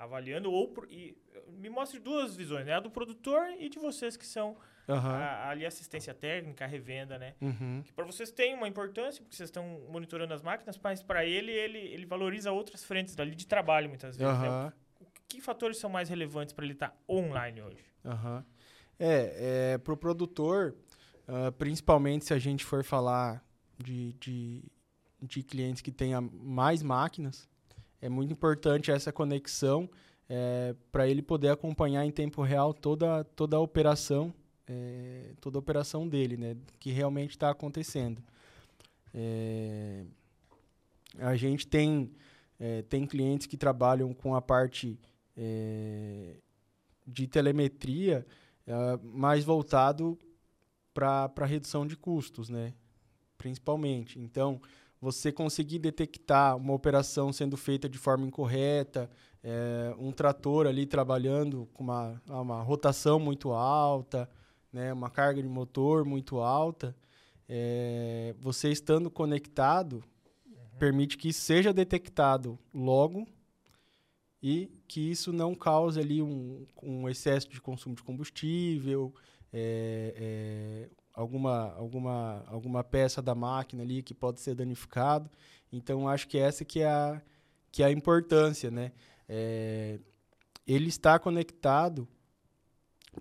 avaliando 0.00 0.50
ou 0.50 0.72
e, 0.88 1.14
me 1.46 1.68
mostre 1.68 2.00
duas 2.00 2.34
visões, 2.34 2.64
né? 2.64 2.74
A 2.74 2.80
do 2.80 2.90
produtor 2.90 3.48
e 3.58 3.68
de 3.68 3.78
vocês 3.78 4.16
que 4.16 4.26
são 4.26 4.56
uhum. 4.88 4.96
a, 4.96 5.50
ali 5.50 5.66
assistência 5.66 6.14
técnica, 6.14 6.64
a 6.64 6.68
revenda, 6.68 7.18
né? 7.18 7.34
Uhum. 7.40 7.82
Que 7.84 7.92
para 7.92 8.06
vocês 8.06 8.30
tem 8.30 8.54
uma 8.54 8.66
importância 8.66 9.22
porque 9.22 9.36
vocês 9.36 9.48
estão 9.48 9.82
monitorando 9.90 10.32
as 10.32 10.42
máquinas, 10.42 10.80
mas 10.82 11.02
para 11.02 11.24
ele, 11.24 11.52
ele 11.52 11.78
ele 11.78 12.06
valoriza 12.06 12.50
outras 12.50 12.82
frentes 12.82 13.14
dali 13.14 13.34
de 13.34 13.46
trabalho 13.46 13.90
muitas 13.90 14.16
vezes. 14.16 14.32
Uhum. 14.32 14.64
Né? 14.64 14.72
Que 15.28 15.40
fatores 15.40 15.76
são 15.76 15.90
mais 15.90 16.08
relevantes 16.08 16.54
para 16.54 16.64
ele 16.64 16.72
estar 16.72 16.88
tá 16.88 16.96
online 17.08 17.60
hoje? 17.60 17.84
Uhum. 18.04 18.42
É, 18.98 19.74
é 19.74 19.78
para 19.78 19.92
o 19.92 19.96
produtor, 19.96 20.74
uh, 21.28 21.52
principalmente 21.52 22.24
se 22.24 22.32
a 22.32 22.38
gente 22.38 22.64
for 22.64 22.82
falar 22.82 23.44
de, 23.78 24.14
de, 24.14 24.64
de 25.22 25.42
clientes 25.42 25.82
que 25.82 25.92
tenham 25.92 26.22
mais 26.22 26.82
máquinas, 26.82 27.48
é 28.00 28.08
muito 28.08 28.32
importante 28.32 28.90
essa 28.90 29.12
conexão 29.12 29.88
é, 30.28 30.74
para 30.92 31.08
ele 31.08 31.20
poder 31.20 31.48
acompanhar 31.48 32.04
em 32.04 32.10
tempo 32.10 32.42
real 32.42 32.72
toda, 32.72 33.24
toda 33.24 33.56
a 33.56 33.60
operação, 33.60 34.32
é, 34.66 35.32
toda 35.40 35.58
a 35.58 35.60
operação 35.60 36.08
dele, 36.08 36.36
né, 36.36 36.56
que 36.78 36.92
realmente 36.92 37.30
está 37.30 37.50
acontecendo. 37.50 38.22
É, 39.12 40.04
a 41.18 41.34
gente 41.34 41.66
tem, 41.66 42.12
tem 42.88 43.04
clientes 43.04 43.48
que 43.48 43.56
trabalham 43.56 44.14
com 44.14 44.36
a 44.36 44.40
parte 44.40 44.96
de 47.04 47.26
telemetria 47.26 48.24
mais 49.02 49.42
voltado 49.42 50.16
para 50.94 51.46
redução 51.46 51.84
de 51.84 51.96
custos, 51.96 52.48
né, 52.48 52.72
principalmente. 53.36 54.20
Então, 54.20 54.62
você 55.00 55.32
conseguir 55.32 55.78
detectar 55.78 56.56
uma 56.56 56.74
operação 56.74 57.32
sendo 57.32 57.56
feita 57.56 57.88
de 57.88 57.96
forma 57.96 58.26
incorreta, 58.26 59.10
é, 59.42 59.94
um 59.98 60.12
trator 60.12 60.66
ali 60.66 60.84
trabalhando 60.84 61.66
com 61.72 61.82
uma, 61.82 62.22
uma 62.28 62.62
rotação 62.62 63.18
muito 63.18 63.52
alta, 63.52 64.28
né, 64.70 64.92
uma 64.92 65.08
carga 65.08 65.42
de 65.42 65.48
motor 65.48 66.04
muito 66.04 66.40
alta, 66.40 66.94
é, 67.48 68.34
você 68.38 68.70
estando 68.70 69.10
conectado 69.10 70.04
uhum. 70.46 70.78
permite 70.78 71.16
que 71.16 71.30
isso 71.30 71.40
seja 71.40 71.72
detectado 71.72 72.58
logo 72.72 73.26
e 74.42 74.70
que 74.86 75.10
isso 75.10 75.32
não 75.32 75.54
cause 75.54 75.98
ali 75.98 76.22
um, 76.22 76.66
um 76.82 77.08
excesso 77.08 77.48
de 77.48 77.60
consumo 77.60 77.94
de 77.94 78.02
combustível, 78.02 79.14
é 79.52 80.88
alguma, 81.20 81.74
alguma, 81.74 82.44
alguma 82.46 82.82
peça 82.82 83.20
da 83.20 83.34
máquina 83.34 83.82
ali 83.82 84.02
que 84.02 84.14
pode 84.14 84.40
ser 84.40 84.54
danificado. 84.54 85.30
Então, 85.70 86.08
acho 86.08 86.26
que 86.26 86.38
essa 86.38 86.64
que 86.64 86.80
é 86.80 86.88
a, 86.88 87.22
que 87.70 87.82
é 87.82 87.86
a 87.86 87.90
importância, 87.92 88.70
né? 88.70 88.92
É, 89.28 90.00
ele 90.66 90.88
estar 90.88 91.18
conectado 91.18 92.08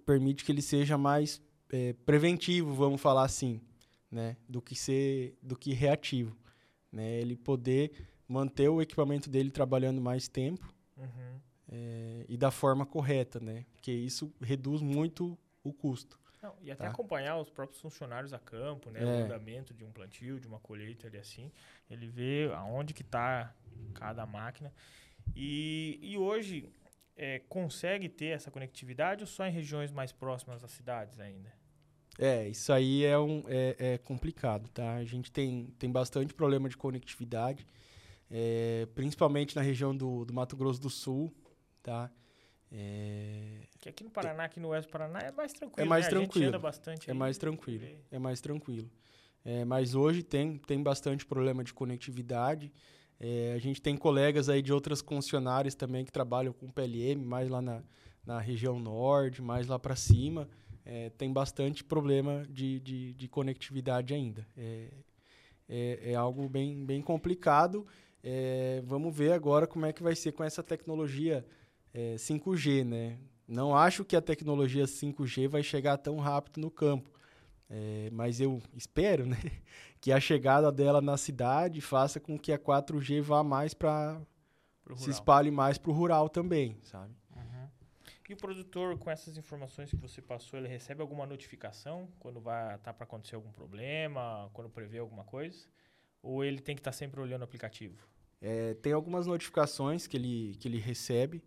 permite 0.05 0.45
que 0.45 0.51
ele 0.51 0.61
seja 0.61 0.97
mais 0.97 1.41
é, 1.71 1.93
preventivo, 2.05 2.73
vamos 2.73 3.01
falar 3.01 3.23
assim, 3.25 3.61
né? 4.09 4.37
Do 4.47 4.61
que 4.61 4.75
ser, 4.75 5.37
do 5.41 5.55
que 5.57 5.73
reativo, 5.73 6.35
né? 6.91 7.19
Ele 7.19 7.35
poder 7.35 7.91
manter 8.27 8.69
o 8.69 8.81
equipamento 8.81 9.29
dele 9.29 9.51
trabalhando 9.51 9.99
mais 9.99 10.27
tempo 10.27 10.73
Uhum. 10.97 11.39
é, 11.71 12.25
e 12.27 12.37
da 12.37 12.51
forma 12.51 12.85
correta, 12.85 13.39
né? 13.39 13.65
Porque 13.73 13.91
isso 13.91 14.31
reduz 14.41 14.81
muito 14.81 15.37
o 15.63 15.73
custo. 15.73 16.18
Não, 16.41 16.55
e 16.61 16.71
até 16.71 16.85
Tá. 16.85 16.89
acompanhar 16.89 17.37
os 17.37 17.49
próprios 17.49 17.81
funcionários 17.81 18.33
a 18.33 18.39
campo, 18.39 18.89
né? 18.89 19.01
É. 19.01 19.05
O 19.05 19.25
andamento 19.25 19.73
de 19.73 19.83
um 19.83 19.91
plantio, 19.91 20.39
de 20.39 20.47
uma 20.47 20.59
colheita 20.59 21.07
ali 21.07 21.17
assim. 21.17 21.51
Ele 21.89 22.07
vê 22.07 22.49
aonde 22.55 22.93
que 22.93 23.01
está 23.01 23.53
cada 23.93 24.25
máquina. 24.25 24.71
E, 25.35 25.99
e 26.01 26.17
hoje 26.17 26.69
é, 27.15 27.39
consegue 27.49 28.07
ter 28.07 28.27
essa 28.27 28.49
conectividade 28.49 29.23
ou 29.23 29.27
só 29.27 29.45
em 29.45 29.51
regiões 29.51 29.91
mais 29.91 30.11
próximas 30.11 30.61
das 30.61 30.71
cidades 30.71 31.19
ainda? 31.19 31.51
É, 32.17 32.47
isso 32.47 32.71
aí 32.73 33.05
é, 33.05 33.17
um, 33.17 33.43
é, 33.47 33.75
é 33.77 33.97
complicado, 33.97 34.69
tá? 34.69 34.95
A 34.95 35.05
gente 35.05 35.31
tem, 35.31 35.67
tem 35.77 35.91
bastante 35.91 36.33
problema 36.33 36.67
de 36.67 36.75
conectividade, 36.75 37.65
é, 38.29 38.87
principalmente 38.95 39.55
na 39.55 39.61
região 39.61 39.95
do, 39.95 40.25
do 40.25 40.33
Mato 40.33 40.55
Grosso 40.55 40.81
do 40.81 40.89
Sul, 40.89 41.33
tá? 41.81 42.11
É, 42.71 43.68
Que 43.79 43.89
aqui 43.89 44.03
no 44.03 44.09
Paraná, 44.09 44.43
aqui 44.43 44.59
no 44.59 44.69
Oeste 44.69 44.89
do 44.89 44.91
Paraná, 44.91 45.19
é 45.19 45.31
mais 45.31 45.53
tranquilo. 45.53 45.89
mais 45.89 46.05
né? 46.05 46.09
Tranquilo. 46.09 46.59
bastante 46.59 47.09
é 47.09 47.13
mais 47.13 47.37
tranquilo, 47.37 47.87
é 48.11 48.19
mais 48.19 48.41
tranquilo. 48.41 48.89
É, 49.45 49.63
mas 49.63 49.95
hoje 49.95 50.21
tem, 50.21 50.57
tem 50.57 50.83
bastante 50.83 51.25
problema 51.25 51.63
de 51.63 51.73
conectividade. 51.73 52.71
É, 53.19 53.53
a 53.55 53.59
gente 53.59 53.81
tem 53.81 53.95
colegas 53.95 54.49
aí 54.49 54.61
de 54.61 54.73
outras 54.73 55.01
concessionárias 55.01 55.75
também 55.75 56.03
que 56.03 56.11
trabalham 56.11 56.51
com 56.51 56.69
PLM, 56.69 57.23
mais 57.23 57.49
lá 57.49 57.61
na, 57.61 57.81
na 58.25 58.39
região 58.39 58.79
norte, 58.79 59.41
mais 59.41 59.67
lá 59.67 59.79
para 59.79 59.95
cima. 59.95 60.49
É, 60.85 61.09
tem 61.11 61.31
bastante 61.31 61.83
problema 61.83 62.45
de, 62.49 62.79
de, 62.79 63.13
de 63.13 63.27
conectividade 63.27 64.13
ainda. 64.13 64.45
É, 64.57 64.87
é, 65.69 66.11
é 66.11 66.15
algo 66.15 66.49
bem, 66.49 66.85
bem 66.85 67.01
complicado. 67.01 67.85
É, 68.21 68.81
vamos 68.85 69.15
ver 69.15 69.31
agora 69.31 69.65
como 69.65 69.85
é 69.85 69.93
que 69.93 70.03
vai 70.03 70.15
ser 70.15 70.33
com 70.33 70.43
essa 70.43 70.61
tecnologia 70.61 71.45
é, 71.93 72.15
5G, 72.15 72.83
né? 72.83 73.17
Não 73.49 73.75
acho 73.75 74.05
que 74.05 74.15
a 74.15 74.21
tecnologia 74.21 74.85
5G 74.85 75.47
vai 75.47 75.63
chegar 75.63 75.97
tão 75.97 76.17
rápido 76.17 76.61
no 76.61 76.69
campo. 76.69 77.09
É, 77.67 78.09
mas 78.11 78.39
eu 78.39 78.61
espero 78.75 79.25
né, 79.25 79.37
que 79.99 80.11
a 80.11 80.19
chegada 80.19 80.71
dela 80.71 81.01
na 81.01 81.17
cidade 81.17 81.81
faça 81.81 82.19
com 82.19 82.37
que 82.37 82.51
a 82.51 82.59
4G 82.59 83.21
vá 83.21 83.43
mais 83.43 83.73
para 83.73 84.21
se 84.95 85.09
espalhe 85.09 85.51
mais 85.51 85.77
para 85.77 85.91
o 85.91 85.93
rural 85.93 86.29
também, 86.29 86.77
sabe? 86.83 87.13
Uhum. 87.35 87.67
E 88.27 88.33
o 88.33 88.37
produtor, 88.37 88.97
com 88.97 89.09
essas 89.09 89.37
informações 89.37 89.89
que 89.89 89.97
você 89.97 90.21
passou, 90.21 90.57
ele 90.57 90.67
recebe 90.67 91.01
alguma 91.01 91.27
notificação 91.27 92.07
quando 92.19 92.39
vai 92.39 92.75
estar 92.75 92.93
para 92.93 93.03
acontecer 93.03 93.35
algum 93.35 93.51
problema, 93.51 94.49
quando 94.53 94.69
prevê 94.69 94.97
alguma 94.99 95.23
coisa? 95.23 95.67
Ou 96.23 96.43
ele 96.43 96.59
tem 96.59 96.75
que 96.75 96.81
estar 96.81 96.91
sempre 96.91 97.19
olhando 97.19 97.41
o 97.41 97.45
aplicativo? 97.45 98.07
É, 98.41 98.73
tem 98.75 98.93
algumas 98.93 99.27
notificações 99.27 100.07
que 100.07 100.17
ele, 100.17 100.55
que 100.59 100.67
ele 100.67 100.79
recebe, 100.79 101.43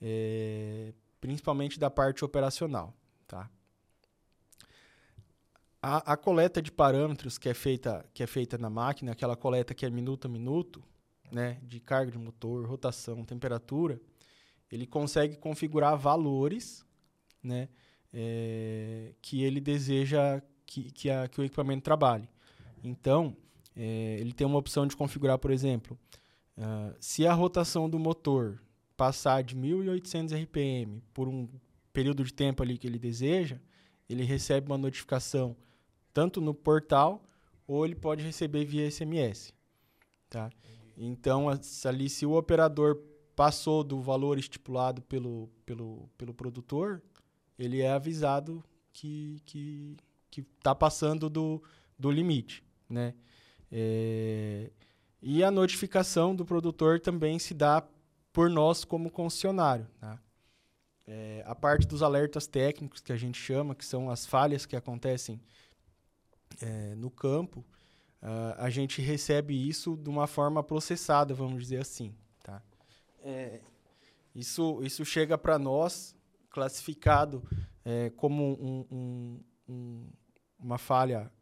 é, 0.00 0.92
principalmente 1.20 1.78
da 1.78 1.90
parte 1.90 2.24
operacional, 2.24 2.94
tá? 3.26 3.50
A, 5.82 6.12
a 6.12 6.16
coleta 6.16 6.60
de 6.60 6.70
parâmetros 6.70 7.38
que 7.38 7.48
é, 7.48 7.54
feita, 7.54 8.04
que 8.12 8.22
é 8.22 8.26
feita 8.26 8.58
na 8.58 8.68
máquina, 8.68 9.12
aquela 9.12 9.36
coleta 9.36 9.74
que 9.74 9.86
é 9.86 9.90
minuto 9.90 10.26
a 10.26 10.28
minuto, 10.28 10.82
né, 11.32 11.58
de 11.62 11.80
carga 11.80 12.10
de 12.10 12.18
motor, 12.18 12.66
rotação, 12.66 13.24
temperatura, 13.24 14.00
ele 14.70 14.86
consegue 14.86 15.36
configurar 15.36 15.96
valores, 15.96 16.84
né, 17.42 17.68
é, 18.12 19.14
que 19.22 19.42
ele 19.42 19.60
deseja 19.60 20.42
que, 20.66 20.90
que, 20.90 21.10
a, 21.10 21.28
que 21.28 21.40
o 21.40 21.44
equipamento 21.44 21.82
trabalhe. 21.82 22.28
Então, 22.84 23.36
é, 23.74 24.16
ele 24.20 24.32
tem 24.32 24.46
uma 24.46 24.58
opção 24.58 24.86
de 24.86 24.94
configurar, 24.96 25.38
por 25.38 25.50
exemplo, 25.50 25.98
ah, 26.60 26.94
se 27.00 27.26
a 27.26 27.32
rotação 27.32 27.88
do 27.88 27.98
motor 27.98 28.60
passar 29.00 29.42
de 29.42 29.56
1.800 29.56 30.42
RPM 30.42 31.02
por 31.14 31.26
um 31.26 31.48
período 31.90 32.22
de 32.22 32.34
tempo 32.34 32.62
ali 32.62 32.76
que 32.76 32.86
ele 32.86 32.98
deseja, 32.98 33.58
ele 34.06 34.24
recebe 34.24 34.66
uma 34.66 34.76
notificação 34.76 35.56
tanto 36.12 36.38
no 36.38 36.52
portal 36.52 37.24
ou 37.66 37.86
ele 37.86 37.94
pode 37.94 38.22
receber 38.22 38.66
via 38.66 38.90
SMS, 38.90 39.54
tá? 40.28 40.50
Então, 40.98 41.46
ali 41.86 42.10
se 42.10 42.26
o 42.26 42.32
operador 42.36 43.00
passou 43.34 43.82
do 43.82 44.02
valor 44.02 44.38
estipulado 44.38 45.00
pelo, 45.00 45.48
pelo, 45.64 46.10
pelo 46.18 46.34
produtor, 46.34 47.02
ele 47.58 47.80
é 47.80 47.90
avisado 47.92 48.62
que 48.92 49.40
que 49.46 49.96
que 50.30 50.42
está 50.42 50.74
passando 50.74 51.30
do, 51.30 51.62
do 51.98 52.10
limite, 52.10 52.62
né? 52.86 53.14
É, 53.72 54.70
e 55.22 55.42
a 55.42 55.50
notificação 55.50 56.36
do 56.36 56.44
produtor 56.44 57.00
também 57.00 57.38
se 57.38 57.54
dá 57.54 57.82
por 58.32 58.48
nós 58.50 58.84
como 58.84 59.10
concessionário. 59.10 59.86
Tá? 60.00 60.18
É, 61.06 61.42
a 61.46 61.54
parte 61.54 61.86
dos 61.86 62.02
alertas 62.02 62.46
técnicos 62.46 63.00
que 63.00 63.12
a 63.12 63.16
gente 63.16 63.38
chama, 63.38 63.74
que 63.74 63.84
são 63.84 64.10
as 64.10 64.24
falhas 64.26 64.64
que 64.66 64.76
acontecem 64.76 65.40
é, 66.60 66.94
no 66.94 67.10
campo, 67.10 67.64
ah, 68.22 68.56
a 68.58 68.70
gente 68.70 69.00
recebe 69.00 69.54
isso 69.68 69.96
de 69.96 70.08
uma 70.08 70.26
forma 70.26 70.62
processada, 70.62 71.34
vamos 71.34 71.62
dizer 71.62 71.80
assim. 71.80 72.14
Tá? 72.42 72.62
É, 73.22 73.60
isso, 74.34 74.80
isso 74.82 75.04
chega 75.04 75.36
para 75.38 75.58
nós 75.58 76.14
classificado 76.50 77.42
é, 77.84 78.10
como 78.10 78.44
um- 78.60 78.86
um- 78.90 79.44
um- 79.68 80.10
uma 80.58 80.78
falha 80.78 81.32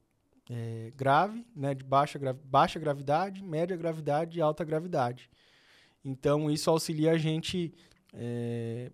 é, 0.50 0.92
grave, 0.96 1.46
né, 1.54 1.74
de 1.74 1.84
baixa, 1.84 2.18
gra- 2.18 2.32
baixa 2.32 2.78
gravidade, 2.78 3.42
média 3.42 3.76
gravidade 3.76 4.38
e 4.38 4.40
alta 4.40 4.64
gravidade. 4.64 5.28
Então, 6.08 6.50
isso 6.50 6.70
auxilia 6.70 7.12
a 7.12 7.18
gente. 7.18 7.74
é, 8.14 8.90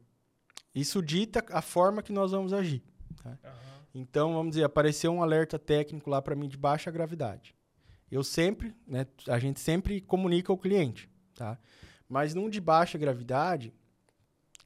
isso 0.74 1.00
dita 1.00 1.44
a 1.50 1.62
forma 1.62 2.02
que 2.02 2.12
nós 2.12 2.32
vamos 2.32 2.52
agir. 2.52 2.82
Aham. 3.24 3.38
Então, 3.94 4.34
vamos 4.34 4.50
dizer, 4.50 4.64
apareceu 4.64 5.12
um 5.12 5.22
alerta 5.22 5.56
técnico 5.56 6.10
lá 6.10 6.20
para 6.20 6.34
mim 6.34 6.48
de 6.48 6.56
baixa 6.56 6.90
gravidade. 6.90 7.54
Eu 8.10 8.24
sempre, 8.24 8.74
né, 8.84 9.06
a 9.28 9.38
gente 9.38 9.60
sempre 9.60 10.00
comunica 10.00 10.52
ao 10.52 10.58
cliente, 10.58 11.08
tá? 11.36 11.56
Mas 12.08 12.34
num 12.34 12.50
de 12.50 12.60
baixa 12.60 12.98
gravidade, 12.98 13.72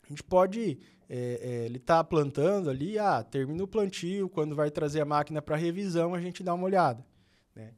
a 0.02 0.08
gente 0.08 0.22
pode, 0.22 0.78
é, 1.08 1.40
é, 1.42 1.66
ele 1.66 1.78
tá 1.78 2.02
plantando 2.02 2.70
ali, 2.70 2.98
ah, 2.98 3.22
termina 3.22 3.62
o 3.62 3.68
plantio, 3.68 4.30
quando 4.30 4.56
vai 4.56 4.70
trazer 4.70 5.02
a 5.02 5.04
máquina 5.04 5.42
para 5.42 5.56
revisão, 5.56 6.14
a 6.14 6.20
gente 6.20 6.42
dá 6.42 6.54
uma 6.54 6.64
olhada, 6.64 7.04
né? 7.54 7.74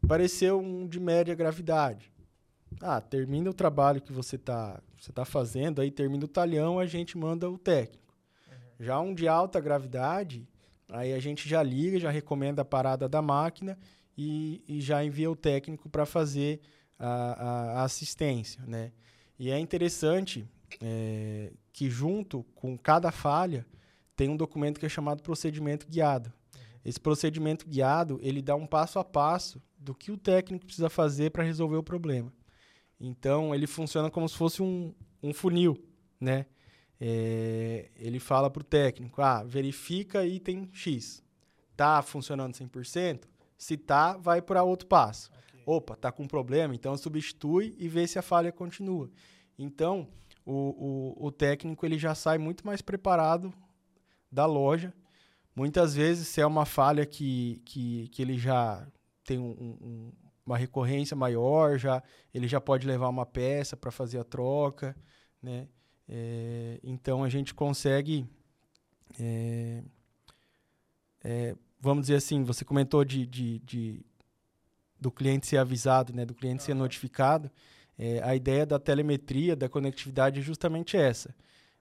Apareceu 0.00 0.60
um 0.60 0.86
de 0.86 1.00
média 1.00 1.34
gravidade. 1.34 2.11
Ah, 2.80 3.00
termina 3.00 3.50
o 3.50 3.54
trabalho 3.54 4.00
que 4.00 4.12
você 4.12 4.36
tá, 4.38 4.80
você 4.98 5.12
tá 5.12 5.24
fazendo, 5.24 5.80
aí 5.80 5.90
termina 5.90 6.24
o 6.24 6.28
talhão, 6.28 6.78
a 6.78 6.86
gente 6.86 7.16
manda 7.18 7.48
o 7.50 7.58
técnico. 7.58 8.14
Já 8.80 9.00
um 9.00 9.14
de 9.14 9.28
alta 9.28 9.60
gravidade, 9.60 10.48
aí 10.88 11.12
a 11.12 11.20
gente 11.20 11.48
já 11.48 11.62
liga, 11.62 11.98
já 12.00 12.10
recomenda 12.10 12.62
a 12.62 12.64
parada 12.64 13.08
da 13.08 13.22
máquina 13.22 13.78
e, 14.16 14.62
e 14.68 14.80
já 14.80 15.04
envia 15.04 15.30
o 15.30 15.36
técnico 15.36 15.88
para 15.88 16.04
fazer 16.04 16.60
a, 16.98 17.06
a- 17.06 17.72
a 17.80 17.84
assistência, 17.84 18.62
né? 18.66 18.92
E 19.38 19.50
é 19.50 19.58
interessante 19.58 20.48
é, 20.80 21.52
que 21.72 21.88
junto 21.90 22.42
com 22.54 22.76
cada 22.78 23.10
falha 23.10 23.66
tem 24.16 24.28
um 24.28 24.36
documento 24.36 24.78
que 24.78 24.86
é 24.86 24.88
chamado 24.88 25.22
procedimento 25.22 25.86
guiado. 25.88 26.32
Esse 26.84 27.00
procedimento 27.00 27.66
guiado 27.66 28.18
ele 28.22 28.42
dá 28.42 28.54
um 28.56 28.66
passo 28.66 28.98
a 28.98 29.04
passo 29.04 29.60
do 29.78 29.94
que 29.94 30.10
o 30.12 30.16
técnico 30.16 30.64
precisa 30.66 30.90
fazer 30.90 31.30
para 31.30 31.42
resolver 31.44 31.76
o 31.76 31.82
problema. 31.82 32.32
Então 33.04 33.52
ele 33.52 33.66
funciona 33.66 34.08
como 34.08 34.28
se 34.28 34.36
fosse 34.36 34.62
um, 34.62 34.94
um 35.20 35.34
funil, 35.34 35.76
né? 36.20 36.46
É, 37.00 37.90
ele 37.96 38.20
fala 38.20 38.48
para 38.48 38.60
o 38.60 38.64
técnico, 38.64 39.20
ah, 39.20 39.42
verifica 39.42 40.24
item 40.24 40.70
X. 40.72 41.20
Tá 41.76 42.00
funcionando 42.00 42.54
100%? 42.54 43.24
Se 43.58 43.76
tá, 43.76 44.16
vai 44.16 44.40
para 44.40 44.62
outro 44.62 44.86
passo. 44.86 45.30
Ok. 45.48 45.62
Opa, 45.66 45.96
tá 45.96 46.12
com 46.12 46.28
problema, 46.28 46.74
então 46.76 46.96
substitui 46.96 47.74
e 47.76 47.88
vê 47.88 48.06
se 48.06 48.20
a 48.20 48.22
falha 48.22 48.52
continua. 48.52 49.10
Então, 49.58 50.06
o, 50.46 51.16
o, 51.18 51.26
o 51.26 51.32
técnico 51.32 51.84
ele 51.84 51.98
já 51.98 52.14
sai 52.14 52.38
muito 52.38 52.64
mais 52.64 52.80
preparado 52.80 53.52
da 54.30 54.46
loja. 54.46 54.94
Muitas 55.56 55.94
vezes, 55.96 56.28
se 56.28 56.40
é 56.40 56.46
uma 56.46 56.64
falha 56.64 57.04
que, 57.04 57.60
que, 57.64 58.08
que 58.08 58.22
ele 58.22 58.38
já 58.38 58.86
tem 59.24 59.38
um- 59.40 59.76
um- 59.80 60.12
uma 60.44 60.56
recorrência 60.56 61.16
maior, 61.16 61.78
já 61.78 62.02
ele 62.34 62.48
já 62.48 62.60
pode 62.60 62.86
levar 62.86 63.08
uma 63.08 63.24
peça 63.26 63.76
para 63.76 63.90
fazer 63.90 64.18
a 64.18 64.24
troca, 64.24 64.96
né? 65.42 65.68
É, 66.08 66.80
então 66.82 67.22
a 67.24 67.28
gente 67.28 67.54
consegue, 67.54 68.26
é, 69.18 69.82
é, 71.22 71.56
vamos 71.80 72.02
dizer 72.02 72.16
assim, 72.16 72.42
você 72.44 72.64
comentou 72.64 73.04
de, 73.04 73.26
de, 73.26 73.58
de- 73.60 74.04
do 75.00 75.10
cliente 75.10 75.46
ser 75.46 75.56
avisado, 75.58 76.12
né? 76.12 76.24
Do 76.24 76.34
cliente 76.34 76.62
ser 76.62 76.72
Aham. 76.72 76.80
notificado. 76.80 77.50
A 78.24 78.34
ideia 78.34 78.66
da 78.66 78.80
telemetria, 78.80 79.54
da 79.54 79.68
conectividade 79.68 80.40
é 80.40 80.42
justamente 80.42 80.96
essa. 80.96 81.32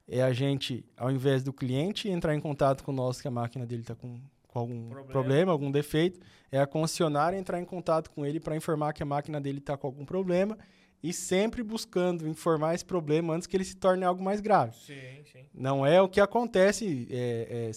É 0.07 0.21
a 0.21 0.31
gente, 0.33 0.85
ao 0.95 1.09
invés 1.09 1.41
do 1.41 1.51
cliente 1.53 2.09
entrar 2.09 2.35
em 2.35 2.39
contato 2.39 2.83
com 2.83 2.91
nós 2.91 3.19
que 3.21 3.27
a 3.27 3.31
máquina 3.31 3.65
dele 3.65 3.81
está 3.81 3.95
com, 3.95 4.19
com 4.51 4.59
algum 4.59 4.89
Problema. 4.89 5.11
problema. 5.11 5.51
algum 5.51 5.71
defeito, 5.71 6.19
é 6.51 6.59
a 6.59 6.67
concessionária 6.67 7.37
entrar 7.37 7.59
em 7.59 7.65
contato 7.65 8.11
com 8.11 8.25
ele 8.25 8.39
para 8.39 8.55
informar 8.55 8.93
que 8.93 9.01
a 9.01 9.05
máquina 9.05 9.41
dele 9.41 9.57
está 9.57 9.75
com 9.77 9.87
algum 9.87 10.05
problema 10.05 10.57
e 11.01 11.11
sempre 11.11 11.63
buscando 11.63 12.27
informar 12.27 12.75
esse 12.75 12.85
problema 12.85 13.33
antes 13.33 13.47
que 13.47 13.57
ele 13.57 13.63
se 13.63 13.75
torne 13.75 14.03
algo 14.03 14.21
mais 14.21 14.41
grave. 14.41 14.75
Sim, 14.75 15.23
sim. 15.31 15.45
Não 15.53 15.85
é 15.85 15.99
o 16.01 16.09
que 16.09 16.19
acontece 16.19 17.07
é, 17.09 17.69
é, 17.69 17.71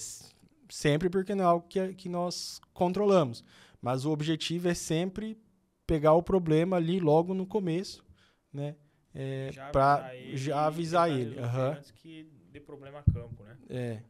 sempre 0.68 1.08
porque 1.08 1.34
não 1.34 1.44
é 1.44 1.46
algo 1.46 1.66
que, 1.68 1.94
que 1.94 2.08
nós 2.08 2.60
controlamos. 2.74 3.42
Mas 3.80 4.04
o 4.04 4.10
objetivo 4.10 4.68
é 4.68 4.74
sempre 4.74 5.38
pegar 5.86 6.14
o 6.14 6.22
problema 6.22 6.76
ali 6.76 6.98
logo 6.98 7.34
no 7.34 7.46
começo, 7.46 8.04
né? 8.52 8.74
É, 9.14 9.50
para 9.70 10.10
já 10.32 10.66
avisar 10.66 11.08
ele. 11.08 11.34
resolver 11.36 11.44
aham. 11.44 11.70
Antes 11.78 11.90
que 11.92 12.28
dê 12.50 12.60
problema 12.60 12.98
a 12.98 13.02
campo, 13.04 13.44
né? 13.44 13.56
É. 13.68 14.02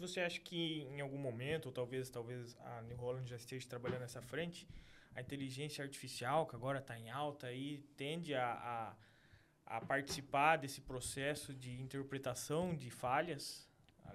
E 0.00 0.08
você 0.08 0.20
acha 0.20 0.40
que 0.40 0.80
em 0.90 1.00
algum 1.02 1.18
momento, 1.18 1.66
ou 1.66 1.72
talvez, 1.72 2.08
talvez 2.08 2.56
a 2.60 2.80
New 2.82 2.96
Holland 2.96 3.28
já 3.28 3.36
esteja 3.36 3.68
trabalhando 3.68 4.00
nessa 4.00 4.22
frente, 4.22 4.66
a 5.14 5.20
inteligência 5.20 5.84
artificial, 5.84 6.46
que 6.46 6.56
agora 6.56 6.78
está 6.78 6.98
em 6.98 7.10
alta, 7.10 7.48
aí, 7.48 7.84
tende 7.98 8.34
a, 8.34 8.96
a, 9.66 9.76
a 9.76 9.80
participar 9.82 10.56
desse 10.56 10.80
processo 10.80 11.52
de 11.52 11.78
interpretação 11.78 12.74
de 12.74 12.90
falhas? 12.90 13.68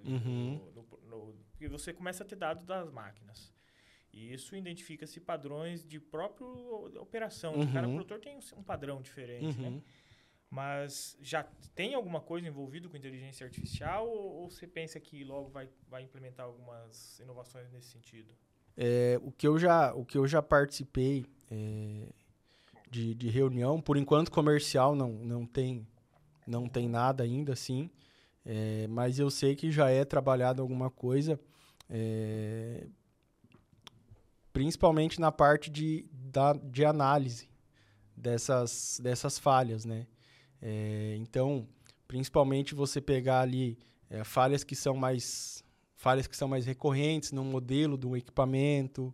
Uhum. 0.04 0.60
no, 0.76 0.84
no, 0.84 1.00
no, 1.08 1.34
porque 1.52 1.68
você 1.70 1.94
começa 1.94 2.24
a 2.24 2.28
ter 2.28 2.36
dados 2.36 2.66
das 2.66 2.92
máquinas. 2.92 3.54
E 4.12 4.34
isso 4.34 4.56
identifica-se 4.56 5.20
padrões 5.22 5.86
de 5.86 6.00
própria 6.00 6.46
operação. 7.00 7.54
Cada 7.72 7.88
Uhum. 7.88 7.94
produtor 7.96 8.20
tem 8.20 8.36
um, 8.36 8.60
um 8.60 8.64
padrão 8.64 9.02
diferente, 9.02 9.58
né? 9.60 9.82
Mas 10.50 11.18
já 11.22 11.44
tem 11.74 11.96
alguma 11.96 12.22
coisa 12.22 12.48
envolvida 12.48 12.88
com 12.88 12.96
inteligência 12.96 13.46
artificial 13.46 14.08
ou, 14.08 14.42
ou 14.42 14.50
você 14.50 14.68
pensa 14.68 15.00
que 15.00 15.24
logo 15.24 15.50
vai, 15.50 15.70
vai 15.90 16.04
implementar 16.04 16.46
algumas 16.46 17.20
inovações 17.20 17.72
nesse 17.72 17.90
sentido? 17.90 18.34
É, 18.78 19.20
o, 19.22 19.32
que 19.32 19.48
eu 19.48 19.58
já, 19.58 19.94
o 19.94 20.06
que 20.06 20.18
eu 20.18 20.28
já 20.28 20.42
participei 20.42 21.26
é, 21.50 22.08
de, 22.90 23.14
de 23.14 23.30
reunião, 23.30 23.82
por 23.82 23.98
enquanto 23.98 24.32
comercial 24.32 24.96
não, 24.96 25.12
não, 25.12 25.46
tem, 25.46 25.88
não 26.46 26.68
tem 26.68 26.88
nada 26.88 27.24
ainda 27.24 27.54
assim, 27.54 27.90
é, 28.46 28.88
mas 28.88 29.18
eu 29.18 29.30
sei 29.30 29.56
que 29.56 29.72
já 29.72 29.90
é 29.90 30.06
trabalhado 30.06 30.62
alguma 30.62 30.90
coisa, 30.90 31.40
é, 31.90 32.86
principalmente 34.54 35.20
na 35.20 35.32
parte 35.32 35.70
de, 35.70 36.06
da, 36.12 36.54
de 36.54 36.86
análise 36.86 37.50
dessas, 38.16 39.00
dessas 39.02 39.40
falhas, 39.40 39.84
né? 39.84 40.08
É, 40.68 41.16
então, 41.20 41.68
principalmente 42.08 42.74
você 42.74 43.00
pegar 43.00 43.42
ali 43.42 43.78
é, 44.10 44.24
falhas 44.24 44.64
que 44.64 44.76
são 44.76 44.96
mais 44.96 45.64
falhas 45.96 46.26
que 46.26 46.36
são 46.36 46.48
mais 46.48 46.66
recorrentes 46.66 47.32
no 47.32 47.44
modelo 47.44 47.96
do 47.96 48.18
equipamento 48.18 49.14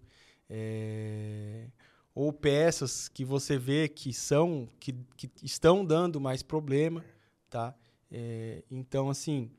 é, 0.49 1.68
ou 2.16 2.32
peças 2.32 3.10
que 3.10 3.26
você 3.26 3.58
vê 3.58 3.89
que 3.89 4.14
são 4.14 4.70
que, 4.80 4.93
que 5.18 5.30
estão 5.43 5.84
dando 5.84 6.22
mais 6.22 6.41
problema, 6.41 7.04
tá? 7.49 7.76
É, 8.10 8.64
então 8.72 9.10
assim 9.10 9.52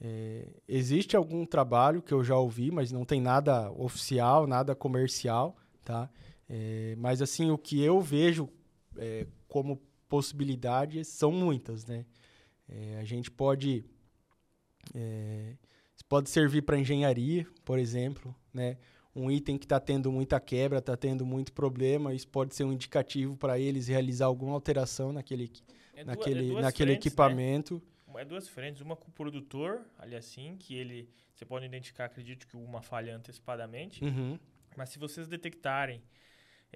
é, 0.00 0.48
existe 0.66 1.14
algum 1.14 1.44
trabalho 1.44 2.00
que 2.00 2.14
eu 2.14 2.24
já 2.24 2.38
ouvi, 2.38 2.70
mas 2.70 2.90
não 2.90 3.04
tem 3.04 3.20
nada 3.20 3.70
oficial, 3.72 4.46
nada 4.46 4.74
comercial, 4.74 5.54
tá? 5.84 6.08
É, 6.48 6.94
mas 6.96 7.20
assim 7.20 7.50
o 7.50 7.58
que 7.58 7.82
eu 7.82 8.00
vejo 8.00 8.48
como 9.46 9.78
possibilidades 10.14 11.08
são 11.08 11.32
muitas, 11.32 11.84
né? 11.86 12.06
É, 12.68 12.98
a 13.00 13.04
gente 13.04 13.32
pode 13.32 13.84
é, 14.94 15.56
pode 16.08 16.30
servir 16.30 16.62
para 16.62 16.78
engenharia, 16.78 17.44
por 17.64 17.80
exemplo, 17.80 18.32
né? 18.52 18.78
Um 19.12 19.28
item 19.28 19.58
que 19.58 19.64
está 19.64 19.80
tendo 19.80 20.12
muita 20.12 20.38
quebra, 20.38 20.78
está 20.78 20.96
tendo 20.96 21.26
muito 21.26 21.52
problema, 21.52 22.14
isso 22.14 22.28
pode 22.28 22.54
ser 22.54 22.62
um 22.62 22.72
indicativo 22.72 23.36
para 23.36 23.58
eles 23.58 23.88
realizar 23.88 24.26
alguma 24.26 24.52
alteração 24.54 25.12
naquele, 25.12 25.50
É 25.96 26.04
naquele, 26.04 26.48
duas 26.48 26.62
naquele 26.62 26.92
frentes, 26.92 27.04
né? 27.04 27.08
equipamento. 27.08 27.82
É 28.16 28.24
duas 28.24 28.46
frentes, 28.46 28.82
uma 28.82 28.94
com 28.94 29.08
o 29.08 29.12
produtor, 29.12 29.84
ali 29.98 30.14
assim, 30.14 30.56
que 30.56 30.76
ele 30.76 31.08
você 31.34 31.44
pode 31.44 31.66
identificar, 31.66 32.04
acredito 32.04 32.46
que 32.46 32.56
uma 32.56 32.80
falha 32.80 33.16
antecipadamente, 33.16 34.04
Uhum, 34.04 34.38
mas 34.76 34.90
se 34.90 34.98
vocês 35.00 35.26
detectarem 35.26 36.00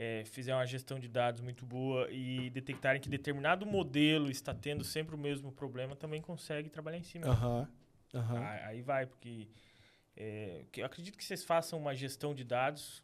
é, 0.01 0.23
fizer 0.27 0.55
uma 0.55 0.65
gestão 0.65 0.97
de 0.97 1.09
dados 1.09 1.41
muito 1.41 1.67
boa 1.67 2.09
e 2.09 2.49
detectarem 2.51 3.01
que 3.01 3.09
determinado 3.09 3.67
modelo 3.67 4.31
está 4.31 4.55
tendo 4.55 4.85
sempre 4.85 5.17
o 5.17 5.19
mesmo 5.19 5.51
problema, 5.51 5.97
também 5.97 6.23
consegue 6.23 6.71
trabalhar 6.71 6.99
em 6.99 7.03
cima. 7.03 7.27
Ah, 7.27 7.37
Aí 8.69 8.81
vai, 8.81 9.07
porque 9.07 9.49
é, 10.17 10.65
eu 10.77 10.87
acredito 10.87 11.19
que 11.19 11.25
vocês 11.25 11.43
façam 11.45 11.77
uma 11.81 11.97
gestão 11.97 12.33
de 12.33 12.45
dados 12.45 13.03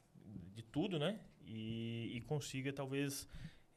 de 0.55 0.63
tudo, 0.63 0.97
né? 0.97 1.19
E, 1.45 2.13
e 2.15 2.21
consiga 2.21 2.73
talvez 2.73 3.27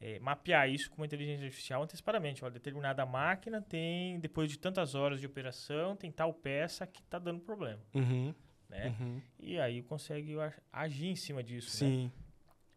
é, 0.00 0.20
mapear 0.20 0.70
isso 0.70 0.88
com 0.88 0.98
uma 0.98 1.06
inteligência 1.06 1.44
artificial 1.44 1.82
antecipadamente. 1.82 2.44
Olha, 2.44 2.52
determinada 2.52 3.04
máquina 3.04 3.60
tem, 3.60 4.20
depois 4.20 4.48
de 4.48 4.60
tantas 4.60 4.94
horas 4.94 5.18
de 5.18 5.26
operação, 5.26 5.96
tem 5.96 6.12
tal 6.12 6.32
peça 6.32 6.86
que 6.86 7.00
está 7.00 7.18
dando 7.18 7.40
problema, 7.40 7.82
Uhum, 7.92 8.32
né? 8.68 8.94
uhum. 9.00 9.20
E 9.40 9.58
aí 9.58 9.82
consegue 9.82 10.36
agir 10.72 11.08
em 11.08 11.16
cima 11.16 11.42
disso, 11.42 11.84
né? 11.84 12.10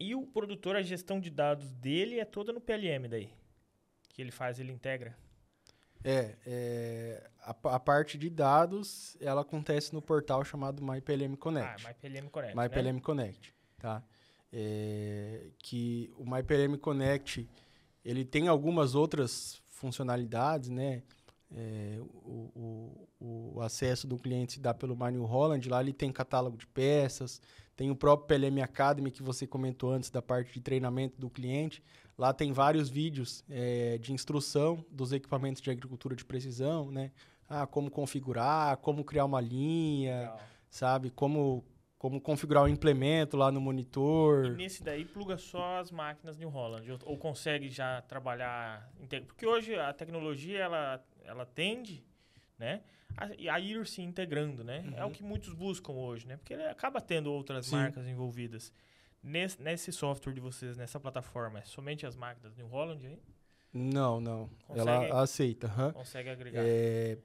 E 0.01 0.15
o 0.15 0.25
produtor, 0.25 0.75
a 0.75 0.81
gestão 0.81 1.19
de 1.19 1.29
dados 1.29 1.69
dele 1.73 2.19
é 2.19 2.25
toda 2.25 2.51
no 2.51 2.59
PLM 2.59 3.07
daí? 3.07 3.29
Que 4.09 4.19
ele 4.19 4.31
faz, 4.31 4.59
ele 4.59 4.71
integra? 4.71 5.15
É, 6.03 6.35
é, 6.43 7.29
a, 7.43 7.51
a 7.75 7.79
parte 7.79 8.17
de 8.17 8.27
dados, 8.27 9.15
ela 9.21 9.41
acontece 9.41 9.93
no 9.93 10.01
portal 10.01 10.43
chamado 10.43 10.83
MyPLM 10.83 11.35
Ah, 11.35 11.37
Connect. 11.37 11.85
MyPLM 11.85 12.29
Connect, 12.31 12.55
né? 12.55 12.63
MyPLM 12.63 12.99
Connect, 12.99 13.53
tá? 13.77 14.03
É, 14.51 15.51
que 15.59 16.11
o 16.17 16.27
MyPLM 16.27 16.79
Connect, 16.79 17.47
ele 18.03 18.25
tem 18.25 18.47
algumas 18.47 18.95
outras 18.95 19.61
funcionalidades, 19.67 20.69
né? 20.69 21.03
É, 21.55 21.99
o, 22.01 23.07
o, 23.19 23.53
o 23.53 23.61
acesso 23.61 24.07
do 24.07 24.17
cliente 24.17 24.53
se 24.53 24.59
dá 24.59 24.73
pelo 24.73 24.95
New 25.11 25.25
Holland, 25.25 25.69
lá 25.69 25.79
ele 25.79 25.93
tem 25.93 26.11
catálogo 26.11 26.57
de 26.57 26.65
peças, 26.65 27.39
tem 27.81 27.89
o 27.89 27.95
próprio 27.95 28.27
PLM 28.27 28.61
Academy 28.61 29.09
que 29.09 29.23
você 29.23 29.47
comentou 29.47 29.91
antes 29.91 30.11
da 30.11 30.21
parte 30.21 30.53
de 30.53 30.61
treinamento 30.61 31.19
do 31.19 31.31
cliente. 31.31 31.81
Lá 32.15 32.31
tem 32.31 32.53
vários 32.53 32.91
vídeos 32.91 33.43
é, 33.49 33.97
de 33.97 34.13
instrução 34.13 34.85
dos 34.91 35.11
equipamentos 35.11 35.63
de 35.63 35.71
agricultura 35.71 36.15
de 36.15 36.23
precisão, 36.23 36.91
né? 36.91 37.11
Ah, 37.49 37.65
como 37.65 37.89
configurar, 37.89 38.77
como 38.77 39.03
criar 39.03 39.25
uma 39.25 39.41
linha, 39.41 40.19
Legal. 40.19 40.39
sabe? 40.69 41.09
Como, 41.09 41.65
como 41.97 42.21
configurar 42.21 42.65
o 42.65 42.67
implemento 42.67 43.35
lá 43.35 43.51
no 43.51 43.59
monitor. 43.59 44.45
E 44.45 44.49
nesse 44.51 44.83
daí 44.83 45.03
pluga 45.03 45.35
só 45.39 45.79
as 45.79 45.89
máquinas 45.89 46.37
New 46.37 46.49
Holland 46.49 46.99
ou, 47.03 47.17
consegue 47.17 47.67
já 47.67 47.99
trabalhar 48.03 48.91
porque 49.25 49.47
hoje 49.47 49.73
a 49.73 49.91
tecnologia 49.91 50.59
ela 50.59 51.03
ela 51.23 51.47
tende, 51.47 52.05
né, 52.61 52.81
a, 53.17 53.25
a 53.55 53.59
ir 53.59 53.85
se 53.87 54.01
integrando, 54.01 54.63
né? 54.63 54.85
É 54.95 55.03
o 55.03 55.07
Uhum. 55.07 55.11
que 55.11 55.23
muitos 55.23 55.51
buscam 55.53 55.91
hoje, 55.93 56.27
né? 56.27 56.37
Porque 56.37 56.53
ele 56.53 56.63
acaba 56.63 57.01
tendo 57.01 57.31
outras 57.33 57.65
Sim. 57.65 57.75
marcas 57.75 58.07
envolvidas. 58.07 58.71
Nesse, 59.23 59.61
nesse 59.61 59.91
software 59.91 60.33
de 60.33 60.39
vocês, 60.39 60.77
nessa 60.77 60.99
plataforma, 60.99 61.59
é 61.59 61.63
somente 61.63 62.05
as 62.05 62.15
máquinas 62.15 62.55
New 62.55 62.67
Holland 62.67 63.05
aí? 63.05 63.19
Não, 63.73 64.19
não. 64.21 64.49
Consegue? 64.67 64.89
Ela 64.89 65.21
aceita. 65.21 65.67
aham. 65.67 65.91
Consegue 65.93 66.29
agregar? 66.29 66.61
É, 66.65 67.17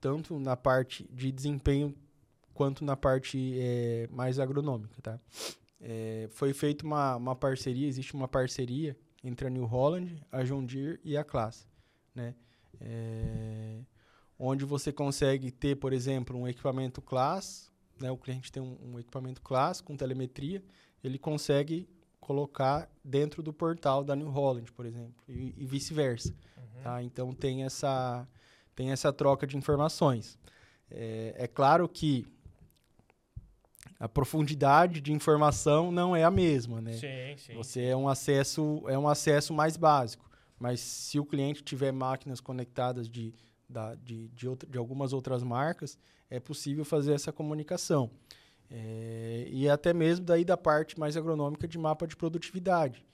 tanto 0.00 0.38
na 0.38 0.56
parte 0.56 1.04
de 1.12 1.30
desempenho 1.32 1.94
quanto 2.54 2.84
na 2.84 2.96
parte 2.96 3.54
é, 3.60 4.08
mais 4.10 4.38
agronômica, 4.38 5.00
tá? 5.02 5.20
É, 5.80 6.28
foi 6.32 6.52
feita 6.52 6.84
uma, 6.84 7.16
uma 7.16 7.36
parceria, 7.36 7.86
existe 7.86 8.14
uma 8.14 8.26
parceria 8.28 8.96
entre 9.22 9.46
a 9.46 9.50
New 9.50 9.64
Holland, 9.64 10.20
a 10.32 10.42
John 10.42 10.64
Deere 10.64 10.98
e 11.04 11.16
a 11.16 11.24
Class, 11.24 11.68
né? 12.14 12.34
É, 12.80 13.80
onde 14.38 14.64
você 14.64 14.92
consegue 14.92 15.50
ter, 15.50 15.76
por 15.76 15.92
exemplo, 15.92 16.38
um 16.38 16.46
equipamento 16.46 17.02
Class, 17.02 17.70
né? 18.00 18.10
O 18.10 18.16
cliente 18.16 18.52
tem 18.52 18.62
um, 18.62 18.92
um 18.92 18.98
equipamento 18.98 19.42
Class 19.42 19.80
com 19.80 19.96
telemetria, 19.96 20.62
ele 21.02 21.18
consegue 21.18 21.88
colocar 22.20 22.90
dentro 23.02 23.42
do 23.42 23.52
portal 23.52 24.04
da 24.04 24.14
New 24.14 24.28
Holland, 24.28 24.70
por 24.72 24.84
exemplo, 24.84 25.14
e, 25.28 25.54
e 25.56 25.64
vice-versa. 25.64 26.34
Uhum. 26.56 26.82
Tá? 26.82 27.02
Então 27.02 27.34
tem 27.34 27.64
essa, 27.64 28.28
tem 28.74 28.90
essa 28.90 29.12
troca 29.12 29.46
de 29.46 29.56
informações. 29.56 30.38
É, 30.90 31.34
é 31.38 31.46
claro 31.46 31.88
que 31.88 32.26
a 33.98 34.08
profundidade 34.08 35.00
de 35.00 35.12
informação 35.12 35.90
não 35.90 36.14
é 36.14 36.22
a 36.22 36.30
mesma, 36.30 36.80
né? 36.80 36.92
Sim, 36.92 37.36
sim. 37.36 37.54
Você 37.54 37.84
é 37.84 37.96
um 37.96 38.08
acesso 38.08 38.84
é 38.88 38.98
um 38.98 39.08
acesso 39.08 39.52
mais 39.52 39.76
básico, 39.76 40.27
mas 40.58 40.80
se 40.80 41.18
o 41.18 41.24
cliente 41.24 41.62
tiver 41.62 41.92
máquinas 41.92 42.40
conectadas 42.40 43.08
de, 43.08 43.34
da, 43.68 43.94
de, 43.94 44.28
de, 44.28 44.48
outra, 44.48 44.68
de 44.68 44.78
algumas 44.78 45.12
outras 45.12 45.42
marcas, 45.42 45.98
é 46.28 46.40
possível 46.40 46.84
fazer 46.84 47.12
essa 47.12 47.32
comunicação. 47.32 48.10
É, 48.70 49.48
e 49.50 49.68
até 49.68 49.94
mesmo 49.94 50.26
daí 50.26 50.44
da 50.44 50.56
parte 50.56 50.98
mais 50.98 51.16
agronômica 51.16 51.66
de 51.66 51.78
mapa 51.78 52.06
de 52.06 52.16
produtividade. 52.16 53.04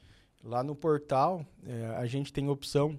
Lá 0.42 0.62
no 0.62 0.74
portal, 0.74 1.46
é, 1.64 1.86
a 1.96 2.06
gente 2.06 2.32
tem 2.32 2.48
opção 2.48 2.98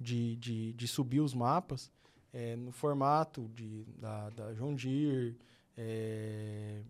de, 0.00 0.36
de, 0.36 0.72
de 0.72 0.88
subir 0.88 1.20
os 1.20 1.34
mapas 1.34 1.90
é, 2.32 2.56
no 2.56 2.72
formato 2.72 3.48
de, 3.54 3.84
da, 3.98 4.30
da 4.30 4.52
John 4.54 4.74
Deere, 4.74 5.36
é, 5.76 6.82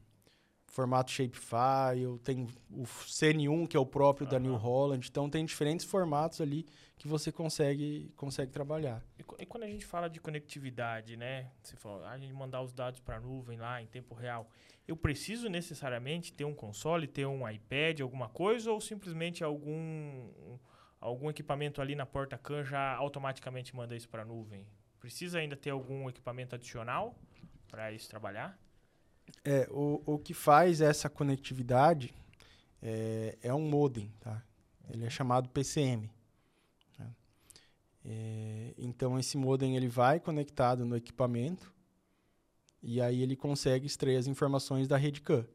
formato 0.73 1.11
shapefile, 1.11 2.19
tem 2.25 2.49
o 2.71 2.85
CN1, 2.85 3.69
que 3.69 3.77
é 3.77 3.81
o 3.81 3.85
próprio 3.85 4.27
da 4.27 4.39
New 4.39 4.57
Holland. 4.57 5.07
Então, 5.07 5.29
tem 5.29 5.45
diferentes 5.45 5.85
formatos 5.85 6.41
ali 6.41 6.67
que 6.97 7.07
você 7.07 7.31
consegue, 7.31 8.11
consegue 8.17 8.51
trabalhar. 8.51 9.05
E, 9.19 9.43
e 9.43 9.47
quando 9.47 9.65
a 9.65 9.67
gente 9.67 9.85
fala 9.85 10.09
de 10.09 10.19
conectividade, 10.19 11.15
né? 11.15 11.51
Você 11.63 11.77
falou, 11.77 12.03
a 12.07 12.17
gente 12.17 12.33
mandar 12.33 12.63
os 12.63 12.73
dados 12.73 13.01
para 13.01 13.17
a 13.17 13.21
nuvem 13.21 13.59
lá 13.59 13.83
em 13.83 13.87
tempo 13.87 14.15
real. 14.15 14.49
Eu 14.89 14.97
preciso 14.97 15.51
necessariamente 15.51 16.33
ter 16.33 16.47
um 16.47 16.55
console, 16.55 17.07
ter 17.07 17.27
um 17.27 17.47
iPad, 17.47 18.01
alguma 18.01 18.31
coisa, 18.31 18.73
ou 18.73 18.81
simplesmente 18.81 19.45
algum, 19.45 20.31
algum 20.99 21.29
equipamento 21.29 21.83
ali 21.83 21.95
na 21.95 22.07
porta 22.07 22.39
CAN 22.39 22.65
já 22.65 22.95
automaticamente 22.95 23.77
manda 23.77 23.95
isso 23.95 24.09
para 24.09 24.23
a 24.23 24.25
nuvem? 24.25 24.67
Precisa 24.99 25.39
ainda 25.39 25.55
ter 25.55 25.69
algum 25.69 26.09
equipamento 26.09 26.55
adicional 26.55 27.15
para 27.69 27.93
isso 27.93 28.09
trabalhar? 28.09 28.59
É, 29.45 29.69
o, 29.71 30.03
o 30.07 30.19
que 30.19 30.35
faz 30.35 30.81
essa 30.81 31.09
conectividade 31.09 32.15
é, 32.81 33.39
é 33.43 33.55
um 33.55 33.69
modem, 33.69 34.13
tá? 34.21 34.43
Ele 34.91 35.05
é 35.05 35.11
chamado 35.11 35.49
PCM. 35.49 36.11
Né? 36.99 37.11
É, 38.05 38.75
então, 38.79 39.19
esse 39.19 39.37
modem 39.37 39.77
ele 39.77 39.89
vai 39.89 40.21
conectado 40.21 40.85
no 40.85 40.97
equipamento 40.97 41.73
e 42.83 43.01
aí 43.01 43.23
ele 43.23 43.37
consegue 43.37 43.87
extrair 43.87 44.17
as 44.17 44.27
informações 44.27 44.89
da 44.89 44.97
rede 44.97 45.21
CAN, 45.21 45.47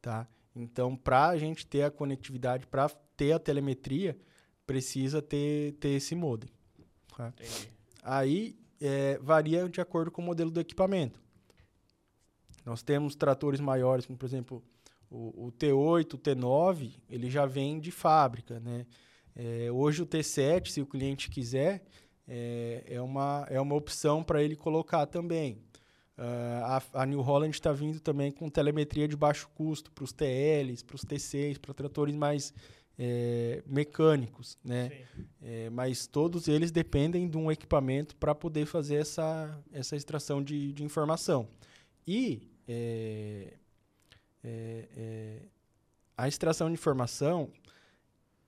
tá? 0.00 0.28
Então, 0.54 0.96
para 0.96 1.28
a 1.28 1.38
gente 1.38 1.66
ter 1.66 1.82
a 1.82 1.90
conectividade, 1.90 2.66
para 2.66 2.88
ter 3.16 3.32
a 3.32 3.38
telemetria, 3.38 4.16
precisa 4.66 5.20
ter, 5.20 5.72
ter 5.74 5.90
esse 5.90 6.14
modem. 6.14 6.50
Tá? 7.16 7.32
Aí, 8.02 8.56
é, 8.80 9.18
varia 9.18 9.68
de 9.68 9.80
acordo 9.80 10.10
com 10.10 10.22
o 10.22 10.24
modelo 10.24 10.50
do 10.50 10.60
equipamento. 10.60 11.20
Nós 12.64 12.82
temos 12.82 13.14
tratores 13.14 13.60
maiores, 13.60 14.06
como 14.06 14.18
por 14.18 14.26
exemplo 14.26 14.62
o, 15.10 15.46
o 15.46 15.52
T8, 15.52 16.14
o 16.14 16.18
T9, 16.18 16.92
ele 17.08 17.30
já 17.30 17.44
vem 17.44 17.78
de 17.78 17.90
fábrica, 17.90 18.58
né? 18.60 18.86
É, 19.34 19.70
hoje 19.72 20.02
o 20.02 20.06
T7, 20.06 20.68
se 20.68 20.80
o 20.80 20.86
cliente 20.86 21.30
quiser, 21.30 21.84
é, 22.28 22.84
é, 22.86 23.00
uma, 23.00 23.46
é 23.48 23.60
uma 23.60 23.74
opção 23.74 24.22
para 24.22 24.42
ele 24.42 24.56
colocar 24.56 25.06
também. 25.06 25.58
Uh, 26.16 26.64
a, 26.64 26.82
a, 27.02 27.06
New 27.06 27.22
Holland 27.22 27.56
está 27.56 27.72
vindo 27.72 27.98
também 27.98 28.30
com 28.30 28.48
telemetria 28.50 29.08
de 29.08 29.16
baixo 29.16 29.48
custo 29.54 29.90
para 29.90 30.04
os 30.04 30.12
TLs, 30.12 30.84
para 30.84 30.96
os 30.96 31.04
T6, 31.04 31.58
para 31.58 31.72
tratores 31.72 32.14
mais 32.14 32.52
é, 32.98 33.62
mecânicos, 33.66 34.58
né? 34.62 35.06
É, 35.40 35.70
mas 35.70 36.06
todos 36.06 36.48
eles 36.48 36.70
dependem 36.70 37.28
de 37.28 37.38
um 37.38 37.50
equipamento 37.50 38.14
para 38.16 38.34
poder 38.34 38.66
fazer 38.66 38.96
essa, 38.96 39.58
essa 39.72 39.96
extração 39.96 40.42
de, 40.42 40.72
de 40.72 40.84
informação. 40.84 41.48
E 42.06 42.51
é, 42.72 43.54
é, 44.44 44.88
é, 44.96 45.42
a 46.16 46.26
extração 46.26 46.68
de 46.68 46.74
informação, 46.74 47.50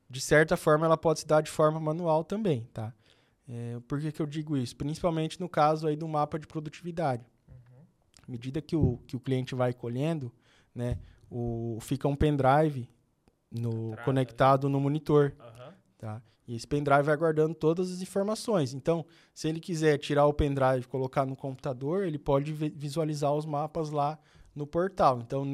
de 0.08 0.20
certa 0.20 0.56
forma, 0.56 0.86
ela 0.86 0.96
pode 0.96 1.20
se 1.20 1.26
dar 1.26 1.42
de 1.42 1.50
forma 1.50 1.78
manual 1.78 2.24
também, 2.24 2.68
tá? 2.72 2.92
É, 3.48 3.78
por 3.86 4.00
que, 4.00 4.10
que 4.10 4.22
eu 4.22 4.26
digo 4.26 4.56
isso? 4.56 4.74
Principalmente 4.76 5.38
no 5.38 5.48
caso 5.48 5.86
aí 5.86 5.96
do 5.96 6.08
mapa 6.08 6.38
de 6.38 6.46
produtividade. 6.46 7.26
Uhum. 7.48 7.84
À 8.26 8.30
medida 8.30 8.62
que 8.62 8.74
o, 8.74 8.98
que 9.06 9.16
o 9.16 9.20
cliente 9.20 9.54
vai 9.54 9.74
colhendo, 9.74 10.32
né, 10.74 10.98
o, 11.30 11.78
fica 11.80 12.08
um 12.08 12.16
pendrive 12.16 12.88
no, 13.50 13.94
conectado 14.04 14.68
no 14.68 14.80
monitor. 14.80 15.34
Uhum. 15.38 15.72
Tá? 15.98 16.22
E 16.46 16.54
esse 16.54 16.66
pendrive 16.66 17.02
vai 17.02 17.16
guardando 17.16 17.54
todas 17.54 17.90
as 17.90 18.02
informações. 18.02 18.74
Então, 18.74 19.04
se 19.32 19.48
ele 19.48 19.60
quiser 19.60 19.98
tirar 19.98 20.26
o 20.26 20.34
pendrive 20.34 20.82
e 20.82 20.88
colocar 20.88 21.24
no 21.24 21.34
computador, 21.34 22.04
ele 22.04 22.18
pode 22.18 22.52
visualizar 22.52 23.32
os 23.32 23.46
mapas 23.46 23.90
lá 23.90 24.18
no 24.54 24.66
portal. 24.66 25.20
Então, 25.20 25.44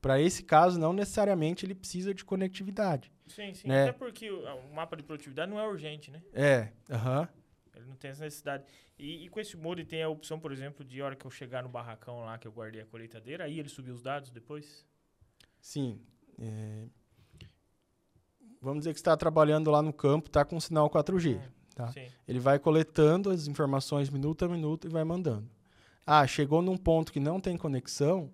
para 0.00 0.20
esse 0.20 0.42
caso, 0.42 0.78
não 0.78 0.92
necessariamente 0.92 1.64
ele 1.64 1.74
precisa 1.74 2.12
de 2.12 2.24
conectividade. 2.24 3.10
Sim, 3.26 3.54
sim. 3.54 3.68
Né? 3.68 3.84
Até 3.84 3.92
porque 3.92 4.30
o, 4.30 4.44
o, 4.44 4.74
mapa 4.74 4.96
de 4.96 5.02
produtividade 5.02 5.50
não 5.50 5.58
é 5.58 5.66
urgente, 5.66 6.10
né? 6.10 6.22
É, 6.32 6.72
aham. 6.90 7.20
Uhum. 7.20 7.28
Ele 7.76 7.86
não 7.86 7.96
tem 7.96 8.10
essa 8.10 8.24
necessidade. 8.24 8.64
E, 8.98 9.24
e, 9.24 9.28
com 9.28 9.38
esse 9.38 9.56
modem 9.56 9.84
tem 9.84 10.02
a 10.02 10.08
opção, 10.08 10.40
por 10.40 10.50
exemplo, 10.50 10.84
de 10.84 11.00
hora 11.00 11.14
que 11.14 11.24
eu 11.24 11.30
chegar 11.30 11.62
no 11.62 11.68
barracão 11.68 12.24
lá 12.24 12.36
que 12.36 12.48
eu 12.48 12.52
guardei 12.52 12.82
a 12.82 12.86
colheitadeira, 12.86 13.44
aí 13.44 13.58
ele 13.58 13.68
subir 13.68 13.92
os 13.92 14.02
dados 14.02 14.30
depois? 14.30 14.84
Sim. 15.60 16.00
É, 16.38 16.86
vamos 18.60 18.80
dizer 18.80 18.92
que 18.92 18.98
está 18.98 19.16
trabalhando 19.16 19.70
lá 19.70 19.82
no 19.82 19.92
campo, 19.92 20.28
está 20.28 20.44
com 20.44 20.58
sinal 20.60 20.90
4G. 20.90 21.36
Hum, 21.36 21.40
tá? 21.74 21.92
Ele 22.26 22.38
vai 22.38 22.58
coletando 22.58 23.30
as 23.30 23.46
informações 23.46 24.10
minuto 24.10 24.44
a 24.44 24.48
minuto 24.48 24.86
e 24.86 24.90
vai 24.90 25.04
mandando. 25.04 25.48
Ah, 26.06 26.26
chegou 26.26 26.62
num 26.62 26.76
ponto 26.76 27.12
que 27.12 27.20
não 27.20 27.40
tem 27.40 27.56
conexão, 27.56 28.30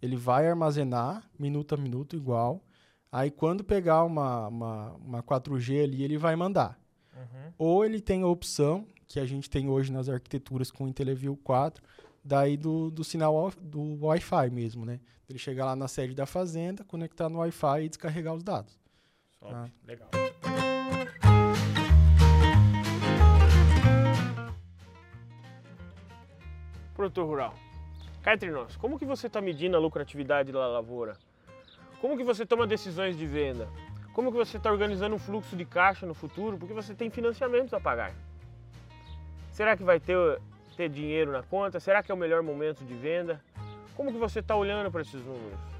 ele 0.00 0.16
vai 0.16 0.46
armazenar 0.46 1.28
minuto 1.38 1.74
a 1.74 1.78
minuto 1.78 2.14
igual. 2.14 2.62
Aí 3.10 3.30
quando 3.30 3.64
pegar 3.64 4.04
uma, 4.04 4.48
uma, 4.48 4.92
uma 4.92 5.22
4G 5.22 5.84
ali, 5.84 6.02
ele 6.02 6.18
vai 6.18 6.36
mandar. 6.36 6.78
Uhum. 7.16 7.52
Ou 7.56 7.84
ele 7.84 8.00
tem 8.00 8.22
a 8.22 8.26
opção, 8.26 8.86
que 9.06 9.18
a 9.18 9.24
gente 9.24 9.48
tem 9.48 9.68
hoje 9.68 9.92
nas 9.92 10.08
arquiteturas 10.08 10.70
com 10.70 10.84
o 10.84 10.88
IntelliView 10.88 11.36
4, 11.36 11.82
daí 12.22 12.56
do, 12.56 12.90
do 12.90 13.04
sinal 13.04 13.52
do 13.60 14.04
Wi-Fi 14.04 14.50
mesmo, 14.50 14.84
né? 14.84 15.00
Ele 15.28 15.38
chegar 15.38 15.64
lá 15.64 15.76
na 15.76 15.88
sede 15.88 16.14
da 16.14 16.26
fazenda, 16.26 16.84
conectar 16.84 17.28
no 17.28 17.38
Wi-Fi 17.38 17.84
e 17.84 17.88
descarregar 17.88 18.34
os 18.34 18.42
dados. 18.42 18.78
Top, 19.44 19.54
ah. 19.54 19.68
legal. 19.86 20.08
Produtor 26.94 27.26
rural, 27.26 27.54
cá 28.22 28.32
entre 28.32 28.50
nós, 28.50 28.74
como 28.76 28.98
que 28.98 29.04
você 29.04 29.26
está 29.26 29.42
medindo 29.42 29.76
a 29.76 29.80
lucratividade 29.80 30.50
da 30.50 30.66
lavoura? 30.66 31.18
Como 32.00 32.16
que 32.16 32.24
você 32.24 32.46
toma 32.46 32.66
decisões 32.66 33.18
de 33.18 33.26
venda? 33.26 33.68
Como 34.14 34.32
que 34.32 34.38
você 34.38 34.56
está 34.56 34.72
organizando 34.72 35.14
um 35.14 35.18
fluxo 35.18 35.54
de 35.54 35.66
caixa 35.66 36.06
no 36.06 36.14
futuro? 36.14 36.56
Porque 36.56 36.72
você 36.72 36.94
tem 36.94 37.10
financiamentos 37.10 37.74
a 37.74 37.80
pagar. 37.80 38.14
Será 39.52 39.76
que 39.76 39.82
vai 39.82 40.00
ter, 40.00 40.40
ter 40.74 40.88
dinheiro 40.88 41.32
na 41.32 41.42
conta? 41.42 41.78
Será 41.78 42.02
que 42.02 42.10
é 42.10 42.14
o 42.14 42.18
melhor 42.18 42.42
momento 42.42 42.82
de 42.82 42.94
venda? 42.94 43.42
Como 43.94 44.10
que 44.10 44.18
você 44.18 44.38
está 44.38 44.56
olhando 44.56 44.90
para 44.90 45.02
esses 45.02 45.22
números? 45.22 45.73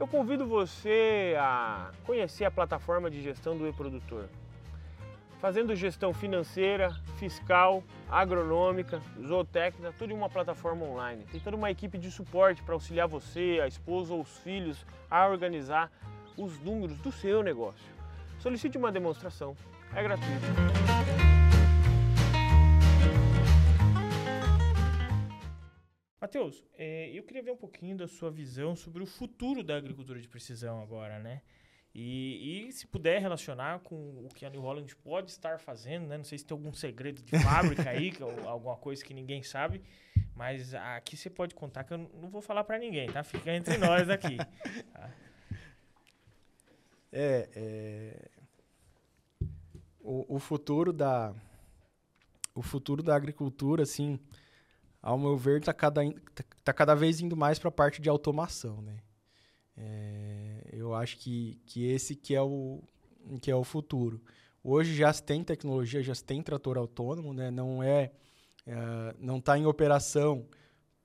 Eu 0.00 0.06
convido 0.06 0.46
você 0.46 1.34
a 1.38 1.90
conhecer 2.04 2.44
a 2.44 2.50
plataforma 2.50 3.10
de 3.10 3.22
gestão 3.22 3.56
do 3.56 3.66
e-produtor. 3.66 4.28
Fazendo 5.40 5.74
gestão 5.74 6.12
financeira, 6.12 6.92
fiscal, 7.16 7.82
agronômica, 8.08 9.00
zootécnica, 9.24 9.94
tudo 9.96 10.12
em 10.12 10.16
uma 10.16 10.28
plataforma 10.28 10.84
online. 10.84 11.24
Tem 11.30 11.40
toda 11.40 11.56
uma 11.56 11.70
equipe 11.70 11.96
de 11.96 12.10
suporte 12.10 12.62
para 12.62 12.74
auxiliar 12.74 13.06
você, 13.06 13.60
a 13.62 13.66
esposa 13.66 14.14
ou 14.14 14.20
os 14.20 14.38
filhos 14.38 14.84
a 15.10 15.26
organizar 15.28 15.90
os 16.36 16.58
números 16.60 16.98
do 16.98 17.12
seu 17.12 17.42
negócio. 17.42 17.86
Solicite 18.40 18.78
uma 18.78 18.90
demonstração, 18.90 19.56
é 19.94 20.02
gratuito. 20.02 21.37
Matheus, 26.28 26.62
é, 26.76 27.10
eu 27.14 27.22
queria 27.22 27.42
ver 27.42 27.52
um 27.52 27.56
pouquinho 27.56 27.96
da 27.96 28.06
sua 28.06 28.30
visão 28.30 28.76
sobre 28.76 29.02
o 29.02 29.06
futuro 29.06 29.64
da 29.64 29.78
agricultura 29.78 30.20
de 30.20 30.28
precisão 30.28 30.82
agora, 30.82 31.18
né? 31.18 31.40
E, 31.94 32.68
e, 32.68 32.72
se 32.72 32.86
puder 32.86 33.18
relacionar 33.18 33.78
com 33.80 34.26
o 34.26 34.28
que 34.28 34.44
a 34.44 34.50
New 34.50 34.60
Holland 34.60 34.94
pode 34.96 35.30
estar 35.30 35.58
fazendo, 35.58 36.06
né? 36.06 36.18
Não 36.18 36.24
sei 36.24 36.36
se 36.36 36.44
tem 36.44 36.54
algum 36.54 36.70
segredo 36.70 37.22
de 37.22 37.38
fábrica 37.42 37.88
aí, 37.88 38.12
ou 38.20 38.46
alguma 38.46 38.76
coisa 38.76 39.02
que 39.02 39.14
ninguém 39.14 39.42
sabe, 39.42 39.82
mas 40.36 40.74
aqui 40.74 41.16
você 41.16 41.30
pode 41.30 41.54
contar 41.54 41.84
que 41.84 41.94
eu 41.94 41.98
não 41.98 42.28
vou 42.28 42.42
falar 42.42 42.62
para 42.62 42.78
ninguém, 42.78 43.10
tá? 43.10 43.24
Fica 43.24 43.50
entre 43.54 43.78
nós 43.78 44.10
aqui. 44.10 44.36
Tá? 44.92 45.10
É, 47.10 47.48
é... 47.56 48.28
O, 49.98 50.36
o 50.36 50.38
futuro 50.38 50.92
da 50.92 51.34
o 52.54 52.60
futuro 52.60 53.02
da 53.02 53.16
agricultura, 53.16 53.84
assim, 53.84 54.20
ao 55.02 55.18
meu 55.18 55.36
ver, 55.36 55.60
está 55.60 55.72
cada, 55.72 56.02
tá 56.64 56.72
cada 56.72 56.94
vez 56.94 57.20
indo 57.20 57.36
mais 57.36 57.58
para 57.58 57.68
a 57.68 57.72
parte 57.72 58.00
de 58.00 58.08
automação, 58.08 58.82
né? 58.82 58.98
É, 59.76 60.68
eu 60.72 60.94
acho 60.94 61.16
que, 61.18 61.60
que 61.64 61.86
esse 61.86 62.16
que 62.16 62.34
é, 62.34 62.42
o, 62.42 62.82
que 63.40 63.50
é 63.50 63.54
o 63.54 63.62
futuro. 63.62 64.20
Hoje 64.62 64.94
já 64.94 65.12
se 65.12 65.22
tem 65.22 65.44
tecnologia, 65.44 66.02
já 66.02 66.14
se 66.14 66.24
tem 66.24 66.42
trator 66.42 66.76
autônomo, 66.76 67.32
né? 67.32 67.50
Não 67.50 67.82
é, 67.82 68.10
é 68.66 69.14
não 69.18 69.38
está 69.38 69.56
em 69.56 69.66
operação 69.66 70.44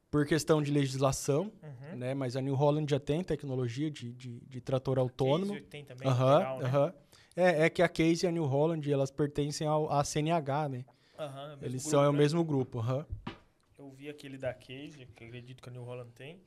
por 0.09 0.25
questão 0.25 0.61
de 0.61 0.71
legislação, 0.71 1.51
uhum. 1.61 1.97
né? 1.97 2.13
Mas 2.13 2.35
a 2.35 2.41
New 2.41 2.55
Holland 2.55 2.89
já 2.89 2.99
tem 2.99 3.23
tecnologia 3.23 3.91
de, 3.91 4.11
de, 4.11 4.39
de 4.41 4.61
trator 4.61 4.97
autônomo. 4.97 5.53
Case 5.53 5.65
tem 5.65 5.85
também, 5.85 6.07
uhum, 6.07 6.13
legal, 6.13 6.59
né? 6.59 6.77
uhum. 6.77 6.93
É, 7.35 7.65
é 7.65 7.69
que 7.69 7.81
a 7.81 7.89
Case 7.89 8.25
e 8.25 8.29
a 8.29 8.31
New 8.31 8.45
Holland, 8.45 8.91
elas 8.91 9.11
pertencem 9.11 9.67
ao, 9.67 9.91
à 9.91 10.03
CNH, 10.03 10.69
né? 10.69 10.85
Uhum, 11.17 11.57
Eles 11.61 11.83
grupo, 11.83 11.89
são 11.89 12.03
é 12.03 12.09
o 12.09 12.11
né? 12.11 12.17
mesmo 12.17 12.43
grupo, 12.43 12.79
uhum. 12.79 13.05
Eu 13.83 13.91
vi 13.91 14.09
aquele 14.09 14.37
da 14.37 14.53
Case, 14.53 14.97
que 14.97 15.03
acredito 15.03 15.61
que 15.61 15.67
a 15.69 15.71
New 15.71 15.83
Holland 15.83 16.11
tem. 16.13 16.41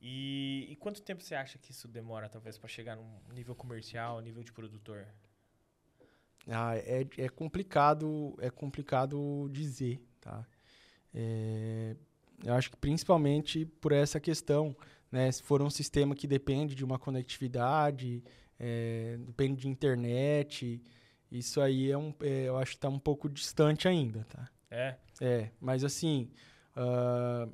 E, 0.00 0.66
e 0.68 0.76
quanto 0.76 1.00
tempo 1.00 1.22
você 1.22 1.34
acha 1.36 1.56
que 1.56 1.70
isso 1.70 1.86
demora, 1.86 2.28
talvez, 2.28 2.58
para 2.58 2.68
chegar 2.68 2.96
num 2.96 3.20
nível 3.32 3.54
comercial, 3.54 4.20
nível 4.20 4.42
de 4.42 4.52
produtor? 4.52 5.06
Ah, 6.48 6.76
é, 6.76 7.06
é 7.16 7.28
complicado, 7.28 8.34
é 8.40 8.50
complicado 8.50 9.48
dizer, 9.52 10.02
tá? 10.20 10.44
É, 11.14 11.96
Eu 12.44 12.54
acho 12.54 12.70
que 12.70 12.76
principalmente 12.76 13.64
por 13.64 13.92
essa 13.92 14.18
questão, 14.18 14.76
né? 15.10 15.30
Se 15.30 15.42
for 15.42 15.62
um 15.62 15.70
sistema 15.70 16.14
que 16.14 16.26
depende 16.26 16.74
de 16.74 16.84
uma 16.84 16.98
conectividade, 16.98 18.22
é, 18.58 19.16
depende 19.20 19.62
de 19.62 19.68
internet, 19.68 20.82
isso 21.30 21.60
aí 21.60 21.90
é 21.90 21.96
um, 21.96 22.12
é, 22.20 22.48
eu 22.48 22.58
acho 22.58 22.72
que 22.72 22.78
está 22.78 22.88
um 22.88 22.98
pouco 22.98 23.28
distante 23.28 23.86
ainda, 23.86 24.24
tá? 24.24 24.50
É. 24.70 24.96
É, 25.20 25.50
mas 25.60 25.84
assim, 25.84 26.30
uh, 26.76 27.52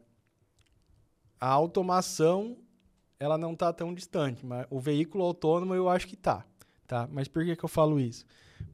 a 1.41 1.49
automação 1.49 2.57
ela 3.19 3.37
não 3.37 3.53
está 3.53 3.73
tão 3.73 3.93
distante, 3.93 4.45
mas 4.45 4.67
o 4.71 4.81
veículo 4.81 5.25
autônomo 5.25 5.75
eu 5.75 5.89
acho 5.89 6.07
que 6.07 6.15
está, 6.15 6.45
tá? 6.87 7.09
Mas 7.13 7.29
por 7.29 7.45
que, 7.45 7.55
que 7.55 7.65
eu 7.65 7.69
falo 7.69 8.01
isso? 8.01 8.25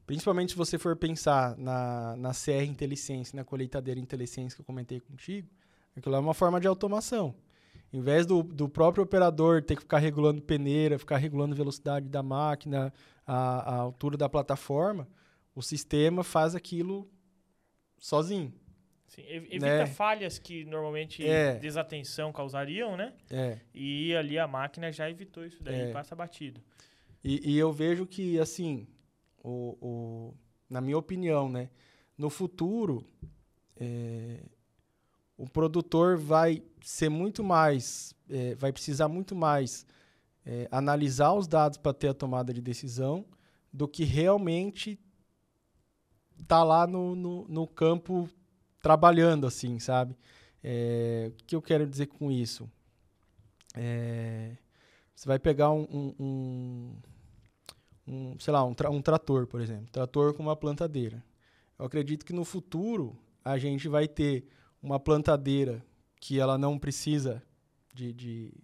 Principalmente 0.06 0.52
se 0.52 0.56
você 0.56 0.78
for 0.78 0.94
pensar 0.94 1.56
na, 1.58 2.14
na 2.16 2.30
CR 2.30 2.64
IntelliSense, 2.64 3.34
na 3.34 3.44
colheitadeira 3.44 3.98
IntelliSense 3.98 4.54
que 4.54 4.60
eu 4.60 4.64
comentei 4.64 5.00
contigo, 5.00 5.48
aquilo 5.96 6.14
é 6.14 6.18
uma 6.18 6.34
forma 6.34 6.60
de 6.60 6.68
automação. 6.68 7.34
Em 7.92 8.00
vez 8.00 8.24
do, 8.24 8.42
do 8.42 8.68
próprio 8.68 9.02
operador 9.02 9.62
ter 9.62 9.74
que 9.74 9.82
ficar 9.82 9.98
regulando 9.98 10.40
peneira, 10.42 10.98
ficar 10.98 11.16
regulando 11.16 11.56
velocidade 11.56 12.08
da 12.08 12.22
máquina, 12.22 12.92
a, 13.26 13.74
a 13.74 13.74
altura 13.76 14.16
da 14.16 14.28
plataforma, 14.28 15.08
o 15.54 15.62
sistema 15.62 16.22
faz 16.22 16.54
aquilo 16.54 17.08
sozinho. 17.98 18.52
Sim, 19.06 19.22
evita 19.26 19.66
Né? 19.66 19.86
falhas 19.86 20.38
que 20.38 20.64
normalmente 20.64 21.24
É. 21.26 21.54
desatenção 21.58 22.32
causariam, 22.32 22.96
né? 22.96 23.14
É. 23.30 23.58
E 23.72 24.14
ali 24.16 24.38
a 24.38 24.46
máquina 24.48 24.90
já 24.92 25.08
evitou 25.08 25.44
isso 25.46 25.62
daí, 25.62 25.82
É. 25.82 25.92
passa 25.92 26.14
batido. 26.16 26.60
E, 27.22 27.52
e 27.52 27.56
eu 27.58 27.72
vejo 27.72 28.04
que, 28.06 28.38
assim, 28.38 28.86
o, 29.42 29.76
o- 29.80 30.34
na 30.68 30.80
minha 30.80 30.98
opinião, 30.98 31.48
né? 31.48 31.70
No 32.18 32.28
futuro, 32.30 33.06
é, 33.76 34.40
o 35.36 35.48
produtor 35.48 36.16
vai 36.16 36.62
ser 36.82 37.08
muito 37.08 37.44
mais, 37.44 38.14
é, 38.28 38.54
vai 38.56 38.72
precisar 38.72 39.08
muito 39.08 39.34
mais 39.34 39.86
é, 40.44 40.68
analisar 40.70 41.32
os 41.32 41.46
dados 41.48 41.76
para 41.78 41.92
ter 41.92 42.08
a 42.08 42.14
tomada 42.14 42.52
de 42.54 42.60
decisão 42.62 43.24
do 43.72 43.86
que 43.88 44.04
realmente 44.04 44.98
tá 46.46 46.62
lá 46.62 46.86
no, 46.86 47.14
no, 47.16 47.48
no 47.48 47.66
campo 47.66 48.28
trabalhando, 48.86 49.48
assim, 49.48 49.80
sabe? 49.80 50.16
É, 50.62 51.32
o 51.32 51.44
que 51.44 51.56
eu 51.56 51.60
quero 51.60 51.84
dizer 51.88 52.06
com 52.06 52.30
isso? 52.30 52.70
É, 53.74 54.52
você 55.14 55.26
vai 55.26 55.40
pegar 55.40 55.72
um, 55.72 55.82
um- 55.90 56.14
um- 56.20 56.96
um, 58.06 58.38
sei 58.38 58.52
lá, 58.52 58.64
um, 58.64 58.72
tra- 58.74 58.90
um 58.90 59.02
trator, 59.02 59.46
por 59.48 59.60
exemplo. 59.60 59.86
Trator 59.90 60.34
com 60.34 60.42
uma 60.42 60.54
plantadeira. 60.54 61.20
Eu 61.76 61.84
acredito 61.86 62.24
que 62.24 62.32
no 62.32 62.44
futuro 62.44 63.16
a 63.44 63.58
gente 63.58 63.88
vai 63.88 64.06
ter 64.06 64.46
uma 64.80 65.00
plantadeira 65.00 65.84
que 66.20 66.38
ela 66.38 66.56
não 66.56 66.78
precisa 66.78 67.42
de, 67.92 68.12
de, 68.12 68.54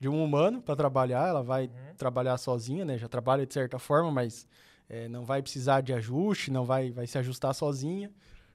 de 0.00 0.08
um 0.08 0.24
humano 0.24 0.62
para 0.62 0.74
trabalhar, 0.76 1.28
ela 1.28 1.42
vai 1.42 1.66
Uhum. 1.66 1.94
trabalhar 1.98 2.38
sozinha, 2.38 2.84
né? 2.86 2.96
Já 2.96 3.08
trabalha 3.08 3.46
de 3.46 3.52
certa 3.52 3.78
forma, 3.78 4.10
mas 4.10 4.46
eh, 4.88 5.08
não 5.08 5.24
vai 5.26 5.42
precisar 5.42 5.82
de 5.82 5.92
ajuste, 5.92 6.50
não 6.50 6.64
vai, 6.64 6.90
vai 6.90 7.06
se 7.06 7.18
ajustar 7.18 7.54
sozinha. 7.54 8.10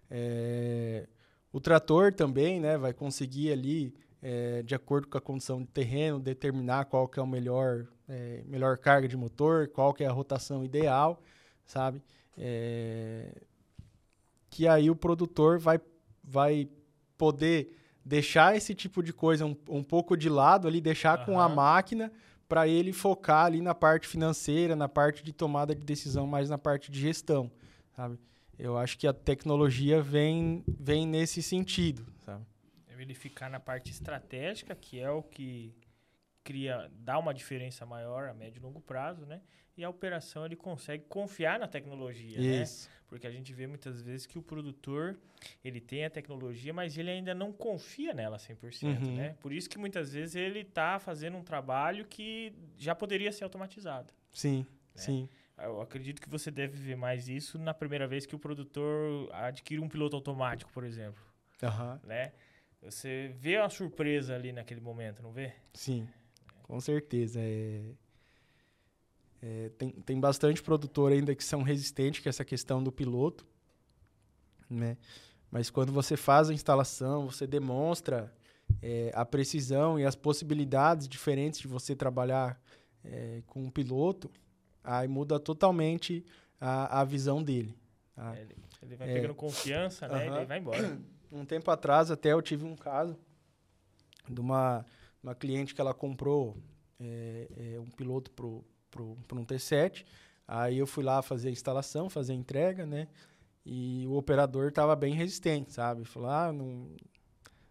Eh, 0.09 1.07
o 1.51 1.59
trator 1.59 2.13
também, 2.13 2.59
né? 2.59 2.77
Vai 2.77 2.93
conseguir 2.93 3.51
ali, 3.51 3.93
eh, 4.21 4.61
de 4.63 4.75
acordo 4.75 5.07
com 5.07 5.17
a 5.17 5.21
condição 5.21 5.61
de 5.61 5.67
terreno, 5.67 6.19
determinar 6.19 6.85
qual 6.85 7.07
que 7.07 7.19
é 7.19 7.23
o 7.23 7.27
melhor, 7.27 7.87
eh, 8.07 8.43
melhor 8.45 8.77
carga 8.77 9.07
de 9.07 9.17
motor, 9.17 9.67
qual 9.69 9.93
que 9.93 10.03
é 10.03 10.07
a 10.07 10.11
rotação 10.11 10.63
ideal, 10.63 11.21
sabe? 11.65 12.01
Eh, 12.37 13.41
que 14.49 14.67
aí 14.67 14.89
o 14.89 14.95
produtor 14.95 15.59
vai, 15.59 15.79
vai 16.23 16.69
poder 17.17 17.75
deixar 18.03 18.55
esse 18.55 18.73
tipo 18.73 19.03
de 19.03 19.11
coisa 19.11 19.45
um, 19.45 19.55
um 19.69 19.83
pouco 19.83 20.15
de 20.15 20.29
lado 20.29 20.67
ali, 20.67 20.79
deixar 20.79 21.25
com 21.25 21.39
a 21.39 21.49
máquina 21.49 22.11
para 22.47 22.67
ele 22.67 22.93
focar 22.93 23.45
ali 23.45 23.61
na 23.61 23.75
parte 23.75 24.07
financeira, 24.07 24.75
na 24.75 24.87
parte 24.87 25.21
de 25.23 25.33
tomada 25.33 25.75
de 25.75 25.83
decisão, 25.83 26.25
mais 26.25 26.49
na 26.49 26.57
parte 26.57 26.89
de 26.89 26.99
gestão, 26.99 27.51
sabe? 27.95 28.17
Eu 28.57 28.77
acho 28.77 28.97
que 28.97 29.05
a 29.07 29.13
tecnologia 29.13 30.01
vem, 30.01 30.63
vem 30.67 31.05
nesse 31.05 31.41
sentido, 31.43 32.05
sabe? 32.25 32.45
É 32.87 32.99
ele 33.01 33.13
ficar 33.13 33.49
na 33.49 33.59
parte 33.59 33.91
estratégica, 33.91 34.73
que 34.75 34.99
é 34.99 35.09
o 35.09 35.21
que 35.21 35.75
cria, 36.43 36.89
dá 36.99 37.19
uma 37.19 37.33
diferença 37.33 37.85
maior 37.85 38.29
a 38.29 38.33
médio 38.33 38.59
e 38.59 38.63
longo 38.63 38.81
prazo, 38.81 39.25
né? 39.25 39.41
E 39.77 39.83
a 39.83 39.89
operação 39.89 40.43
ele 40.45 40.55
consegue 40.55 41.03
confiar 41.07 41.59
na 41.59 41.67
tecnologia, 41.67 42.39
né? 42.39 42.63
Isso. 42.63 42.89
Porque 43.07 43.27
a 43.27 43.31
gente 43.31 43.53
vê 43.53 43.67
muitas 43.67 44.01
vezes 44.01 44.25
que 44.25 44.37
o 44.37 44.41
produtor, 44.41 45.17
ele 45.63 45.79
tem 45.79 46.03
a 46.03 46.09
tecnologia, 46.09 46.73
mas 46.73 46.97
ele 46.97 47.11
ainda 47.11 47.35
não 47.35 47.53
confia 47.53 48.13
nela 48.13 48.37
100%, 48.39 48.83
Uhum. 49.05 49.15
né? 49.15 49.37
Por 49.39 49.53
isso 49.53 49.69
que 49.69 49.77
muitas 49.77 50.13
vezes 50.13 50.35
ele 50.35 50.61
está 50.61 50.97
fazendo 50.99 51.37
um 51.37 51.43
trabalho 51.43 52.05
que 52.05 52.51
já 52.75 52.95
poderia 52.95 53.31
ser 53.31 53.43
automatizado. 53.43 54.11
Sim, 54.33 54.65
É. 54.95 54.99
sim. 54.99 55.29
Eu 55.57 55.81
acredito 55.81 56.21
que 56.21 56.29
você 56.29 56.51
deve 56.51 56.77
ver 56.77 56.95
mais 56.95 57.27
isso 57.27 57.57
na 57.57 57.73
primeira 57.73 58.07
vez 58.07 58.25
que 58.25 58.35
o 58.35 58.39
produtor 58.39 59.29
adquire 59.33 59.81
um 59.81 59.89
piloto 59.89 60.15
automático, 60.15 60.71
por 60.71 60.83
exemplo, 60.83 61.21
Aham, 61.63 61.99
né? 62.03 62.31
Você 62.81 63.33
vê 63.39 63.57
uma 63.57 63.69
surpresa 63.69 64.35
ali 64.35 64.51
naquele 64.51 64.79
momento, 64.79 65.23
não 65.23 65.31
vê? 65.31 65.53
sim. 65.73 66.07
Com 66.63 66.81
certeza. 66.81 67.39
É... 67.41 67.93
é, 69.41 69.69
tem, 69.77 69.89
tem 69.91 70.19
bastante 70.19 70.61
produtor 70.61 71.13
ainda 71.13 71.33
que 71.33 71.43
são 71.43 71.63
resistentes 71.63 72.21
com 72.21 72.27
essa 72.27 72.43
questão 72.43 72.83
do 72.83 72.91
piloto, 72.91 73.47
né? 74.69 74.97
Mas 75.49 75.69
quando 75.69 75.93
você 75.93 76.17
faz 76.17 76.49
a 76.49 76.53
instalação, 76.53 77.25
você 77.25 77.47
demonstra 77.47 78.33
é, 78.81 79.11
a 79.13 79.25
precisão 79.25 79.97
e 79.97 80.05
as 80.05 80.13
possibilidades 80.13 81.07
diferentes 81.07 81.59
de 81.59 81.67
você 81.67 81.95
trabalhar 81.95 82.61
é, 83.03 83.41
com 83.47 83.63
um 83.63 83.69
piloto, 83.69 84.29
aí 84.87 85.07
muda 85.07 85.39
totalmente 85.39 86.25
a, 86.59 87.01
a 87.01 87.03
visão 87.03 87.43
dele. 87.43 87.75
tá? 88.15 88.33
Ele, 88.39 88.55
ele 88.81 88.95
vai 88.95 89.09
É. 89.09 89.13
pegando 89.13 89.35
confiança, 89.35 90.07
né? 90.07 90.27
E 90.27 90.29
daí 90.29 90.45
vai 90.45 90.59
embora. 90.59 90.99
Um 91.29 91.43
tempo 91.43 91.69
atrás 91.69 92.09
até 92.09 92.31
eu 92.31 92.41
tive 92.41 92.63
um 92.63 92.73
caso 92.73 93.17
de 94.29 94.39
uma, 94.39 94.85
uma 95.21 95.35
cliente 95.35 95.75
que 95.75 95.81
ela 95.81 95.93
comprou 95.93 96.55
é, 96.97 97.47
é, 97.75 97.79
um 97.81 97.89
piloto 97.89 98.31
pro, 98.31 98.63
pro, 98.89 99.17
pro 99.27 99.37
um 99.37 99.43
T7. 99.45 100.05
Aí 100.47 100.77
eu 100.77 100.87
fui 100.87 101.03
lá 101.03 101.21
fazer 101.21 101.49
a 101.49 101.51
instalação, 101.51 102.09
fazer 102.09 102.31
a 102.31 102.35
entrega, 102.37 102.85
né? 102.85 103.09
E 103.65 104.05
o 104.07 104.13
operador 104.15 104.69
estava 104.69 104.95
bem 104.95 105.13
resistente, 105.15 105.73
sabe? 105.73 106.05
Falou, 106.05 106.29
ah, 106.29 106.53
não, 106.53 106.87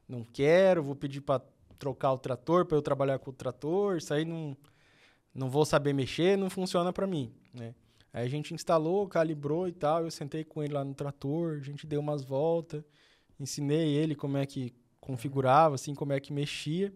não 0.06 0.22
quero, 0.22 0.82
vou 0.82 0.94
pedir 0.94 1.22
para 1.22 1.40
trocar 1.78 2.12
o 2.12 2.18
trator, 2.18 2.66
para 2.66 2.76
eu 2.76 2.82
trabalhar 2.82 3.18
com 3.18 3.30
o 3.30 3.32
trator, 3.34 3.96
isso 3.96 4.12
aí 4.12 4.26
não, 4.26 4.54
não 5.36 5.50
vou 5.50 5.64
saber 5.64 5.92
mexer, 5.92 6.36
não 6.36 6.48
funciona 6.48 6.92
para 6.92 7.06
mim, 7.06 7.32
né? 7.52 7.74
Aí 8.12 8.24
a 8.24 8.28
gente 8.28 8.54
instalou, 8.54 9.06
calibrou 9.06 9.68
e 9.68 9.72
tal, 9.72 10.04
eu 10.04 10.10
sentei 10.10 10.42
com 10.42 10.62
ele 10.62 10.72
lá 10.72 10.82
no 10.82 10.94
trator, 10.94 11.58
a 11.58 11.62
gente 11.62 11.86
deu 11.86 12.00
umas 12.00 12.24
voltas, 12.24 12.82
ensinei 13.38 13.94
ele 13.94 14.14
como 14.14 14.38
é 14.38 14.46
que 14.46 14.72
configurava, 14.98 15.74
assim, 15.74 15.94
como 15.94 16.14
é 16.14 16.18
que 16.18 16.32
mexia. 16.32 16.92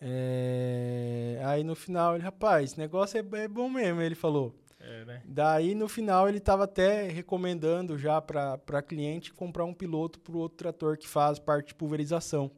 É, 0.00 1.40
Aí 1.44 1.62
no 1.62 1.76
final 1.76 2.16
ele, 2.16 2.24
rapaz, 2.24 2.70
esse 2.70 2.78
negócio 2.78 3.18
é, 3.18 3.38
é 3.38 3.48
bom 3.48 3.68
mesmo, 3.70 4.00
ele 4.00 4.16
falou. 4.16 4.54
É, 4.80 5.04
né? 5.04 5.22
Daí 5.24 5.74
no 5.74 5.88
final 5.88 6.28
ele 6.28 6.38
estava 6.38 6.64
até 6.64 7.08
recomendando 7.08 7.96
já 7.96 8.20
para 8.20 8.82
cliente 8.82 9.32
comprar 9.32 9.64
um 9.64 9.74
piloto 9.74 10.18
para 10.20 10.34
o 10.34 10.38
outro 10.38 10.58
trator 10.58 10.96
que 10.96 11.06
faz 11.06 11.38
parte 11.38 11.68
de 11.68 11.74
pulverização. 11.74 12.50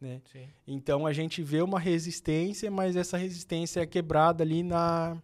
Né? 0.00 0.20
Então 0.66 1.06
a 1.06 1.12
gente 1.12 1.42
vê 1.42 1.62
uma 1.62 1.80
resistência, 1.80 2.70
mas 2.70 2.96
essa 2.96 3.16
resistência 3.16 3.80
é 3.80 3.86
quebrada 3.86 4.42
ali 4.44 4.62
na, 4.62 5.20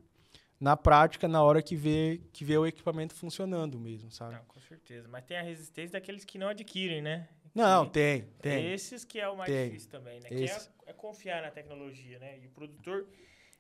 na 0.59 0.77
prática, 0.77 1.29
na 1.29 1.43
hora 1.43 1.61
que 1.63 1.77
vê, 1.77 2.21
que 2.33 2.45
vê 2.45 2.57
o 2.57 2.67
equipamento 2.67 3.15
funcionando 3.15 3.79
mesmo, 3.79 4.11
sabe? 4.11 4.35
Não, 4.35 4.45
com 4.47 4.61
certeza. 4.61 5.09
Mas 5.09 5.25
tem 5.25 5.37
a 5.37 5.43
resistência 5.43 5.93
daqueles 5.93 6.25
que 6.25 6.39
não 6.39 6.49
adquirem, 6.49 7.03
né? 7.03 7.29
Não, 7.55 7.85
Que- 7.85 7.93
tem, 7.93 8.23
tem. 8.41 8.73
Esses 8.73 9.05
que 9.05 9.21
é 9.21 9.29
o 9.29 9.37
mais 9.37 9.51
Tem. 9.51 9.69
difícil 9.69 9.91
também, 9.91 10.21
né? 10.21 10.29
Esse. 10.31 10.71
Que 10.71 10.75
é, 10.87 10.91
é 10.91 10.93
confiar 10.95 11.43
na 11.43 11.51
tecnologia, 11.51 12.19
né? 12.19 12.39
E 12.43 12.47
o 12.47 12.51
produtor, 12.51 13.07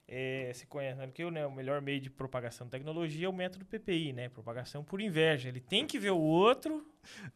é, 0.08 0.50
se 0.54 0.66
conhece, 0.66 0.98
né? 0.98 1.06
Porque 1.06 1.30
né, 1.30 1.46
o 1.46 1.52
melhor 1.52 1.82
meio 1.82 2.00
de 2.00 2.08
propagação 2.08 2.66
de 2.66 2.70
tecnologia 2.70 3.26
é 3.26 3.28
o 3.28 3.32
método 3.34 3.66
PPI, 3.66 4.14
né? 4.14 4.28
Propagação 4.30 4.82
por 4.82 5.00
inveja. 5.02 5.50
Ele 5.50 5.60
tem 5.60 5.86
que 5.86 5.98
ver 5.98 6.10
o 6.10 6.18
outro 6.18 6.86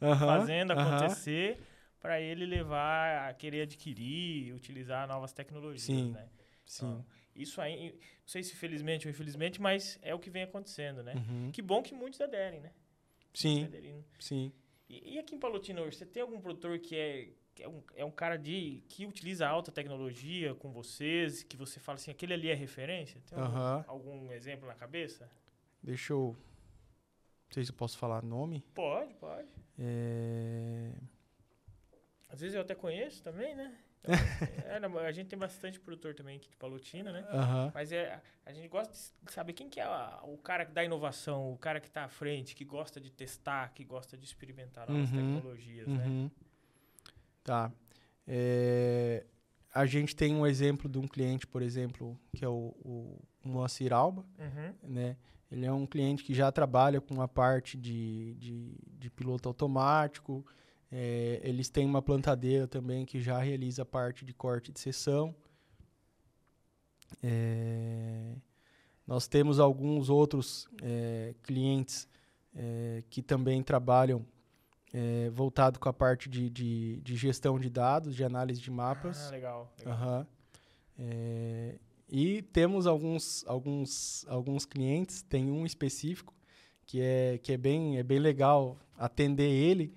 Aham, 0.01 0.27
fazendo 0.27 0.71
aham. 0.73 0.97
acontecer 0.97 1.61
para 2.07 2.21
ele 2.21 2.47
levar 2.47 3.29
a 3.29 3.35
querer 3.35 3.63
adquirir, 3.63 4.55
utilizar 4.55 5.09
novas 5.09 5.33
tecnologias, 5.33 5.83
Sim, 5.83 6.13
né? 6.13 6.29
Sim. 6.65 6.87
Então, 6.87 7.07
isso 7.35 7.61
aí, 7.61 7.91
não 7.91 8.29
sei 8.29 8.45
se 8.45 8.55
felizmente 8.55 9.09
ou 9.09 9.11
infelizmente, 9.11 9.61
mas 9.61 9.99
é 10.01 10.15
o 10.15 10.19
que 10.21 10.31
vem 10.31 10.45
acontecendo, 10.45 11.03
né? 11.03 11.15
Uhum. 11.17 11.51
Que 11.51 11.61
bom 11.61 11.83
que 11.83 11.93
muitos 11.93 12.21
aderem, 12.21 12.61
né? 12.61 12.71
Sim, 13.35 13.65
Aderindo. 13.65 14.05
sim. 14.21 14.53
E, 14.89 15.15
e 15.15 15.19
aqui 15.19 15.35
em 15.35 15.39
Palotina 15.41 15.83
hoje, 15.83 15.97
você 15.97 16.07
tem 16.07 16.23
algum 16.23 16.41
produtor 16.41 16.79
que 16.79 16.95
é, 16.95 17.29
que 17.57 17.65
é, 17.65 17.69
um, 17.69 17.83
é 17.97 18.05
um 18.05 18.11
cara 18.13 18.37
de 18.37 18.85
que 18.89 19.05
utiliza 19.05 19.49
alta 19.49 19.73
tecnologia 19.73 20.55
com 20.55 20.71
vocês, 20.71 21.43
que 21.43 21.57
você 21.57 21.81
fala 21.81 21.97
assim, 21.97 22.13
aquele 22.13 22.35
ali 22.35 22.49
é 22.51 22.55
referência? 22.55 23.21
Tem 23.29 23.37
algum, 23.37 23.57
Aham. 23.57 23.85
algum 23.89 24.33
exemplo 24.33 24.65
na 24.69 24.75
cabeça? 24.77 25.29
Deixa 25.83 26.13
eu. 26.13 26.37
Não 27.49 27.53
sei 27.53 27.65
se 27.65 27.73
eu 27.73 27.77
posso 27.77 27.99
falar 27.99 28.23
nome. 28.23 28.65
Pode, 28.73 29.13
pode. 29.15 29.49
É... 29.77 30.56
Às 32.37 32.41
vezes 32.43 32.55
eu 32.55 32.61
até 32.61 32.75
conheço 32.75 33.23
também, 33.23 33.55
né? 33.55 33.75
Então, 34.03 34.15
é, 35.03 35.07
a 35.09 35.11
gente 35.13 35.29
tem 35.29 35.39
bastante 35.39 35.81
produtor 35.81 36.15
também 36.15 36.37
aqui 36.37 36.51
de 36.51 36.57
Palotina, 36.57 37.11
né? 37.11 37.27
Aham. 37.33 37.73
Mas 37.75 37.91
é, 37.93 38.21
a 38.45 38.53
gente 38.53 38.69
gosta 38.69 38.93
de 39.23 39.33
saber 39.33 39.55
quem 39.55 39.71
que 39.71 39.81
é 39.81 39.85
a- 39.85 40.21
o 40.23 40.37
cara 40.37 40.65
da 40.67 40.85
inovação, 40.85 41.51
o 41.51 41.57
cara 41.57 41.81
que 41.81 41.89
está 41.89 42.05
à 42.05 42.09
frente, 42.09 42.55
que 42.55 42.63
gosta 42.63 43.01
de 43.01 43.11
testar, 43.11 43.73
que 43.73 43.83
gosta 43.85 44.19
de 44.19 44.27
experimentar 44.27 44.87
novas 44.87 45.11
Uhum, 45.11 45.17
tecnologias, 45.17 45.89
né? 45.89 46.05
Uhum. 46.07 46.31
Tá. 47.43 47.73
É, 48.29 49.25
a 49.75 49.87
gente 49.87 50.15
tem 50.15 50.35
um 50.35 50.47
exemplo 50.47 50.91
de 50.91 50.99
um 50.99 51.09
cliente, 51.09 51.47
por 51.47 51.63
exemplo, 51.63 52.21
que 52.35 52.45
é 52.45 52.49
o, 52.49 52.75
o 52.85 53.19
Moacir 53.43 53.95
Alba, 53.95 54.27
Uhum. 54.39 54.75
né? 54.83 55.17
Ele 55.51 55.65
é 55.65 55.73
um 55.73 55.87
cliente 55.87 56.23
que 56.23 56.35
já 56.35 56.53
trabalha 56.53 57.01
com 57.01 57.23
a 57.23 57.29
parte 57.29 57.79
de, 57.79 58.35
de, 58.35 58.75
de 58.99 59.09
piloto 59.09 59.49
automático. 59.49 60.45
É, 60.91 61.41
eles 61.43 61.69
têm 61.69 61.85
uma 61.85 62.01
plantadeira 62.01 62.67
também 62.67 63.05
que 63.05 63.21
já 63.21 63.39
realiza 63.39 63.83
a 63.83 63.85
parte 63.85 64.25
de 64.25 64.33
corte 64.33 64.71
de 64.71 64.81
seção. 64.81 65.35
É, 67.23 68.35
nós 69.07 69.27
temos 69.27 69.59
alguns 69.59 70.09
outros 70.09 70.69
é, 70.83 71.35
clientes 71.43 72.09
é, 72.55 73.03
que 73.11 73.23
também 73.23 73.63
trabalham 73.63 74.25
é, 74.93 75.29
voltado 75.31 75.79
com 75.79 75.89
a 75.89 75.93
parte 75.93 76.29
de, 76.29 76.49
de, 76.49 77.01
de 77.01 77.17
gestão 77.17 77.59
de 77.59 77.69
dados, 77.69 78.15
de 78.15 78.25
análise 78.25 78.61
de 78.61 78.71
mapas. 78.71 79.27
Ah, 79.27 79.31
legal. 79.31 79.73
legal. 79.79 80.27
É, 80.99 81.79
e 82.09 82.43
temos 82.43 82.87
alguns, 82.87 83.45
alguns, 83.47 84.25
alguns 84.29 84.65
clientes, 84.65 85.23
tem 85.23 85.51
um 85.51 85.67
específico 85.67 86.33
que 86.87 87.01
é, 87.01 87.39
que 87.39 87.53
é, 87.53 87.57
bem, 87.57 87.99
é 87.99 88.03
bem 88.03 88.19
legal 88.19 88.79
atender 88.97 89.51
ele, 89.51 89.93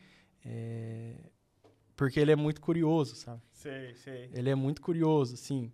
é, 0.45 1.15
porque 1.95 2.19
ele 2.19 2.31
é 2.31 2.35
muito 2.35 2.61
curioso, 2.61 3.15
sabe? 3.15 3.41
Sei, 3.51 3.93
sei. 3.95 4.29
Ele 4.33 4.49
é 4.49 4.55
muito 4.55 4.81
curioso, 4.81 5.35
sim. 5.35 5.71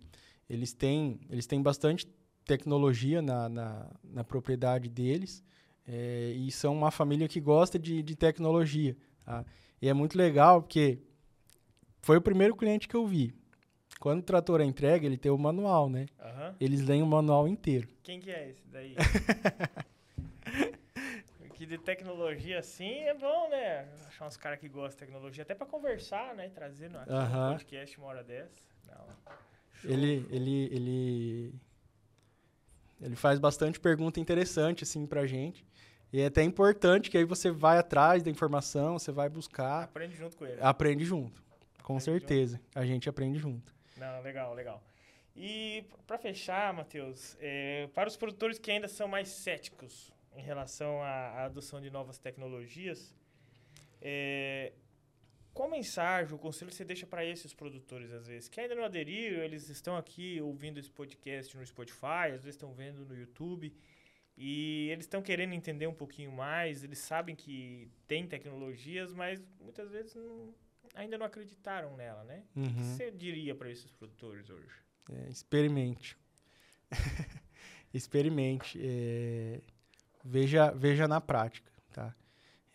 Eles 0.48 0.72
têm, 0.72 1.20
eles 1.30 1.46
têm 1.46 1.62
bastante 1.62 2.06
tecnologia 2.44 3.20
na, 3.20 3.48
na, 3.48 3.90
na 4.04 4.24
propriedade 4.24 4.88
deles 4.88 5.42
é, 5.86 6.32
e 6.36 6.50
são 6.50 6.74
uma 6.74 6.90
família 6.90 7.28
que 7.28 7.40
gosta 7.40 7.78
de, 7.78 8.02
de 8.02 8.16
tecnologia. 8.16 8.96
tá? 9.24 9.44
E 9.80 9.88
é 9.88 9.94
muito 9.94 10.16
legal 10.16 10.62
porque 10.62 10.98
foi 12.02 12.16
o 12.16 12.22
primeiro 12.22 12.54
cliente 12.56 12.88
que 12.88 12.94
eu 12.94 13.06
vi. 13.06 13.34
Quando 13.98 14.20
o 14.20 14.22
trator 14.22 14.60
é 14.60 14.64
entregue, 14.64 15.06
ele 15.06 15.16
tem 15.16 15.32
o 15.32 15.38
manual, 15.38 15.88
né? 15.88 16.06
Aham. 16.20 16.54
Eles 16.60 16.82
leem 16.82 17.02
o 17.02 17.06
manual 17.06 17.48
inteiro. 17.48 17.88
Quem 18.02 18.20
que 18.20 18.30
é 18.30 18.50
esse 18.50 18.66
daí? 18.68 18.94
que 21.56 21.64
de 21.64 21.78
tecnologia 21.78 22.58
assim 22.58 23.00
é 23.00 23.14
bom, 23.14 23.48
né? 23.48 23.88
Achar 24.08 24.26
uns 24.26 24.36
caras 24.36 24.58
que 24.60 24.68
gostam 24.68 24.90
de 24.90 24.96
tecnologia, 24.98 25.42
até 25.42 25.54
pra 25.54 25.66
conversar, 25.66 26.34
né? 26.34 26.50
Trazer 26.50 26.90
no, 26.90 26.98
no 26.98 27.12
Aham. 27.12 27.52
podcast 27.52 27.98
uma 27.98 28.08
hora 28.08 28.22
dessa. 28.22 28.62
Ele, 29.82 30.26
ele, 30.30 30.64
ele, 30.70 31.54
ele 33.00 33.16
faz 33.16 33.38
bastante 33.38 33.80
pergunta 33.80 34.20
interessante, 34.20 34.84
assim, 34.84 35.06
pra 35.06 35.26
gente. 35.26 35.64
E 36.12 36.20
é 36.20 36.26
até 36.26 36.42
importante 36.42 37.10
que 37.10 37.16
aí 37.16 37.24
você 37.24 37.50
vai 37.50 37.78
atrás 37.78 38.22
da 38.22 38.30
informação, 38.30 38.98
você 38.98 39.10
vai 39.10 39.28
buscar, 39.28 39.84
Aprende 39.84 40.14
junto 40.14 40.36
com 40.36 40.44
ele. 40.46 40.60
aprende 40.60 41.04
junto. 41.04 41.42
Com 41.82 41.96
Aprende 41.96 42.04
certeza. 42.04 42.60
A 42.74 42.84
gente 42.84 43.08
aprende 43.08 43.38
junto. 43.38 43.74
Não, 43.96 44.20
legal, 44.22 44.52
legal. 44.52 44.82
E 45.34 45.84
para 46.06 46.18
fechar, 46.18 46.72
Matheus, 46.74 47.36
é, 47.40 47.88
para 47.94 48.08
os 48.08 48.16
produtores 48.16 48.58
que 48.58 48.70
ainda 48.70 48.88
são 48.88 49.08
mais 49.08 49.28
céticos 49.28 50.12
em 50.36 50.42
relação 50.42 51.02
à, 51.02 51.08
à 51.08 51.44
adoção 51.46 51.80
de 51.80 51.90
novas 51.90 52.18
tecnologias, 52.18 53.14
é, 54.00 54.72
qual 55.54 55.70
mensagem, 55.70 56.34
o 56.34 56.38
conselho 56.38 56.70
você 56.70 56.84
deixa 56.84 57.06
para 57.06 57.24
esses 57.24 57.54
produtores, 57.54 58.12
às 58.12 58.26
vezes, 58.26 58.48
que 58.48 58.60
ainda 58.60 58.74
não 58.74 58.84
aderiram, 58.84 59.42
eles 59.42 59.68
estão 59.70 59.96
aqui 59.96 60.40
ouvindo 60.40 60.78
esse 60.78 60.90
podcast 60.90 61.56
no 61.56 61.66
Spotify, 61.66 62.26
às 62.34 62.42
vezes 62.44 62.56
estão 62.56 62.72
vendo 62.74 63.04
no 63.06 63.16
YouTube, 63.16 63.72
e 64.36 64.90
eles 64.90 65.06
estão 65.06 65.22
querendo 65.22 65.54
entender 65.54 65.86
um 65.86 65.94
pouquinho 65.94 66.30
mais, 66.30 66.84
eles 66.84 66.98
sabem 66.98 67.34
que 67.34 67.88
tem 68.06 68.26
tecnologias, 68.26 69.14
mas 69.14 69.42
muitas 69.58 69.90
vezes 69.90 70.14
não- 70.14 70.54
ainda 70.94 71.16
não 71.16 71.24
acreditaram 71.24 71.96
nela, 71.96 72.22
né? 72.24 72.44
O 72.54 72.60
que 72.60 72.68
Uhum. 72.68 72.94
você 72.96 73.10
diria 73.10 73.54
para 73.54 73.70
esses 73.70 73.90
produtores 73.90 74.50
hoje? 74.50 74.68
É, 75.10 75.30
experimente. 75.30 76.18
experimente. 77.94 78.78
é, 78.82 79.60
veja, 80.26 80.70
veja 80.72 81.06
na 81.06 81.20
prática, 81.20 81.70
tá? 81.92 82.14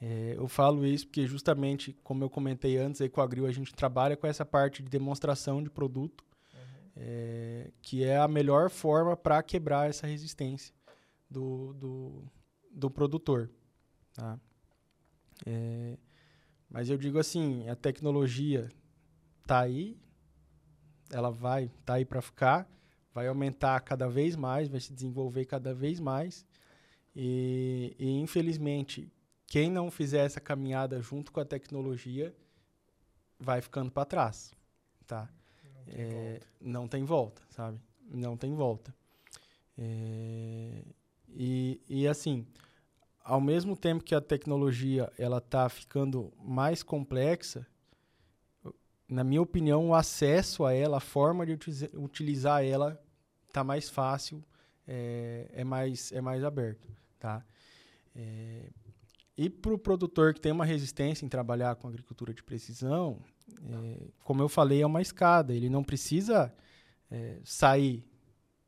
É, 0.01 0.33
eu 0.35 0.47
falo 0.47 0.85
isso 0.85 1.05
porque 1.05 1.27
justamente, 1.27 1.93
como 2.03 2.23
eu 2.23 2.29
comentei 2.29 2.77
antes, 2.77 3.01
aí 3.01 3.09
com 3.09 3.21
a 3.21 3.23
Agril 3.23 3.45
a 3.45 3.51
gente 3.51 3.73
trabalha 3.73 4.17
com 4.17 4.25
essa 4.25 4.45
parte 4.45 4.81
de 4.81 4.89
demonstração 4.89 5.61
de 5.61 5.69
produto, 5.69 6.23
é, 6.95 7.71
que 7.81 8.03
é 8.03 8.17
a 8.17 8.27
melhor 8.27 8.69
forma 8.69 9.15
para 9.15 9.41
quebrar 9.43 9.89
essa 9.89 10.07
resistência 10.07 10.73
do, 11.29 11.73
do, 11.73 12.23
do 12.71 12.89
produtor, 12.89 13.49
tá? 14.13 14.39
É, 15.45 15.97
mas 16.69 16.89
eu 16.89 16.97
digo 16.97 17.19
assim, 17.19 17.67
a 17.69 17.75
tecnologia 17.75 18.69
tá 19.45 19.59
aí, 19.59 19.97
ela 21.11 21.29
vai 21.29 21.71
tá 21.85 21.95
aí 21.95 22.05
para 22.05 22.21
ficar, 22.21 22.69
vai 23.13 23.27
aumentar 23.27 23.79
cada 23.81 24.07
vez 24.07 24.35
mais, 24.35 24.67
vai 24.67 24.79
se 24.79 24.93
desenvolver 24.93 25.45
cada 25.45 25.73
vez 25.73 25.99
mais. 25.99 26.45
E, 27.15 27.95
e, 27.99 28.09
infelizmente, 28.19 29.11
quem 29.47 29.69
não 29.69 29.91
fizer 29.91 30.25
essa 30.25 30.39
caminhada 30.39 31.01
junto 31.01 31.31
com 31.31 31.39
a 31.39 31.45
tecnologia 31.45 32.33
vai 33.39 33.61
ficando 33.61 33.91
para 33.91 34.05
trás, 34.05 34.53
tá? 35.05 35.29
Não 35.63 35.83
tem 35.85 36.05
É, 36.05 36.09
volta. 36.31 36.47
não 36.61 36.87
tem 36.87 37.03
volta, 37.03 37.41
sabe? 37.49 37.79
Não 38.09 38.37
tem 38.37 38.53
volta. 38.55 38.95
É, 39.77 40.83
e, 41.29 41.81
e 41.89 42.07
assim, 42.07 42.45
ao 43.23 43.41
mesmo 43.41 43.75
tempo 43.75 44.03
que 44.03 44.15
a 44.15 44.21
tecnologia 44.21 45.11
ela 45.17 45.39
está 45.39 45.67
ficando 45.69 46.31
mais 46.39 46.83
complexa, 46.83 47.65
na 49.07 49.23
minha 49.23 49.41
opinião, 49.41 49.89
o 49.89 49.93
acesso 49.95 50.63
a 50.63 50.73
ela, 50.73 50.97
a 50.97 51.01
forma 51.01 51.45
de 51.45 51.51
utiliza- 51.53 51.89
utilizar 51.93 52.63
ela 52.63 53.01
está 53.47 53.63
mais 53.63 53.89
fácil, 53.89 54.41
é, 54.87 55.49
é 55.53 55.63
mais 55.63 56.11
é 56.11 56.21
mais 56.21 56.43
aberto, 56.43 56.87
tá? 57.19 57.45
É, 58.15 58.69
e 59.37 59.49
para 59.49 59.73
o 59.73 59.77
produtor 59.77 60.33
que 60.33 60.41
tem 60.41 60.51
uma 60.51 60.65
resistência 60.65 61.25
em 61.25 61.29
trabalhar 61.29 61.75
com 61.75 61.87
agricultura 61.87 62.33
de 62.33 62.43
precisão, 62.43 63.19
é, 63.63 64.07
como 64.23 64.41
eu 64.41 64.49
falei, 64.49 64.81
é 64.81 64.85
uma 64.85 65.01
escada. 65.01 65.53
Ele 65.53 65.69
não 65.69 65.83
precisa 65.83 66.53
é, 67.09 67.39
sair 67.43 68.05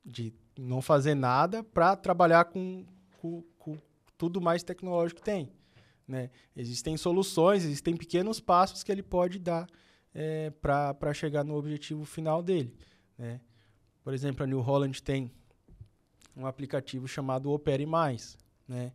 de 0.06 0.34
não 0.58 0.82
fazer 0.82 1.16
nada 1.16 1.64
para 1.64 1.96
trabalhar 1.96 2.46
com, 2.46 2.86
com, 3.20 3.44
com 3.58 3.78
tudo 4.18 4.42
mais 4.42 4.64
tecnológico 4.64 5.20
que 5.20 5.26
tem. 5.26 5.52
Né? 6.08 6.30
Existem 6.56 6.98
soluções, 6.98 7.64
existem 7.64 7.96
pequenos 7.96 8.40
passos 8.40 8.84
que 8.84 8.92
ele 8.92 9.04
pode 9.04 9.40
dar 9.40 9.68
é, 10.14 10.50
para 10.50 11.14
chegar 11.14 11.44
no 11.44 11.56
objetivo 11.56 12.06
final 12.06 12.44
dele. 12.44 12.76
Né? 13.18 13.40
Por 14.04 14.14
exemplo, 14.14 14.44
a 14.44 14.48
New 14.48 14.60
Holland 14.60 15.02
tem 15.02 15.32
um 16.36 16.46
aplicativo 16.46 17.08
chamado 17.08 17.52
Opere 17.52 17.86
Mais. 17.86 18.38
Né? 18.68 18.92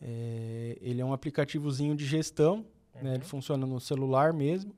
É, 0.00 0.78
ele 0.80 1.00
é 1.00 1.04
um 1.04 1.12
aplicativozinho 1.12 1.94
de 1.94 2.04
gestão, 2.04 2.66
né? 3.00 3.14
ele 3.14 3.24
funciona 3.24 3.66
no 3.66 3.80
celular 3.80 4.32
mesmo. 4.32 4.74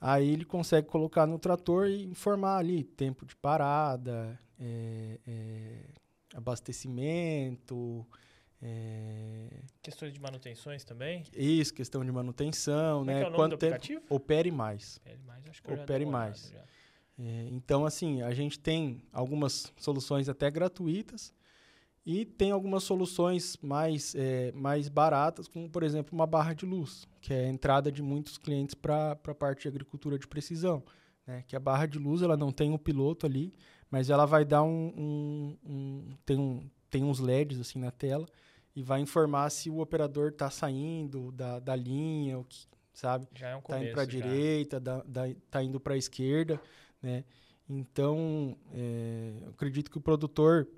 Aí 0.00 0.30
ele 0.30 0.44
consegue 0.44 0.86
colocar 0.88 1.26
no 1.26 1.38
trator 1.38 1.86
e 1.88 2.04
informar 2.04 2.58
ali 2.58 2.84
tempo 2.84 3.24
de 3.24 3.34
parada, 3.34 4.38
é, 4.60 5.18
é, 5.26 5.78
abastecimento, 6.34 8.06
é, 8.60 9.48
Questões 9.82 10.12
de 10.12 10.20
manutenções 10.20 10.84
também. 10.84 11.24
isso, 11.34 11.72
questão 11.72 12.04
de 12.04 12.10
manutenção, 12.10 13.00
Como 13.00 13.10
é 13.10 13.14
né? 13.14 13.20
que 13.20 13.24
é 13.24 13.28
o 13.28 13.30
nome 13.30 13.42
Quanto 13.42 13.50
do 13.52 13.58
tempo 13.58 13.74
aplicativo? 13.76 14.02
opere 14.08 14.50
mais. 14.50 14.96
Opere 14.98 15.22
mais, 15.26 15.46
acho 15.48 15.62
que 15.62 15.72
Opere 15.72 16.06
mais. 16.06 16.52
É, 17.18 17.48
então, 17.50 17.86
assim, 17.86 18.20
a 18.22 18.32
gente 18.34 18.58
tem 18.58 19.02
algumas 19.12 19.72
soluções 19.78 20.28
até 20.28 20.50
gratuitas 20.50 21.32
e 22.04 22.24
tem 22.24 22.50
algumas 22.50 22.84
soluções 22.84 23.56
mais, 23.62 24.14
é, 24.14 24.52
mais 24.52 24.88
baratas, 24.88 25.48
como, 25.48 25.68
por 25.68 25.82
exemplo, 25.82 26.14
uma 26.14 26.26
barra 26.26 26.52
de 26.52 26.66
luz, 26.66 27.06
que 27.20 27.32
é 27.32 27.46
a 27.46 27.48
entrada 27.48 27.90
de 27.90 28.02
muitos 28.02 28.38
clientes 28.38 28.74
para 28.74 29.12
a 29.12 29.34
parte 29.34 29.62
de 29.62 29.68
agricultura 29.68 30.18
de 30.18 30.26
precisão. 30.26 30.82
Né? 31.26 31.42
Que 31.48 31.56
a 31.56 31.60
barra 31.60 31.86
de 31.86 31.98
luz 31.98 32.22
ela 32.22 32.36
não 32.36 32.52
tem 32.52 32.72
o 32.72 32.78
piloto 32.78 33.26
ali, 33.26 33.52
mas 33.90 34.10
ela 34.10 34.26
vai 34.26 34.44
dar 34.44 34.62
um, 34.62 34.92
um- 34.96 35.56
um- 35.64 36.16
tem, 36.24 36.38
um 36.38 36.68
tem 36.90 37.02
uns 37.02 37.18
LEDs 37.18 37.58
assim 37.60 37.78
na 37.78 37.90
tela 37.90 38.26
e 38.74 38.82
vai 38.82 39.00
informar 39.00 39.50
se 39.50 39.68
o 39.70 39.80
operador 39.80 40.28
está 40.28 40.50
saindo 40.50 41.32
da, 41.32 41.58
da 41.58 41.74
linha, 41.74 42.38
o 42.38 42.44
que, 42.44 42.66
sabe? 42.92 43.26
Já 43.34 43.48
é 43.48 43.56
um 43.56 43.60
tá 43.60 43.66
começo. 43.66 43.84
indo 43.86 43.92
para 43.92 44.02
a 44.02 44.06
direita, 44.06 44.78
da, 44.78 45.02
da, 45.02 45.22
tá 45.50 45.62
indo 45.62 45.80
para 45.80 45.94
a 45.94 45.98
esquerda, 45.98 46.60
né? 47.02 47.24
Então, 47.68 48.56
é, 48.72 49.38
eu 49.42 49.50
acredito 49.50 49.90
que 49.90 49.98
o 49.98 50.00
produtor 50.00 50.68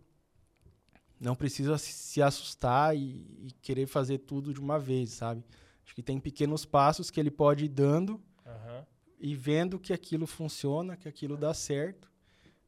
não 1.20 1.34
precisa 1.34 1.76
se- 1.78 2.22
assustar 2.22 2.96
e, 2.96 3.46
e 3.48 3.52
querer 3.60 3.86
fazer 3.86 4.18
tudo 4.18 4.52
de 4.54 4.60
uma 4.60 4.78
vez, 4.78 5.10
sabe? 5.10 5.44
Acho 5.84 5.94
que 5.94 6.02
tem 6.02 6.20
pequenos 6.20 6.64
passos 6.64 7.10
que 7.10 7.18
ele 7.18 7.30
pode 7.30 7.64
ir 7.64 7.68
dando, 7.68 8.22
Aham. 8.46 8.86
e 9.18 9.34
vendo 9.34 9.78
que 9.78 9.92
aquilo 9.92 10.26
funciona, 10.26 10.96
que 10.96 11.08
aquilo 11.08 11.36
dá 11.36 11.52
certo, 11.52 12.10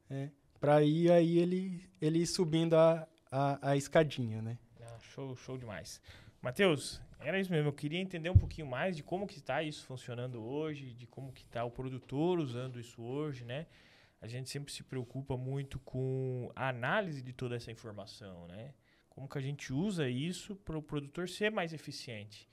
né? 0.09 0.31
para 0.59 0.83
ir 0.83 1.11
aí 1.11 1.39
ele, 1.39 1.83
ele 1.99 2.25
subindo 2.25 2.75
a, 2.75 3.07
a, 3.31 3.69
a 3.71 3.77
escadinha, 3.77 4.41
né? 4.41 4.57
Ah, 4.81 4.99
show, 4.99 5.35
show 5.35 5.57
demais. 5.57 5.99
Matheus, 6.41 7.01
era 7.21 7.39
isso 7.39 7.51
mesmo. 7.51 7.69
Eu 7.69 7.73
queria 7.73 7.99
entender 7.99 8.29
um 8.29 8.37
pouquinho 8.37 8.67
mais 8.67 8.95
de 8.95 9.03
como 9.03 9.27
que 9.27 9.37
está 9.37 9.61
isso 9.63 9.85
funcionando 9.85 10.43
hoje, 10.43 10.93
de 10.93 11.07
como 11.07 11.31
que 11.31 11.43
está 11.43 11.63
o 11.63 11.71
produtor 11.71 12.39
usando 12.39 12.79
isso 12.79 13.01
hoje, 13.01 13.45
né? 13.45 13.67
A 14.21 14.27
gente 14.27 14.49
sempre 14.49 14.71
se 14.71 14.83
preocupa 14.83 15.35
muito 15.35 15.79
com 15.79 16.51
a 16.55 16.69
análise 16.69 17.21
de 17.21 17.33
toda 17.33 17.55
essa 17.55 17.71
informação, 17.71 18.47
né? 18.47 18.73
Como 19.09 19.27
que 19.27 19.37
a 19.37 19.41
gente 19.41 19.73
usa 19.73 20.07
isso 20.07 20.55
para 20.55 20.77
o 20.77 20.81
produtor 20.81 21.27
ser 21.27 21.51
mais 21.51 21.73
eficiente. 21.73 22.47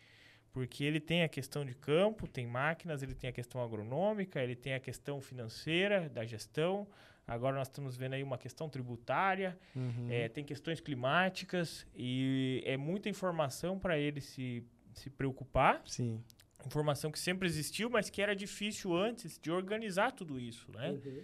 Porque 0.50 0.82
ele 0.82 0.98
tem 0.98 1.22
a 1.22 1.28
questão 1.28 1.64
de 1.64 1.74
campo, 1.74 2.26
tem 2.26 2.46
máquinas, 2.46 3.02
ele 3.02 3.14
tem 3.14 3.28
a 3.28 3.32
questão 3.32 3.62
agronômica, 3.62 4.42
ele 4.42 4.56
tem 4.56 4.74
a 4.74 4.80
questão 4.80 5.20
financeira 5.20 6.08
da 6.08 6.24
gestão. 6.24 6.88
Agora 7.28 7.54
nós 7.54 7.68
estamos 7.68 7.94
vendo 7.94 8.14
aí 8.14 8.22
uma 8.22 8.38
questão 8.38 8.70
tributária, 8.70 9.58
uhum. 9.76 10.08
é, 10.10 10.30
tem 10.30 10.42
questões 10.42 10.80
climáticas 10.80 11.86
e 11.94 12.62
é 12.64 12.74
muita 12.78 13.10
informação 13.10 13.78
para 13.78 13.98
ele 13.98 14.22
se, 14.22 14.64
se 14.94 15.10
preocupar. 15.10 15.82
Sim. 15.84 16.24
Informação 16.66 17.12
que 17.12 17.18
sempre 17.18 17.46
existiu, 17.46 17.90
mas 17.90 18.08
que 18.08 18.22
era 18.22 18.34
difícil 18.34 18.96
antes 18.96 19.38
de 19.38 19.50
organizar 19.50 20.10
tudo 20.12 20.40
isso, 20.40 20.72
né? 20.72 20.90
Uhum. 20.90 21.22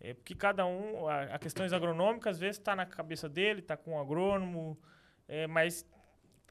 É 0.00 0.14
porque 0.14 0.34
cada 0.34 0.66
um, 0.66 1.06
a, 1.06 1.34
a 1.34 1.38
questões 1.38 1.72
agronômicas 1.72 2.36
às 2.36 2.40
vezes 2.40 2.56
está 2.56 2.74
na 2.74 2.86
cabeça 2.86 3.28
dele, 3.28 3.60
está 3.60 3.76
com 3.76 3.92
o 3.92 3.94
um 3.94 4.00
agrônomo, 4.00 4.80
é, 5.28 5.46
mas 5.46 5.86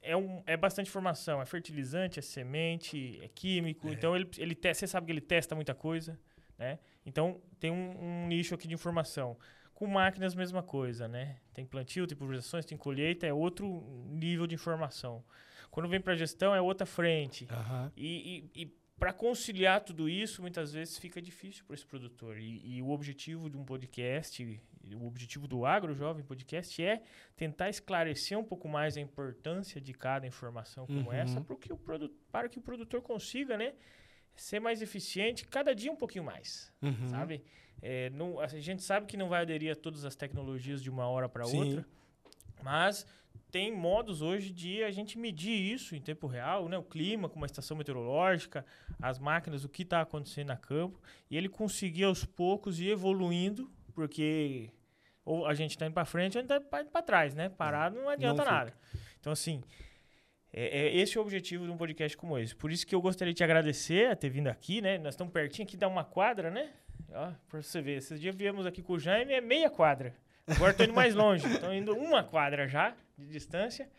é, 0.02 0.16
um, 0.16 0.44
é 0.46 0.56
bastante 0.56 0.90
informação. 0.90 1.42
É 1.42 1.46
fertilizante, 1.46 2.20
é 2.20 2.22
semente, 2.22 3.20
é 3.22 3.28
químico. 3.28 3.88
É. 3.90 3.94
Então, 3.94 4.16
ele, 4.16 4.30
ele 4.38 4.56
te, 4.56 4.74
você 4.74 4.88
sabe 4.88 5.08
que 5.08 5.12
ele 5.12 5.22
testa 5.22 5.56
muita 5.56 5.74
coisa, 5.74 6.20
né? 6.62 6.78
Então, 7.04 7.42
tem 7.60 7.72
um, 7.72 7.96
um, 8.00 8.28
nicho 8.28 8.54
aqui 8.54 8.68
de 8.68 8.76
informação. 8.76 9.36
Com 9.74 9.88
máquinas, 9.88 10.36
mesma 10.36 10.62
coisa, 10.62 11.08
né? 11.08 11.38
Tem 11.56 11.66
plantio, 11.66 12.06
tem 12.06 12.16
pulverizações, 12.16 12.66
tem 12.66 12.78
colheita, 12.78 13.26
é 13.26 13.34
outro 13.34 13.84
nível 14.12 14.46
de 14.46 14.54
informação. 14.54 15.24
Quando 15.72 15.90
vem 15.90 16.00
para 16.00 16.16
gestão, 16.16 16.54
é 16.54 16.62
outra 16.62 16.86
frente. 16.86 17.48
Uhum. 17.50 17.92
E, 17.98 18.52
e, 18.56 18.62
e 18.62 18.66
para 19.00 19.12
conciliar 19.12 19.82
tudo 19.82 20.08
isso, 20.08 20.40
muitas 20.40 20.72
vezes 20.72 21.00
fica 21.00 21.20
difícil 21.20 21.66
para 21.66 21.74
esse 21.74 21.86
produtor. 21.86 22.38
E, 22.38 22.78
e, 22.78 22.82
o 22.84 22.92
objetivo 22.92 23.50
de 23.50 23.58
um 23.58 23.66
podcast, 23.66 24.62
o 24.94 25.08
objetivo 25.08 25.48
do 25.48 25.66
Agro 25.66 25.96
Jovem 25.96 26.24
Podcast 26.24 26.84
é 26.84 27.02
tentar 27.36 27.70
esclarecer 27.70 28.38
um 28.38 28.44
pouco 28.44 28.68
mais 28.68 28.98
a 28.98 29.02
importância 29.02 29.82
de 29.82 29.94
cada 29.94 30.28
informação 30.28 30.86
como 30.86 31.08
uhum. 31.08 31.14
essa, 31.14 31.42
para 31.42 31.56
que, 31.56 31.74
o 31.74 31.80
para 32.32 32.48
que 32.48 32.60
o 32.60 32.62
produtor 32.62 33.02
consiga, 33.02 33.58
né? 33.58 33.74
Ser 34.36 34.60
mais 34.60 34.82
eficiente 34.82 35.46
cada 35.46 35.76
dia 35.76 35.92
um 35.92 35.96
pouquinho 35.96 36.24
mais, 36.24 36.72
uhum. 36.82 37.08
sabe? 37.10 37.44
É, 37.82 38.10
não, 38.12 38.40
a 38.40 38.48
gente 38.48 38.84
sabe 38.84 39.06
que 39.06 39.18
não 39.18 39.28
vai 39.28 39.42
aderir 39.42 39.72
a 39.72 39.76
todas 39.76 40.06
as 40.06 40.16
tecnologias 40.16 40.82
de 40.82 40.90
uma 40.90 41.08
hora 41.08 41.28
para 41.28 41.46
outra, 41.46 41.86
mas 42.64 43.06
tem 43.52 43.72
modos 43.72 44.22
hoje 44.22 44.52
de 44.52 44.84
a 44.84 44.92
gente 44.92 45.18
medir 45.18 45.52
isso 45.52 45.96
em 45.96 46.02
tempo 46.02 46.26
real, 46.26 46.70
né? 46.70 46.78
O 46.78 46.84
clima 46.84 47.28
com 47.28 47.36
uma 47.36 47.46
estação 47.46 47.76
meteorológica, 47.76 48.66
as 49.02 49.20
máquinas, 49.20 49.66
o 49.66 49.70
que 49.70 49.84
está 49.84 50.02
acontecendo 50.02 50.48
na 50.48 50.58
campo, 50.58 51.02
e 51.30 51.36
ele 51.36 51.50
conseguir 51.50 52.06
aos 52.06 52.24
poucos 52.24 52.80
ir 52.80 52.90
evoluindo, 52.90 53.70
porque 53.94 54.72
ou 55.26 55.46
a 55.46 55.54
gente 55.54 55.72
está 55.72 55.86
indo 55.86 55.94
para 55.94 56.06
frente 56.06 56.38
ou 56.38 56.40
a 56.40 56.42
gente 56.44 56.52
está 56.64 56.82
indo 56.82 56.90
para 56.90 57.02
trás, 57.02 57.36
né? 57.36 57.50
Parado 57.50 57.96
não 57.96 58.10
adianta 58.10 58.44
não 58.44 58.52
nada. 58.52 58.74
Então, 59.20 59.34
assim, 59.34 59.62
é, 60.54 60.80
é, 60.80 60.98
esse 60.98 61.18
é 61.18 61.22
o 61.22 61.24
objetivo 61.24 61.66
de 61.66 61.72
um 61.72 61.78
podcast 61.78 62.18
como 62.18 62.38
esse. 62.38 62.56
Por 62.56 62.72
isso 62.72 62.86
que 62.86 62.94
eu 62.94 63.02
gostaria 63.02 63.34
de 63.34 63.38
te 63.38 63.44
agradecer 63.44 64.10
a 64.10 64.16
ter 64.16 64.30
vindo 64.30 64.48
aqui, 64.48 64.82
né? 64.82 64.98
Nós 64.98 65.14
estamos 65.14 65.32
pertinho 65.32 65.68
aqui, 65.68 65.78
dá 65.78 65.88
uma 65.88 66.04
quadra, 66.04 66.52
né? 66.52 66.72
Ó, 67.14 67.32
para 67.50 67.62
você 67.62 67.82
ver, 67.82 67.98
esses 67.98 68.20
dias 68.20 68.36
viemos 68.36 68.66
aqui 68.66 68.82
com 68.82 68.94
o 68.94 69.00
Jaime, 69.00 69.34
é 69.34 69.42
meia 69.42 69.70
quadra. 69.70 70.14
Agora 70.48 70.72
estou 70.72 70.86
indo 70.86 70.94
mais 70.94 71.16
longe, 71.16 71.46
estou 71.48 71.74
indo 71.74 71.96
uma 71.96 72.24
quadra 72.24 72.68
já 72.68 72.96
de 73.18 73.28
distância. 73.28 73.90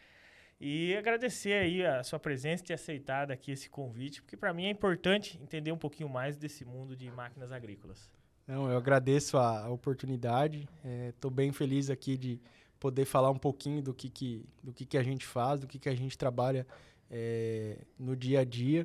E 0.60 0.94
agradecer 0.94 1.54
aí 1.54 1.84
a 1.84 2.04
sua 2.04 2.20
presença 2.20 2.62
e 2.62 2.66
ter 2.66 2.74
aceitado 2.74 3.32
aqui 3.32 3.50
esse 3.50 3.68
convite, 3.68 4.22
porque 4.22 4.36
para 4.36 4.52
mim 4.52 4.66
é 4.66 4.70
importante 4.70 5.36
entender 5.42 5.72
um 5.72 5.78
pouquinho 5.78 6.08
mais 6.08 6.36
desse 6.36 6.64
mundo 6.64 6.94
de 6.94 7.10
máquinas 7.10 7.50
agrícolas. 7.50 8.08
Não, 8.46 8.70
eu 8.70 8.76
agradeço 8.76 9.38
a, 9.38 9.68
oportunidade. 9.68 10.68
Estou 11.08 11.30
é, 11.30 11.34
bem 11.34 11.52
feliz 11.52 11.90
aqui 11.90 12.16
de 12.16 12.40
poder 12.82 13.04
falar 13.04 13.30
um 13.30 13.38
pouquinho 13.38 13.80
do 13.80 13.94
que, 13.94 14.10
que, 14.10 14.44
do 14.60 14.72
que, 14.72 14.84
que 14.84 14.98
a 14.98 15.04
gente 15.04 15.24
faz, 15.24 15.60
do 15.60 15.68
que, 15.68 15.78
que 15.78 15.88
a 15.88 15.94
gente 15.94 16.18
trabalha 16.18 16.66
é, 17.08 17.78
no 17.96 18.16
dia 18.16 18.40
a 18.40 18.44
dia. 18.44 18.84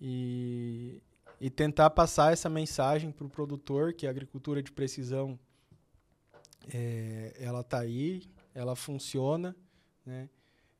E, 0.00 1.00
e 1.40 1.48
tentar 1.48 1.88
passar 1.90 2.32
essa 2.32 2.48
mensagem 2.48 3.12
para 3.12 3.24
o 3.24 3.30
produtor 3.30 3.92
que 3.92 4.08
a 4.08 4.10
agricultura 4.10 4.60
de 4.60 4.72
precisão 4.72 5.38
é, 6.74 7.32
ela 7.38 7.60
está 7.60 7.78
aí, 7.78 8.24
ela 8.52 8.74
funciona, 8.74 9.54
né? 10.04 10.28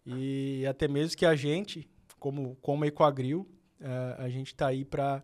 E 0.05 0.67
até 0.67 0.89
mesmo 0.89 1.17
que 1.17 1.25
a 1.25 1.37
gente, 1.37 1.89
como, 2.19 2.57
como 2.57 2.85
Ecoagril, 2.85 3.49
uh, 3.81 4.21
a 4.21 4.29
gente 4.29 4.49
está 4.49 4.67
aí 4.67 4.85
para 4.85 5.23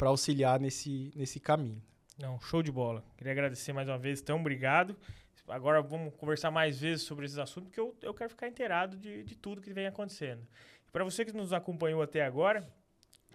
auxiliar 0.00 0.58
nesse, 0.58 1.12
nesse 1.14 1.38
caminho. 1.38 1.80
Não, 2.18 2.40
show 2.40 2.64
de 2.64 2.72
bola. 2.72 3.04
Queria 3.16 3.32
agradecer 3.32 3.72
mais 3.72 3.88
uma 3.88 3.96
vez, 3.96 4.20
então, 4.20 4.40
obrigado. 4.40 4.96
Agora 5.48 5.80
vamos 5.82 6.14
conversar 6.14 6.50
mais 6.50 6.80
vezes 6.80 7.04
sobre 7.04 7.24
esses 7.24 7.38
assuntos, 7.38 7.68
porque 7.68 7.80
eu, 7.80 7.96
eu 8.02 8.14
quero 8.14 8.30
ficar 8.30 8.48
inteirado 8.48 8.96
de, 8.96 9.22
de 9.24 9.36
tudo 9.36 9.60
que 9.60 9.72
vem 9.72 9.86
acontecendo. 9.86 10.46
Para 10.92 11.04
você 11.04 11.24
que 11.24 11.32
nos 11.32 11.52
acompanhou 11.52 12.02
até 12.02 12.24
agora, 12.24 12.68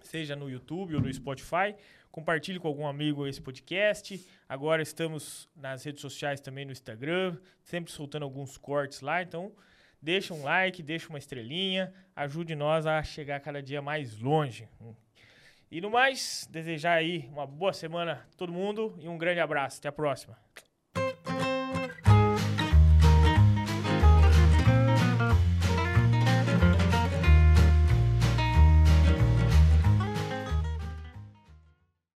seja 0.02 0.36
no 0.36 0.50
YouTube 0.50 0.96
ou 0.96 1.02
no 1.02 1.14
Spotify, 1.14 1.76
Compartilhe 2.12 2.60
com 2.60 2.68
algum 2.68 2.86
amigo 2.86 3.26
esse 3.26 3.42
podcast. 3.42 4.28
Agora 4.48 4.82
estamos 4.82 5.48
nas 5.56 5.86
redes 5.86 6.02
sociais 6.02 6.42
também 6.42 6.66
no 6.66 6.74
Instagram, 6.74 7.38
sempre 7.64 7.90
soltando 7.90 8.24
alguns 8.24 8.58
cortes 8.58 9.00
lá. 9.00 9.22
Então, 9.22 9.54
deixa 10.02 10.34
um 10.34 10.44
like, 10.44 10.84
deixa 10.84 11.08
uma 11.08 11.18
estrelinha, 11.18 11.94
ajude 12.14 12.54
nós 12.54 12.86
a 12.86 13.02
chegar 13.02 13.40
cada 13.40 13.64
dia 13.64 13.82
mais 13.82 14.20
longe. 14.20 14.68
E 15.72 15.80
no 15.80 15.90
mais, 15.90 16.46
desejar 16.52 16.96
aí 16.96 17.30
uma 17.32 17.48
boa 17.48 17.72
semana 17.72 18.28
a 18.30 18.36
todo 18.36 18.52
mundo 18.52 18.94
e 19.00 19.08
um 19.08 19.18
grande 19.18 19.40
abraço. 19.40 19.80
Até 19.80 19.88
a 19.88 19.94
próxima. 19.94 20.38